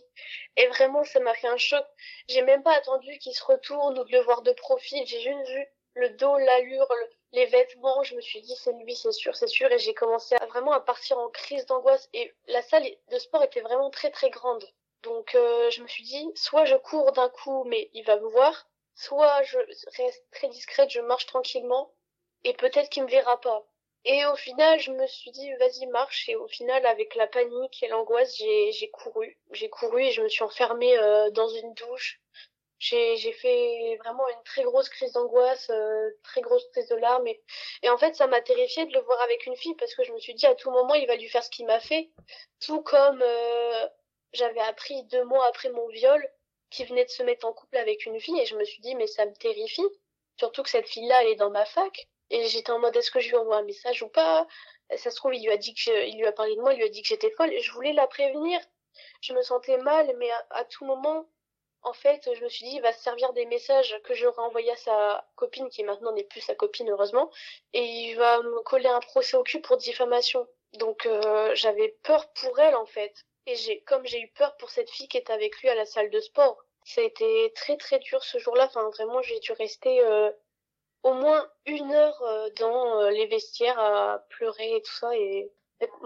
Et 0.55 0.67
vraiment, 0.67 1.03
ça 1.03 1.19
m'a 1.19 1.33
fait 1.35 1.47
un 1.47 1.57
choc. 1.57 1.85
J'ai 2.29 2.41
même 2.41 2.63
pas 2.63 2.75
attendu 2.75 3.17
qu'il 3.19 3.33
se 3.33 3.43
retourne 3.43 3.99
ou 3.99 4.03
de 4.03 4.11
le 4.11 4.21
voir 4.21 4.41
de 4.41 4.51
profil. 4.53 5.05
J'ai 5.05 5.21
juste 5.21 5.49
vu 5.49 5.67
le 5.93 6.09
dos, 6.11 6.37
l'allure, 6.37 6.87
les 7.31 7.45
vêtements. 7.45 8.03
Je 8.03 8.15
me 8.15 8.21
suis 8.21 8.41
dit, 8.41 8.55
c'est 8.55 8.73
lui, 8.73 8.95
c'est 8.95 9.11
sûr, 9.11 9.35
c'est 9.35 9.47
sûr. 9.47 9.71
Et 9.71 9.79
j'ai 9.79 9.93
commencé 9.93 10.35
vraiment 10.49 10.71
à 10.71 10.79
partir 10.79 11.17
en 11.17 11.29
crise 11.29 11.65
d'angoisse. 11.65 12.09
Et 12.13 12.33
la 12.47 12.61
salle 12.61 12.85
de 13.11 13.19
sport 13.19 13.43
était 13.43 13.61
vraiment 13.61 13.89
très 13.89 14.11
très 14.11 14.29
grande. 14.29 14.67
Donc 15.03 15.35
euh, 15.35 15.69
je 15.69 15.81
me 15.81 15.87
suis 15.87 16.03
dit, 16.03 16.31
soit 16.35 16.65
je 16.65 16.75
cours 16.75 17.11
d'un 17.11 17.29
coup, 17.29 17.63
mais 17.65 17.89
il 17.93 18.03
va 18.03 18.17
me 18.17 18.27
voir, 18.27 18.67
soit 18.95 19.43
je 19.43 19.57
reste 19.97 20.25
très 20.31 20.49
discrète, 20.49 20.89
je 20.89 21.01
marche 21.01 21.27
tranquillement, 21.27 21.93
et 22.43 22.53
peut-être 22.53 22.89
qu'il 22.89 23.03
me 23.03 23.09
verra 23.09 23.39
pas. 23.39 23.65
Et 24.09 24.25
au 24.25 24.37
final, 24.37 24.79
je 24.79 24.91
me 24.91 25.05
suis 25.05 25.31
dit, 25.31 25.53
vas-y, 25.55 25.85
marche. 25.87 26.29
Et 26.29 26.37
au 26.37 26.47
final, 26.47 26.85
avec 26.85 27.13
la 27.15 27.27
panique 27.27 27.83
et 27.83 27.89
l'angoisse, 27.89 28.37
j'ai, 28.37 28.89
couru. 28.89 29.37
J'ai 29.51 29.69
couru 29.69 30.01
et 30.01 30.11
je 30.11 30.21
me 30.21 30.29
suis 30.29 30.43
enfermée 30.43 30.97
euh, 30.97 31.29
dans 31.31 31.49
une 31.49 31.73
douche. 31.73 32.21
J'ai, 32.79 33.17
j'ai 33.17 33.33
fait 33.33 33.97
vraiment 34.01 34.25
une 34.29 34.43
très 34.45 34.63
grosse 34.63 34.87
crise 34.87 35.11
d'angoisse, 35.11 35.69
euh, 35.71 36.09
très 36.23 36.39
grosse 36.39 36.65
crise 36.69 36.87
de 36.87 36.95
larmes. 36.95 37.27
Et, 37.27 37.43
et 37.83 37.89
en 37.89 37.97
fait, 37.97 38.15
ça 38.15 38.27
m'a 38.27 38.39
terrifiée 38.39 38.85
de 38.85 38.93
le 38.93 39.01
voir 39.01 39.19
avec 39.23 39.45
une 39.45 39.57
fille 39.57 39.75
parce 39.75 39.93
que 39.93 40.05
je 40.05 40.13
me 40.13 40.19
suis 40.19 40.35
dit, 40.35 40.45
à 40.45 40.55
tout 40.55 40.71
moment, 40.71 40.93
il 40.93 41.05
va 41.05 41.17
lui 41.17 41.27
faire 41.27 41.43
ce 41.43 41.49
qu'il 41.49 41.65
m'a 41.65 41.81
fait. 41.81 42.09
Tout 42.61 42.81
comme 42.83 43.21
euh, 43.21 43.87
j'avais 44.31 44.61
appris 44.61 45.03
deux 45.05 45.25
mois 45.25 45.45
après 45.47 45.69
mon 45.71 45.87
viol 45.89 46.25
qu'il 46.69 46.87
venait 46.87 47.03
de 47.03 47.09
se 47.09 47.23
mettre 47.23 47.45
en 47.45 47.51
couple 47.51 47.75
avec 47.75 48.05
une 48.05 48.21
fille. 48.21 48.39
Et 48.39 48.45
je 48.45 48.55
me 48.55 48.63
suis 48.63 48.79
dit, 48.81 48.95
mais 48.95 49.07
ça 49.07 49.25
me 49.25 49.33
terrifie. 49.33 49.89
Surtout 50.39 50.63
que 50.63 50.69
cette 50.69 50.87
fille-là, 50.87 51.23
elle 51.23 51.29
est 51.29 51.35
dans 51.35 51.49
ma 51.49 51.65
fac. 51.65 52.07
Et 52.29 52.47
j'étais 52.47 52.71
en 52.71 52.79
mode, 52.79 52.95
est-ce 52.95 53.11
que 53.11 53.19
je 53.19 53.29
lui 53.29 53.37
envoie 53.37 53.57
un 53.57 53.63
message 53.63 54.03
ou 54.03 54.09
pas? 54.09 54.47
Ça 54.95 55.11
se 55.11 55.15
trouve, 55.15 55.35
il 55.35 55.43
lui 55.43 55.51
a 55.51 55.57
dit 55.57 55.73
que 55.73 56.07
il 56.07 56.17
lui 56.17 56.25
a 56.25 56.31
parlé 56.31 56.55
de 56.55 56.61
moi, 56.61 56.73
il 56.73 56.77
lui 56.77 56.85
a 56.85 56.89
dit 56.89 57.01
que 57.01 57.07
j'étais 57.07 57.31
folle. 57.31 57.53
Et 57.53 57.59
je 57.61 57.71
voulais 57.73 57.93
la 57.93 58.07
prévenir. 58.07 58.59
Je 59.21 59.33
me 59.33 59.41
sentais 59.41 59.77
mal, 59.77 60.13
mais 60.17 60.29
à, 60.49 60.65
tout 60.65 60.85
moment, 60.85 61.29
en 61.83 61.93
fait, 61.93 62.29
je 62.33 62.43
me 62.43 62.49
suis 62.49 62.65
dit, 62.65 62.75
il 62.75 62.81
va 62.81 62.93
se 62.93 63.01
servir 63.01 63.33
des 63.33 63.45
messages 63.45 63.99
que 64.03 64.13
j'aurais 64.13 64.41
envoyés 64.41 64.71
à 64.71 64.77
sa 64.77 65.27
copine, 65.35 65.69
qui 65.69 65.83
maintenant 65.83 66.11
n'est 66.13 66.23
plus 66.23 66.41
sa 66.41 66.55
copine, 66.55 66.89
heureusement, 66.89 67.31
et 67.73 67.83
il 67.83 68.15
va 68.15 68.41
me 68.41 68.61
coller 68.61 68.89
un 68.89 68.99
procès 68.99 69.37
au 69.37 69.43
cul 69.43 69.61
pour 69.61 69.77
diffamation. 69.77 70.47
Donc, 70.73 71.05
euh, 71.05 71.53
j'avais 71.55 71.95
peur 72.03 72.31
pour 72.33 72.59
elle, 72.59 72.75
en 72.75 72.85
fait. 72.85 73.25
Et 73.45 73.55
j'ai, 73.55 73.81
comme 73.81 74.05
j'ai 74.05 74.19
eu 74.19 74.31
peur 74.33 74.57
pour 74.57 74.69
cette 74.69 74.89
fille 74.89 75.07
qui 75.07 75.17
était 75.17 75.33
avec 75.33 75.61
lui 75.61 75.69
à 75.69 75.75
la 75.75 75.85
salle 75.85 76.09
de 76.09 76.19
sport. 76.19 76.57
Ça 76.85 77.01
a 77.01 77.03
été 77.03 77.51
très 77.55 77.77
très 77.77 77.99
dur 77.99 78.23
ce 78.23 78.37
jour-là. 78.39 78.65
Enfin, 78.65 78.89
vraiment, 78.89 79.21
j'ai 79.21 79.39
dû 79.39 79.51
rester 79.53 80.01
euh, 80.01 80.31
au 81.07 81.13
moins 81.13 81.47
une 81.65 81.91
heure 81.93 82.21
euh, 82.23 82.49
dans 82.59 83.01
euh, 83.01 83.09
les 83.11 83.27
vestiaires 83.27 83.79
à 83.79 84.19
pleurer 84.29 84.75
et 84.75 84.81
tout 84.81 84.93
ça 84.93 85.15
et 85.15 85.49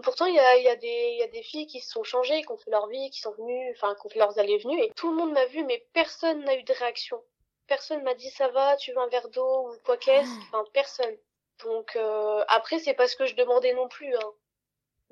pourtant 0.04 0.26
il 0.26 0.36
y 0.36 0.40
a, 0.40 0.58
y 0.58 0.68
a 0.68 0.76
des 0.76 1.16
y 1.20 1.24
a 1.24 1.28
des 1.28 1.44
filles 1.44 1.66
qui 1.66 1.80
se 1.80 1.90
sont 1.92 2.04
changées 2.04 2.42
qui 2.42 2.52
ont 2.52 2.58
fait 2.58 2.72
leur 2.72 2.88
vie 2.88 3.10
qui 3.10 3.22
sont 3.22 3.32
venues 3.32 3.72
enfin 3.76 3.96
qui 3.96 4.06
ont 4.06 4.10
fait 4.10 4.20
leurs 4.20 4.38
allées 4.38 4.58
venues 4.58 4.82
et 4.82 4.92
tout 4.96 5.10
le 5.10 5.16
monde 5.16 5.32
m'a 5.32 5.46
vu 5.46 5.64
mais 5.64 5.86
personne 5.94 6.44
n'a 6.44 6.56
eu 6.56 6.64
de 6.64 6.74
réaction. 6.74 7.22
Personne 7.68 8.04
m'a 8.04 8.14
dit 8.14 8.30
ça 8.30 8.50
va 8.50 8.76
tu 8.76 8.92
veux 8.92 9.00
un 9.00 9.08
verre 9.08 9.30
d'eau 9.30 9.70
ou 9.70 9.76
quoi 9.86 9.98
qu'est-ce? 9.98 10.30
Ah. 10.30 10.60
enfin 10.60 10.66
personne. 10.74 11.18
Donc 11.64 11.96
euh, 11.96 12.44
après 12.48 12.80
c'est 12.80 12.94
pas 12.94 13.08
ce 13.08 13.16
que 13.16 13.26
je 13.26 13.36
demandais 13.36 13.74
non 13.74 13.88
plus 13.88 14.14
hein 14.16 14.34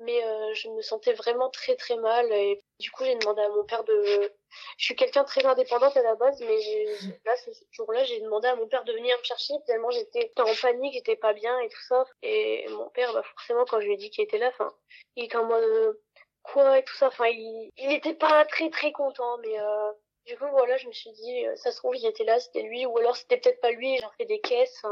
mais 0.00 0.24
euh, 0.24 0.54
je 0.54 0.68
me 0.70 0.80
sentais 0.82 1.12
vraiment 1.12 1.50
très 1.50 1.76
très 1.76 1.96
mal 1.96 2.32
et 2.32 2.58
du 2.78 2.90
coup 2.90 3.04
j'ai 3.04 3.14
demandé 3.16 3.42
à 3.42 3.48
mon 3.50 3.64
père 3.64 3.84
de 3.84 4.32
je 4.78 4.84
suis 4.84 4.96
quelqu'un 4.96 5.24
très 5.24 5.44
indépendante 5.44 5.96
à 5.96 6.02
la 6.02 6.14
base 6.14 6.40
mais 6.40 6.86
là 7.24 7.36
ce 7.36 7.50
jour-là 7.72 8.04
j'ai 8.04 8.20
demandé 8.20 8.48
à 8.48 8.56
mon 8.56 8.66
père 8.66 8.84
de 8.84 8.92
venir 8.92 9.16
me 9.18 9.24
chercher. 9.24 9.54
Tellement 9.66 9.90
j'étais 9.90 10.32
en 10.38 10.54
panique 10.60 10.94
j'étais 10.94 11.16
pas 11.16 11.34
bien 11.34 11.58
et 11.60 11.68
tout 11.68 11.82
ça. 11.88 12.04
Et 12.22 12.66
mon 12.70 12.88
père 12.90 13.12
bah 13.12 13.22
forcément 13.22 13.64
quand 13.66 13.80
je 13.80 13.86
lui 13.86 13.94
ai 13.94 13.96
dit 13.96 14.10
qu'il 14.10 14.24
était 14.24 14.38
là 14.38 14.48
enfin 14.48 14.72
il 15.16 15.24
était 15.24 15.36
en 15.36 15.44
mode 15.44 15.62
euh, 15.62 16.00
quoi 16.42 16.78
et 16.78 16.84
tout 16.84 16.96
ça. 16.96 17.08
Enfin 17.08 17.26
il 17.28 17.70
il 17.76 17.92
était 17.92 18.14
pas 18.14 18.44
très 18.46 18.70
très 18.70 18.92
content 18.92 19.38
mais 19.38 19.60
euh, 19.60 19.92
du 20.26 20.36
coup 20.38 20.48
voilà 20.50 20.78
je 20.78 20.88
me 20.88 20.92
suis 20.92 21.12
dit 21.12 21.46
euh, 21.46 21.54
ça 21.56 21.72
se 21.72 21.76
trouve 21.76 21.96
il 21.96 22.06
était 22.06 22.24
là 22.24 22.40
c'était 22.40 22.62
lui. 22.62 22.86
Ou 22.86 22.96
alors 22.98 23.16
c'était 23.16 23.36
peut-être 23.36 23.60
pas 23.60 23.70
lui 23.70 23.98
j'en 23.98 24.10
fait 24.12 24.26
des 24.26 24.40
caisses 24.40 24.82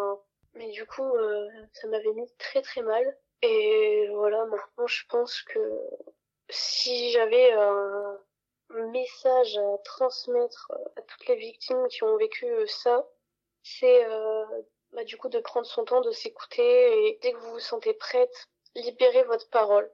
mais 0.54 0.68
du 0.68 0.86
coup 0.86 1.10
ça 1.72 1.88
m'avait 1.88 2.12
mis 2.12 2.30
très 2.38 2.62
très 2.62 2.82
mal 2.82 3.16
et 3.42 4.08
voilà, 4.12 4.44
maintenant 4.46 4.86
je 4.86 5.04
pense 5.08 5.42
que 5.42 5.60
si 6.50 7.10
j'avais 7.12 7.52
un 7.52 8.18
message 8.70 9.56
à 9.56 9.78
transmettre 9.84 10.72
à 10.96 11.02
toutes 11.02 11.26
les 11.28 11.36
victimes 11.36 11.86
qui 11.88 12.02
ont 12.04 12.16
vécu 12.16 12.46
ça, 12.66 13.06
c'est 13.62 14.04
euh, 14.06 14.44
bah, 14.92 15.04
du 15.04 15.16
coup 15.16 15.28
de 15.28 15.40
prendre 15.40 15.66
son 15.66 15.84
temps, 15.84 16.00
de 16.00 16.10
s'écouter 16.10 17.08
et 17.08 17.18
dès 17.22 17.32
que 17.32 17.38
vous 17.38 17.52
vous 17.52 17.60
sentez 17.60 17.94
prête, 17.94 18.48
libérez 18.74 19.24
votre 19.24 19.48
parole. 19.50 19.90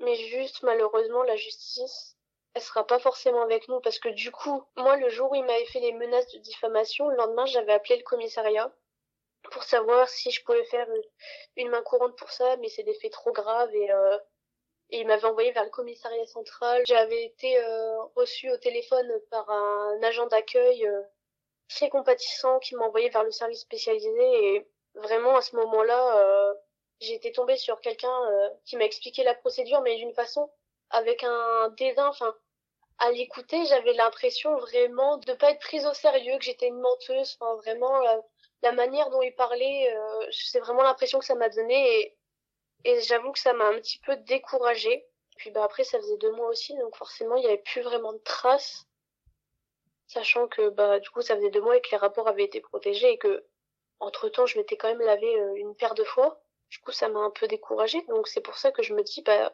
Mais 0.00 0.14
juste 0.16 0.62
malheureusement 0.62 1.22
la 1.24 1.36
justice, 1.36 2.16
elle 2.54 2.62
sera 2.62 2.86
pas 2.86 2.98
forcément 2.98 3.42
avec 3.42 3.68
nous 3.68 3.80
parce 3.80 3.98
que 3.98 4.08
du 4.10 4.30
coup, 4.30 4.64
moi 4.76 4.96
le 4.96 5.08
jour 5.08 5.32
où 5.32 5.34
il 5.34 5.44
m'avait 5.44 5.66
fait 5.66 5.80
les 5.80 5.92
menaces 5.92 6.30
de 6.32 6.38
diffamation, 6.38 7.08
le 7.08 7.16
lendemain 7.16 7.46
j'avais 7.46 7.72
appelé 7.72 7.96
le 7.96 8.04
commissariat 8.04 8.72
pour 9.50 9.64
savoir 9.64 10.08
si 10.08 10.30
je 10.30 10.42
pouvais 10.44 10.64
faire 10.64 10.88
une 11.56 11.68
main 11.68 11.82
courante 11.82 12.16
pour 12.16 12.30
ça, 12.30 12.56
mais 12.58 12.68
c'est 12.68 12.82
des 12.82 12.94
faits 12.94 13.12
trop 13.12 13.32
graves 13.32 13.74
et, 13.74 13.90
euh, 13.90 14.18
et 14.90 15.00
il 15.00 15.06
m'avait 15.06 15.24
envoyé 15.24 15.52
vers 15.52 15.64
le 15.64 15.70
commissariat 15.70 16.26
central. 16.26 16.82
J'avais 16.86 17.24
été 17.24 17.58
euh, 17.58 18.02
reçue 18.16 18.50
au 18.50 18.56
téléphone 18.58 19.10
par 19.30 19.48
un 19.50 20.02
agent 20.02 20.26
d'accueil 20.26 20.86
euh, 20.86 21.02
très 21.68 21.88
compatissant 21.88 22.58
qui 22.58 22.74
m'a 22.76 22.84
envoyé 22.84 23.08
vers 23.08 23.24
le 23.24 23.30
service 23.30 23.60
spécialisé 23.60 24.54
et 24.54 24.68
vraiment 24.94 25.36
à 25.36 25.42
ce 25.42 25.56
moment-là, 25.56 26.18
euh, 26.18 26.54
j'ai 27.00 27.14
été 27.14 27.32
tombée 27.32 27.56
sur 27.56 27.80
quelqu'un 27.80 28.16
qui 28.64 28.76
m'a 28.76 28.84
expliqué 28.84 29.24
la 29.24 29.34
procédure, 29.34 29.80
mais 29.80 29.96
d'une 29.96 30.14
façon 30.14 30.50
avec 30.90 31.24
un 31.24 31.68
dédain, 31.70 32.06
enfin 32.06 32.34
à 32.98 33.10
l'écouter, 33.10 33.64
j'avais 33.66 33.94
l'impression 33.94 34.56
vraiment 34.58 35.16
de 35.16 35.32
pas 35.32 35.50
être 35.50 35.60
prise 35.60 35.84
au 35.86 35.94
sérieux, 35.94 36.38
que 36.38 36.44
j'étais 36.44 36.68
une 36.68 36.78
menteuse, 36.78 37.36
enfin 37.40 37.56
vraiment 37.56 38.00
la 38.64 38.72
manière 38.72 39.10
dont 39.10 39.22
il 39.22 39.34
parlait, 39.34 39.94
euh, 39.94 40.26
c'est 40.32 40.60
vraiment 40.60 40.82
l'impression 40.82 41.18
que 41.18 41.24
ça 41.26 41.34
m'a 41.36 41.48
donné 41.50 42.00
et, 42.00 42.18
et 42.84 43.00
j'avoue 43.02 43.32
que 43.32 43.38
ça 43.38 43.52
m'a 43.52 43.66
un 43.66 43.78
petit 43.80 43.98
peu 44.00 44.16
découragée. 44.16 45.06
Puis 45.36 45.50
bah 45.50 45.64
après 45.64 45.84
ça 45.84 45.98
faisait 45.98 46.16
deux 46.18 46.32
mois 46.32 46.48
aussi, 46.48 46.76
donc 46.78 46.96
forcément 46.96 47.36
il 47.36 47.40
n'y 47.40 47.46
avait 47.46 47.58
plus 47.58 47.82
vraiment 47.82 48.12
de 48.12 48.18
traces. 48.18 48.86
sachant 50.06 50.48
que 50.48 50.68
bah 50.70 50.98
du 51.00 51.10
coup 51.10 51.20
ça 51.22 51.36
faisait 51.36 51.50
deux 51.50 51.60
mois 51.60 51.76
et 51.76 51.80
que 51.80 51.90
les 51.90 51.96
rapports 51.98 52.28
avaient 52.28 52.44
été 52.44 52.60
protégés 52.60 53.10
et 53.12 53.18
que 53.18 53.44
entre 54.00 54.28
temps 54.28 54.46
je 54.46 54.58
m'étais 54.58 54.76
quand 54.76 54.88
même 54.88 55.00
lavé 55.00 55.26
euh, 55.40 55.54
une 55.56 55.74
paire 55.76 55.94
de 55.94 56.04
fois. 56.04 56.40
Du 56.70 56.78
coup 56.80 56.92
ça 56.92 57.08
m'a 57.08 57.20
un 57.20 57.30
peu 57.30 57.46
découragée, 57.48 58.02
donc 58.08 58.28
c'est 58.28 58.40
pour 58.40 58.56
ça 58.56 58.72
que 58.72 58.82
je 58.82 58.94
me 58.94 59.02
dis 59.02 59.22
bah 59.22 59.52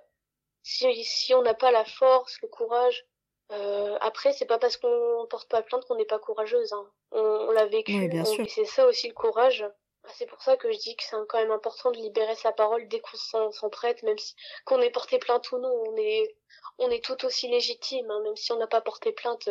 si 0.63 1.05
si 1.05 1.35
on 1.35 1.43
n'a 1.43 1.55
pas 1.55 1.71
la 1.73 1.85
force, 1.85 2.41
le 2.43 2.49
courage, 2.49 3.07
euh, 3.53 3.97
après 4.01 4.33
c'est 4.33 4.47
pas 4.47 4.59
parce 4.59 4.77
qu'on 4.77 5.27
porte 5.29 5.49
pas 5.49 5.63
plainte 5.63 5.85
qu'on 5.87 5.97
n'est 5.97 6.05
pas 6.05 6.19
courageuse. 6.19 6.73
Hein. 6.73 6.91
On, 7.13 7.51
l'a 7.51 7.67
vécu, 7.67 8.09
bien 8.09 8.25
sûr. 8.25 8.47
c'est 8.49 8.65
ça 8.65 8.87
aussi 8.87 9.09
le 9.09 9.15
courage. 9.15 9.65
Bah, 10.03 10.11
c'est 10.15 10.27
pour 10.27 10.41
ça 10.41 10.57
que 10.57 10.71
je 10.73 10.79
dis 10.79 10.97
que 10.97 11.03
c'est 11.03 11.17
quand 11.29 11.39
même 11.39 11.51
important 11.51 11.91
de 11.91 11.97
libérer 11.97 12.35
sa 12.37 12.53
parole 12.53 12.89
dès 12.89 13.01
qu'on 13.01 13.51
s'en 13.51 13.71
prête, 13.71 14.03
même 14.03 14.19
si 14.19 14.35
qu'on 14.65 14.81
ait 14.81 14.91
porté 14.91 15.19
plainte 15.19 15.51
ou 15.53 15.59
non, 15.59 15.73
on 15.89 15.97
est 15.97 16.37
on 16.79 16.91
est 16.91 17.05
tout 17.05 17.25
aussi 17.25 17.49
légitime, 17.49 18.11
hein, 18.11 18.21
même 18.23 18.37
si 18.37 18.53
on 18.53 18.57
n'a 18.57 18.67
pas 18.67 18.81
porté 18.81 19.13
plainte. 19.13 19.49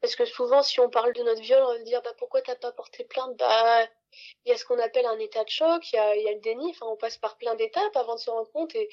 Parce 0.00 0.16
que 0.16 0.24
souvent, 0.24 0.62
si 0.62 0.80
on 0.80 0.90
parle 0.90 1.12
de 1.12 1.22
notre 1.22 1.42
viol, 1.42 1.62
on 1.62 1.74
va 1.74 1.78
dire 1.82 2.02
bah 2.02 2.14
pourquoi 2.18 2.42
t'as 2.42 2.56
pas 2.56 2.72
porté 2.72 3.04
plainte? 3.04 3.36
Bah 3.36 3.86
il 4.44 4.50
y 4.50 4.52
a 4.52 4.56
ce 4.56 4.64
qu'on 4.64 4.78
appelle 4.78 5.06
un 5.06 5.18
état 5.18 5.44
de 5.44 5.48
choc, 5.48 5.92
il 5.92 5.96
y 5.96 5.98
a, 5.98 6.16
y 6.16 6.28
a 6.28 6.32
le 6.32 6.40
déni. 6.40 6.70
Enfin, 6.70 6.86
on 6.86 6.96
passe 6.96 7.18
par 7.18 7.36
plein 7.36 7.54
d'étapes 7.54 7.96
avant 7.96 8.14
de 8.14 8.20
se 8.20 8.30
rendre 8.30 8.50
compte 8.52 8.74
et, 8.74 8.88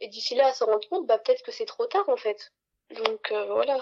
et 0.00 0.08
d'ici 0.08 0.34
là 0.34 0.48
à 0.48 0.52
se 0.52 0.64
rendre 0.64 0.86
compte, 0.88 1.06
bah 1.06 1.18
peut-être 1.18 1.42
que 1.42 1.52
c'est 1.52 1.66
trop 1.66 1.86
tard 1.86 2.08
en 2.08 2.16
fait. 2.16 2.52
Donc 2.90 3.32
euh, 3.32 3.44
voilà. 3.46 3.80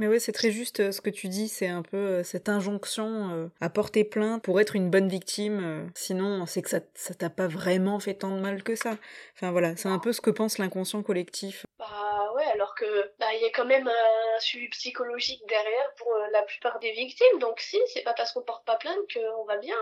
Mais 0.00 0.08
ouais, 0.08 0.18
c'est 0.18 0.32
très 0.32 0.50
juste 0.50 0.80
euh, 0.80 0.92
ce 0.92 1.02
que 1.02 1.10
tu 1.10 1.28
dis, 1.28 1.46
c'est 1.46 1.68
un 1.68 1.82
peu 1.82 1.98
euh, 1.98 2.22
cette 2.24 2.48
injonction 2.48 3.34
euh, 3.34 3.48
à 3.60 3.68
porter 3.68 4.02
plainte 4.02 4.42
pour 4.42 4.58
être 4.58 4.74
une 4.74 4.88
bonne 4.88 5.10
victime. 5.10 5.90
sinon, 5.94 6.46
c'est 6.46 6.62
que 6.62 6.70
ça, 6.70 6.80
ça 6.94 7.12
t'a 7.12 7.28
pas 7.28 7.48
vraiment 7.48 8.00
fait 8.00 8.14
tant 8.14 8.34
de 8.34 8.40
mal 8.40 8.62
que 8.62 8.76
ça. 8.76 8.96
Enfin 9.34 9.50
voilà, 9.50 9.76
c'est 9.76 9.90
un 9.90 9.98
peu 9.98 10.14
ce 10.14 10.22
que 10.22 10.30
pense 10.30 10.56
l'inconscient 10.56 11.02
collectif. 11.02 11.66
Bah 11.78 12.32
ouais, 12.34 12.46
alors 12.54 12.74
que 12.74 13.12
bah 13.18 13.26
il 13.34 13.42
y 13.42 13.44
a 13.44 13.50
quand 13.50 13.66
même 13.66 13.88
un 13.88 14.40
suivi 14.40 14.70
psychologique 14.70 15.42
derrière 15.46 15.94
pour 15.98 16.10
la 16.32 16.44
plupart 16.44 16.78
des 16.78 16.92
victimes. 16.92 17.38
Donc 17.38 17.60
si, 17.60 17.76
c'est 17.92 18.02
pas 18.02 18.14
parce 18.14 18.32
qu'on 18.32 18.40
porte 18.40 18.64
pas 18.64 18.78
plainte 18.78 18.96
qu'on 19.12 19.44
va 19.44 19.58
bien. 19.58 19.76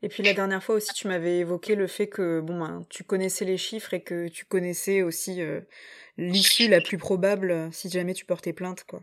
Et 0.00 0.08
puis 0.08 0.22
la 0.22 0.32
dernière 0.32 0.64
fois 0.64 0.76
aussi, 0.76 0.94
tu 0.94 1.08
m'avais 1.08 1.40
évoqué 1.40 1.74
le 1.74 1.88
fait 1.88 2.06
que 2.06 2.40
bon, 2.40 2.58
ben, 2.58 2.86
tu 2.88 3.04
connaissais 3.04 3.44
les 3.44 3.58
chiffres 3.58 3.92
et 3.92 4.02
que 4.02 4.28
tu 4.28 4.46
connaissais 4.46 5.02
aussi 5.02 5.42
l'issue 6.16 6.68
la 6.68 6.80
plus 6.80 6.96
probable 6.96 7.68
si 7.70 7.90
jamais 7.90 8.14
tu 8.14 8.24
portais 8.24 8.54
plainte, 8.54 8.84
quoi. 8.84 9.02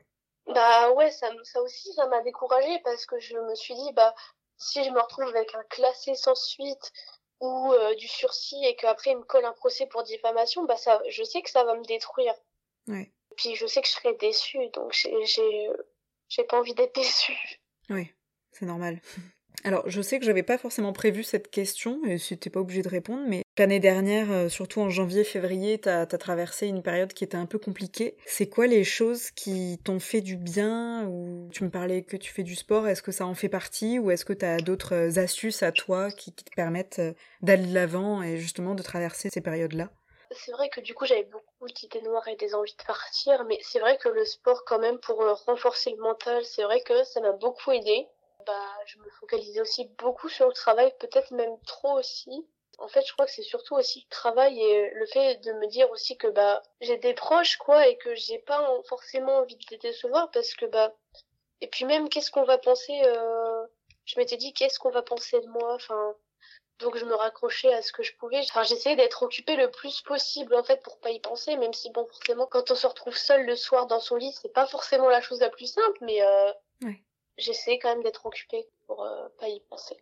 Bah 0.55 0.91
ouais, 0.93 1.11
ça, 1.11 1.29
ça 1.43 1.61
aussi, 1.61 1.91
ça 1.93 2.07
m'a 2.07 2.21
découragée 2.21 2.79
parce 2.85 3.05
que 3.05 3.19
je 3.19 3.37
me 3.37 3.53
suis 3.55 3.75
dit, 3.75 3.91
bah, 3.91 4.15
si 4.57 4.85
je 4.85 4.89
me 4.89 5.01
retrouve 5.01 5.27
avec 5.27 5.53
un 5.53 5.63
classé 5.63 6.15
sans 6.15 6.33
suite 6.33 6.93
ou 7.41 7.73
euh, 7.73 7.93
du 7.95 8.07
sursis 8.07 8.63
et 8.63 8.77
qu'après 8.77 9.11
il 9.11 9.17
me 9.17 9.23
colle 9.23 9.43
un 9.43 9.51
procès 9.51 9.85
pour 9.85 10.03
diffamation, 10.03 10.63
bah 10.63 10.77
ça, 10.77 11.01
je 11.09 11.23
sais 11.23 11.41
que 11.41 11.49
ça 11.49 11.65
va 11.65 11.75
me 11.75 11.83
détruire. 11.83 12.33
Ouais. 12.87 13.11
Puis 13.35 13.55
je 13.55 13.67
sais 13.67 13.81
que 13.81 13.87
je 13.87 13.93
serai 13.93 14.13
déçue, 14.13 14.69
donc 14.69 14.93
j'ai, 14.93 15.25
j'ai, 15.25 15.69
j'ai 16.29 16.43
pas 16.45 16.57
envie 16.57 16.73
d'être 16.73 16.95
déçue. 16.95 17.59
Oui, 17.89 18.09
c'est 18.51 18.65
normal. 18.65 19.01
Alors, 19.65 19.81
je 19.89 19.99
sais 19.99 20.19
que 20.19 20.25
j'avais 20.25 20.43
pas 20.43 20.59
forcément 20.59 20.93
prévu 20.93 21.23
cette 21.23 21.49
question, 21.49 21.99
et 22.05 22.19
c'était 22.19 22.51
pas 22.51 22.59
obligé 22.59 22.83
de 22.83 22.87
répondre, 22.87 23.23
mais 23.27 23.41
l'année 23.57 23.79
dernière, 23.79 24.31
euh, 24.31 24.47
surtout 24.47 24.79
en 24.79 24.91
janvier-février, 24.91 25.79
t'as 25.79 26.01
as 26.01 26.17
traversé 26.19 26.67
une 26.67 26.83
période 26.83 27.13
qui 27.13 27.23
était 27.23 27.35
un 27.35 27.47
peu 27.47 27.57
compliquée. 27.57 28.15
C'est 28.27 28.47
quoi 28.47 28.67
les 28.67 28.83
choses 28.83 29.31
qui 29.31 29.79
t'ont 29.83 29.99
fait 29.99 30.21
du 30.21 30.37
bien 30.37 31.07
ou 31.07 31.49
tu 31.51 31.63
me 31.63 31.71
parlais 31.71 32.03
que 32.03 32.15
tu 32.15 32.31
fais 32.31 32.43
du 32.43 32.53
sport, 32.53 32.87
est-ce 32.87 33.01
que 33.01 33.11
ça 33.11 33.25
en 33.25 33.33
fait 33.33 33.49
partie 33.49 33.97
ou 33.97 34.11
est-ce 34.11 34.23
que 34.23 34.33
t'as 34.33 34.57
d'autres 34.57 34.93
euh, 34.93 35.19
astuces 35.19 35.63
à 35.63 35.71
toi 35.71 36.11
qui, 36.11 36.31
qui 36.31 36.45
te 36.45 36.55
permettent 36.55 36.99
euh, 36.99 37.13
d'aller 37.41 37.65
de 37.65 37.73
l'avant 37.73 38.21
et 38.21 38.37
justement 38.37 38.75
de 38.75 38.83
traverser 38.83 39.29
ces 39.33 39.41
périodes-là? 39.41 39.89
C'est 40.29 40.51
vrai 40.51 40.69
que 40.69 40.79
du 40.79 40.93
coup 40.93 41.07
j'avais 41.07 41.23
beaucoup 41.23 41.73
d'idées 41.73 42.03
noires 42.03 42.27
et 42.27 42.35
des 42.35 42.53
envies 42.53 42.75
de 42.77 42.85
partir, 42.85 43.43
mais 43.45 43.57
c'est 43.63 43.79
vrai 43.79 43.97
que 43.97 44.09
le 44.09 44.25
sport 44.25 44.63
quand 44.63 44.77
même 44.77 44.99
pour 44.99 45.23
renforcer 45.47 45.89
le 45.89 46.03
mental, 46.03 46.45
c'est 46.45 46.63
vrai 46.63 46.81
que 46.81 47.03
ça 47.03 47.19
m'a 47.19 47.31
beaucoup 47.31 47.71
aidé 47.71 48.07
bah, 48.45 48.71
je 48.85 48.97
me 48.99 49.09
focalisais 49.19 49.61
aussi 49.61 49.85
beaucoup 49.97 50.29
sur 50.29 50.47
le 50.47 50.53
travail, 50.53 50.93
peut-être 50.99 51.31
même 51.31 51.59
trop 51.65 51.97
aussi. 51.97 52.45
En 52.77 52.87
fait, 52.87 53.05
je 53.05 53.13
crois 53.13 53.25
que 53.25 53.31
c'est 53.31 53.41
surtout 53.43 53.75
aussi 53.75 54.01
le 54.01 54.09
travail 54.09 54.61
et 54.61 54.89
le 54.91 55.05
fait 55.05 55.37
de 55.37 55.53
me 55.53 55.67
dire 55.67 55.89
aussi 55.91 56.17
que 56.17 56.27
bah 56.27 56.61
j'ai 56.81 56.97
des 56.97 57.13
proches 57.13 57.57
quoi 57.57 57.87
et 57.87 57.97
que 57.97 58.13
j'ai 58.15 58.39
pas 58.39 58.67
forcément 58.87 59.37
envie 59.37 59.55
de 59.55 59.65
les 59.71 59.77
décevoir 59.77 60.29
parce 60.31 60.53
que 60.55 60.65
bah 60.65 60.93
et 61.61 61.67
puis 61.67 61.85
même 61.85 62.09
qu'est-ce 62.09 62.31
qu'on 62.31 62.43
va 62.43 62.57
penser 62.57 63.01
euh... 63.05 63.65
je 64.05 64.19
m'étais 64.19 64.37
dit 64.37 64.53
qu'est-ce 64.53 64.77
qu'on 64.79 64.91
va 64.91 65.01
penser 65.03 65.39
de 65.39 65.47
moi 65.47 65.73
enfin 65.73 66.15
donc 66.79 66.97
je 66.97 67.05
me 67.05 67.15
raccrochais 67.15 67.73
à 67.73 67.81
ce 67.81 67.93
que 67.93 68.03
je 68.03 68.13
pouvais 68.17 68.39
enfin 68.39 68.63
j'essayais 68.63 68.97
d'être 68.97 69.23
occupée 69.23 69.55
le 69.55 69.71
plus 69.71 70.01
possible 70.01 70.53
en 70.55 70.63
fait 70.63 70.81
pour 70.83 70.99
pas 70.99 71.11
y 71.11 71.19
penser 71.21 71.55
même 71.55 71.73
si 71.73 71.91
bon 71.91 72.05
forcément 72.05 72.45
quand 72.45 72.71
on 72.71 72.75
se 72.75 72.87
retrouve 72.87 73.15
seul 73.15 73.45
le 73.45 73.55
soir 73.55 73.87
dans 73.87 74.01
son 74.01 74.17
lit 74.17 74.33
c'est 74.41 74.53
pas 74.53 74.67
forcément 74.67 75.07
la 75.07 75.21
chose 75.21 75.39
la 75.39 75.49
plus 75.49 75.71
simple 75.71 75.97
mais 76.01 76.21
euh 76.21 76.51
j'essaie 77.37 77.79
quand 77.79 77.89
même 77.89 78.03
d'être 78.03 78.25
occupée 78.25 78.67
pour 78.87 79.03
euh, 79.03 79.27
pas 79.39 79.47
y 79.47 79.59
penser. 79.61 79.97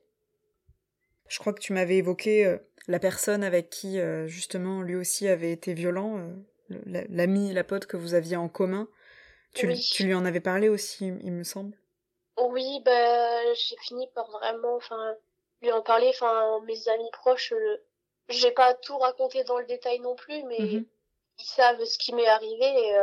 Je 1.28 1.40
crois 1.40 1.54
que 1.54 1.60
tu 1.60 1.74
m'avais 1.74 1.98
évoqué 1.98 2.46
euh, 2.46 2.58
la 2.88 3.00
personne 3.00 3.44
avec 3.44 3.70
qui 3.70 4.00
euh, 4.00 4.28
justement 4.28 4.82
lui 4.82 4.96
aussi 4.96 5.28
avait 5.28 5.52
été 5.52 5.74
violent, 5.74 6.30
l'ami, 6.70 7.54
la 7.54 7.64
pote 7.64 7.86
que 7.86 7.98
vous 7.98 8.14
aviez 8.14 8.38
en 8.38 8.50
commun. 8.50 8.88
Tu, 9.54 9.72
tu, 9.78 10.06
lui 10.06 10.16
en 10.16 10.26
avais 10.26 10.40
parlé 10.40 10.68
aussi, 10.68 11.08
il 11.08 11.32
me 11.32 11.44
semble. 11.44 11.78
Oui, 12.38 12.82
bah 12.84 13.54
j'ai 13.54 13.76
fini 13.84 14.08
par 14.16 14.30
vraiment, 14.32 14.76
enfin, 14.76 15.16
lui 15.62 15.72
en 15.72 15.84
parler. 15.84 16.10
Enfin, 16.10 16.60
mes 16.66 16.88
amis 16.90 17.10
proches, 17.12 17.54
j'ai 18.30 18.52
pas 18.52 18.74
tout 18.74 18.98
raconté 18.98 19.44
dans 19.44 19.60
le 19.60 19.66
détail 19.66 20.00
non 20.00 20.16
plus, 20.16 20.42
mais 20.46 20.58
mhm. 20.58 20.86
ils 21.38 21.46
savent 21.46 21.84
ce 21.86 22.00
qui 22.00 22.16
m'est 22.16 22.28
arrivé. 22.28 22.66
Et, 22.66 22.96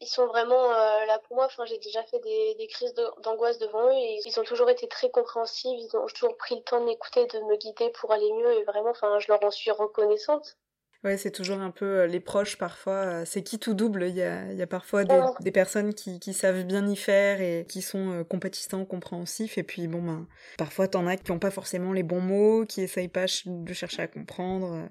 ils 0.00 0.06
sont 0.06 0.26
vraiment 0.26 0.72
euh, 0.72 1.04
là 1.06 1.18
pour 1.26 1.36
moi. 1.36 1.46
Enfin, 1.46 1.64
j'ai 1.66 1.78
déjà 1.78 2.02
fait 2.04 2.18
des, 2.20 2.54
des 2.56 2.66
crises 2.66 2.94
d'angoisse 3.22 3.58
devant 3.58 3.88
eux 3.88 3.92
et 3.92 4.20
ils 4.24 4.40
ont 4.40 4.44
toujours 4.44 4.70
été 4.70 4.88
très 4.88 5.10
compréhensifs. 5.10 5.78
Ils 5.78 5.96
ont 5.96 6.06
toujours 6.06 6.36
pris 6.36 6.56
le 6.56 6.62
temps 6.62 6.80
de 6.80 6.86
m'écouter, 6.86 7.26
de 7.26 7.38
me 7.40 7.56
guider 7.56 7.90
pour 7.90 8.12
aller 8.12 8.32
mieux 8.32 8.52
et 8.52 8.64
vraiment, 8.64 8.90
enfin, 8.90 9.18
je 9.18 9.28
leur 9.28 9.44
en 9.44 9.50
suis 9.50 9.70
reconnaissante. 9.70 10.56
Ouais, 11.02 11.16
c'est 11.16 11.30
toujours 11.30 11.60
un 11.60 11.70
peu 11.70 12.00
euh, 12.00 12.06
les 12.06 12.20
proches 12.20 12.58
parfois. 12.58 12.92
Euh, 12.92 13.24
c'est 13.24 13.42
qui 13.42 13.58
tout 13.58 13.72
double. 13.72 14.04
Il 14.08 14.16
y 14.16 14.22
a, 14.22 14.50
il 14.52 14.58
y 14.58 14.62
a 14.62 14.66
parfois 14.66 15.04
des, 15.04 15.20
des 15.40 15.50
personnes 15.50 15.94
qui, 15.94 16.20
qui, 16.20 16.34
savent 16.34 16.64
bien 16.64 16.86
y 16.86 16.96
faire 16.96 17.40
et 17.40 17.66
qui 17.68 17.80
sont 17.80 18.24
compatissants, 18.28 18.84
compréhensifs. 18.84 19.56
Et 19.56 19.62
puis 19.62 19.86
bon, 19.86 20.02
ben, 20.02 20.26
parfois 20.58 20.88
t'en 20.88 21.06
as 21.06 21.16
qui 21.16 21.30
n'ont 21.30 21.38
pas 21.38 21.50
forcément 21.50 21.92
les 21.92 22.02
bons 22.02 22.20
mots, 22.20 22.66
qui 22.66 22.82
essayent 22.82 23.08
pas 23.08 23.26
de 23.46 23.72
chercher 23.72 24.02
à 24.02 24.08
comprendre. 24.08 24.88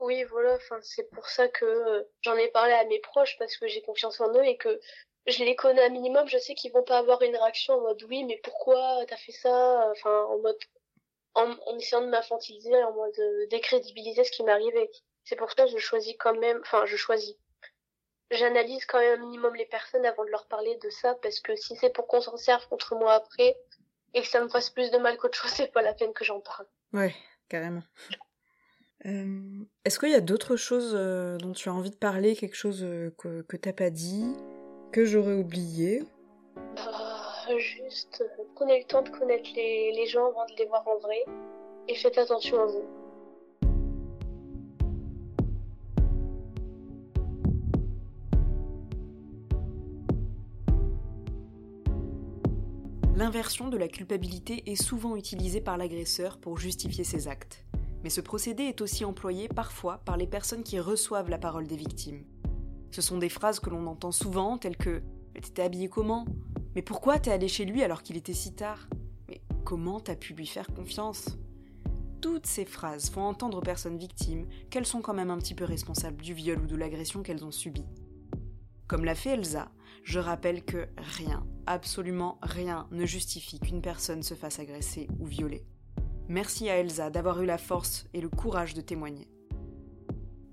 Oui, 0.00 0.22
voilà, 0.24 0.58
c'est 0.82 1.10
pour 1.10 1.28
ça 1.28 1.48
que 1.48 1.64
euh, 1.64 2.02
j'en 2.22 2.36
ai 2.36 2.48
parlé 2.48 2.72
à 2.72 2.84
mes 2.84 3.00
proches 3.00 3.36
parce 3.38 3.56
que 3.56 3.66
j'ai 3.66 3.82
confiance 3.82 4.20
en 4.20 4.32
eux 4.32 4.44
et 4.44 4.56
que 4.56 4.80
je 5.26 5.44
les 5.44 5.56
connais 5.56 5.84
un 5.84 5.88
minimum, 5.88 6.28
je 6.28 6.38
sais 6.38 6.54
qu'ils 6.54 6.72
vont 6.72 6.84
pas 6.84 6.98
avoir 6.98 7.20
une 7.22 7.36
réaction 7.36 7.74
en 7.74 7.80
mode 7.80 8.02
oui, 8.04 8.24
mais 8.24 8.40
pourquoi 8.42 9.04
t'as 9.06 9.16
fait 9.16 9.32
ça? 9.32 9.90
Enfin, 9.90 10.24
en 10.24 10.38
mode 10.38 10.58
en, 11.34 11.76
essayant 11.76 12.02
de 12.02 12.08
m'infantiliser, 12.08 12.74
en 12.82 12.92
mode 12.92 13.14
de 13.14 13.46
décrédibiliser 13.50 14.24
ce 14.24 14.30
qui 14.30 14.42
m'arrivait. 14.42 14.90
C'est 15.24 15.36
pour 15.36 15.50
ça 15.50 15.64
que 15.64 15.70
je 15.70 15.78
choisis 15.78 16.14
quand 16.18 16.34
même, 16.34 16.58
enfin, 16.62 16.86
je 16.86 16.96
choisis. 16.96 17.36
J'analyse 18.30 18.84
quand 18.86 18.98
même 18.98 19.20
un 19.20 19.24
minimum 19.24 19.54
les 19.54 19.66
personnes 19.66 20.04
avant 20.04 20.24
de 20.24 20.30
leur 20.30 20.46
parler 20.46 20.76
de 20.76 20.90
ça 20.90 21.14
parce 21.16 21.40
que 21.40 21.56
si 21.56 21.76
c'est 21.76 21.90
pour 21.90 22.06
qu'on 22.06 22.20
s'en 22.20 22.36
serve 22.36 22.66
contre 22.68 22.94
moi 22.94 23.14
après 23.14 23.56
et 24.14 24.22
que 24.22 24.28
ça 24.28 24.40
me 24.40 24.48
fasse 24.48 24.70
plus 24.70 24.90
de 24.90 24.98
mal 24.98 25.16
qu'autre 25.16 25.38
chose, 25.38 25.50
c'est 25.54 25.72
pas 25.72 25.82
la 25.82 25.94
peine 25.94 26.12
que 26.12 26.24
j'en 26.24 26.40
parle. 26.40 26.66
Ouais, 26.92 27.14
carrément. 27.48 27.82
Euh, 29.06 29.40
est-ce 29.84 29.98
qu'il 30.00 30.10
y 30.10 30.14
a 30.14 30.20
d'autres 30.20 30.56
choses 30.56 30.92
euh, 30.94 31.36
dont 31.38 31.52
tu 31.52 31.68
as 31.68 31.72
envie 31.72 31.90
de 31.90 31.96
parler, 31.96 32.34
quelque 32.34 32.56
chose 32.56 32.82
euh, 32.82 33.10
que, 33.16 33.42
que 33.42 33.56
t'as 33.56 33.72
pas 33.72 33.90
dit, 33.90 34.34
que 34.92 35.04
j'aurais 35.04 35.34
oublié? 35.34 36.02
Bah, 36.74 37.56
Juste, 37.56 38.22
prenez 38.56 38.80
le 38.80 38.84
temps 38.84 39.02
de 39.02 39.08
connaître 39.08 39.48
les, 39.54 39.92
les 39.92 40.06
gens 40.06 40.26
avant 40.28 40.44
de 40.44 40.52
les 40.58 40.66
voir 40.66 40.86
en 40.86 40.98
vrai 40.98 41.24
et 41.88 41.94
faites 41.94 42.18
attention 42.18 42.60
à 42.60 42.66
vous. 42.66 42.84
L'inversion 53.16 53.68
de 53.68 53.76
la 53.76 53.88
culpabilité 53.88 54.62
est 54.70 54.80
souvent 54.80 55.16
utilisée 55.16 55.60
par 55.60 55.76
l'agresseur 55.76 56.38
pour 56.38 56.58
justifier 56.58 57.02
ses 57.02 57.28
actes. 57.28 57.64
Mais 58.02 58.10
ce 58.10 58.20
procédé 58.20 58.64
est 58.64 58.80
aussi 58.80 59.04
employé 59.04 59.48
parfois 59.48 59.98
par 60.04 60.16
les 60.16 60.26
personnes 60.26 60.62
qui 60.62 60.78
reçoivent 60.78 61.30
la 61.30 61.38
parole 61.38 61.66
des 61.66 61.76
victimes. 61.76 62.24
Ce 62.90 63.02
sont 63.02 63.18
des 63.18 63.28
phrases 63.28 63.60
que 63.60 63.70
l'on 63.70 63.86
entend 63.86 64.12
souvent, 64.12 64.58
telles 64.58 64.76
que 64.76 65.02
Mais 65.34 65.40
t'étais 65.40 65.62
habillé 65.62 65.88
comment? 65.88 66.26
Mais 66.74 66.82
pourquoi 66.82 67.18
t'es 67.18 67.30
allé 67.30 67.48
chez 67.48 67.64
lui 67.64 67.82
alors 67.82 68.02
qu'il 68.02 68.16
était 68.16 68.32
si 68.32 68.54
tard? 68.54 68.88
Mais 69.28 69.40
comment 69.64 70.00
t'as 70.00 70.16
pu 70.16 70.34
lui 70.34 70.46
faire 70.46 70.68
confiance? 70.74 71.38
Toutes 72.20 72.46
ces 72.46 72.64
phrases 72.64 73.10
font 73.10 73.22
entendre 73.22 73.58
aux 73.58 73.62
personnes 73.62 73.98
victimes 73.98 74.46
qu'elles 74.70 74.86
sont 74.86 75.00
quand 75.00 75.14
même 75.14 75.30
un 75.30 75.38
petit 75.38 75.54
peu 75.54 75.64
responsables 75.64 76.20
du 76.20 76.34
viol 76.34 76.60
ou 76.60 76.66
de 76.66 76.76
l'agression 76.76 77.22
qu'elles 77.22 77.44
ont 77.44 77.52
subi. 77.52 77.84
Comme 78.88 79.04
l'a 79.04 79.14
fait 79.14 79.30
Elsa, 79.30 79.70
je 80.02 80.18
rappelle 80.18 80.64
que 80.64 80.88
rien, 80.96 81.46
absolument 81.66 82.38
rien, 82.42 82.88
ne 82.90 83.04
justifie 83.04 83.60
qu'une 83.60 83.82
personne 83.82 84.22
se 84.22 84.34
fasse 84.34 84.58
agresser 84.58 85.08
ou 85.20 85.26
violer. 85.26 85.64
Merci 86.30 86.68
à 86.68 86.76
Elsa 86.76 87.08
d'avoir 87.08 87.40
eu 87.40 87.46
la 87.46 87.56
force 87.56 88.04
et 88.12 88.20
le 88.20 88.28
courage 88.28 88.74
de 88.74 88.82
témoigner. 88.82 89.28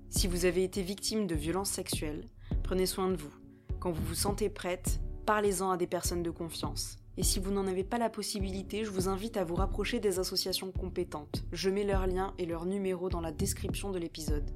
Si 0.08 0.26
vous 0.26 0.46
avez 0.46 0.64
été 0.64 0.80
victime 0.80 1.26
de 1.26 1.34
violences 1.34 1.68
sexuelles, 1.68 2.24
prenez 2.62 2.86
soin 2.86 3.10
de 3.10 3.16
vous. 3.16 3.34
Quand 3.78 3.92
vous 3.92 4.02
vous 4.02 4.14
sentez 4.14 4.48
prête, 4.48 5.00
parlez-en 5.26 5.70
à 5.70 5.76
des 5.76 5.86
personnes 5.86 6.22
de 6.22 6.30
confiance. 6.30 6.96
Et 7.18 7.22
si 7.22 7.40
vous 7.40 7.50
n'en 7.50 7.66
avez 7.66 7.84
pas 7.84 7.98
la 7.98 8.08
possibilité, 8.08 8.84
je 8.86 8.90
vous 8.90 9.08
invite 9.08 9.36
à 9.36 9.44
vous 9.44 9.54
rapprocher 9.54 10.00
des 10.00 10.18
associations 10.18 10.72
compétentes. 10.72 11.44
Je 11.52 11.68
mets 11.68 11.84
leurs 11.84 12.06
liens 12.06 12.32
et 12.38 12.46
leurs 12.46 12.64
numéros 12.64 13.10
dans 13.10 13.20
la 13.20 13.32
description 13.32 13.90
de 13.90 13.98
l'épisode. 13.98 14.50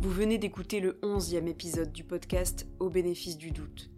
Vous 0.00 0.10
venez 0.10 0.38
d'écouter 0.38 0.78
le 0.78 1.00
11e 1.02 1.48
épisode 1.48 1.90
du 1.90 2.04
podcast 2.04 2.68
Au 2.78 2.88
bénéfice 2.88 3.36
du 3.36 3.50
doute. 3.50 3.90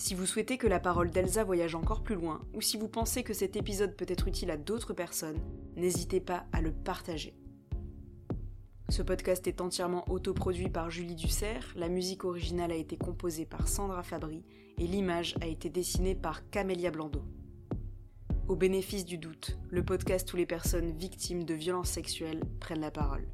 Si 0.00 0.14
vous 0.14 0.24
souhaitez 0.24 0.56
que 0.56 0.66
la 0.66 0.80
parole 0.80 1.10
d'Elsa 1.10 1.44
voyage 1.44 1.74
encore 1.74 2.02
plus 2.02 2.14
loin, 2.14 2.40
ou 2.54 2.62
si 2.62 2.78
vous 2.78 2.88
pensez 2.88 3.22
que 3.22 3.34
cet 3.34 3.54
épisode 3.54 3.94
peut 3.94 4.06
être 4.08 4.28
utile 4.28 4.50
à 4.50 4.56
d'autres 4.56 4.94
personnes, 4.94 5.38
n'hésitez 5.76 6.20
pas 6.20 6.46
à 6.52 6.62
le 6.62 6.72
partager. 6.72 7.34
Ce 8.88 9.02
podcast 9.02 9.46
est 9.46 9.60
entièrement 9.60 10.10
autoproduit 10.10 10.70
par 10.70 10.90
Julie 10.90 11.16
Dussert, 11.16 11.74
la 11.76 11.90
musique 11.90 12.24
originale 12.24 12.72
a 12.72 12.76
été 12.76 12.96
composée 12.96 13.44
par 13.44 13.68
Sandra 13.68 14.02
Fabry 14.02 14.42
et 14.78 14.86
l'image 14.86 15.34
a 15.42 15.46
été 15.46 15.68
dessinée 15.68 16.14
par 16.14 16.48
Camélia 16.48 16.90
Blando. 16.90 17.22
Au 18.48 18.56
bénéfice 18.56 19.04
du 19.04 19.18
doute, 19.18 19.58
le 19.68 19.84
podcast 19.84 20.32
où 20.32 20.36
les 20.38 20.46
personnes 20.46 20.96
victimes 20.96 21.44
de 21.44 21.52
violences 21.52 21.90
sexuelles 21.90 22.40
prennent 22.58 22.80
la 22.80 22.90
parole. 22.90 23.28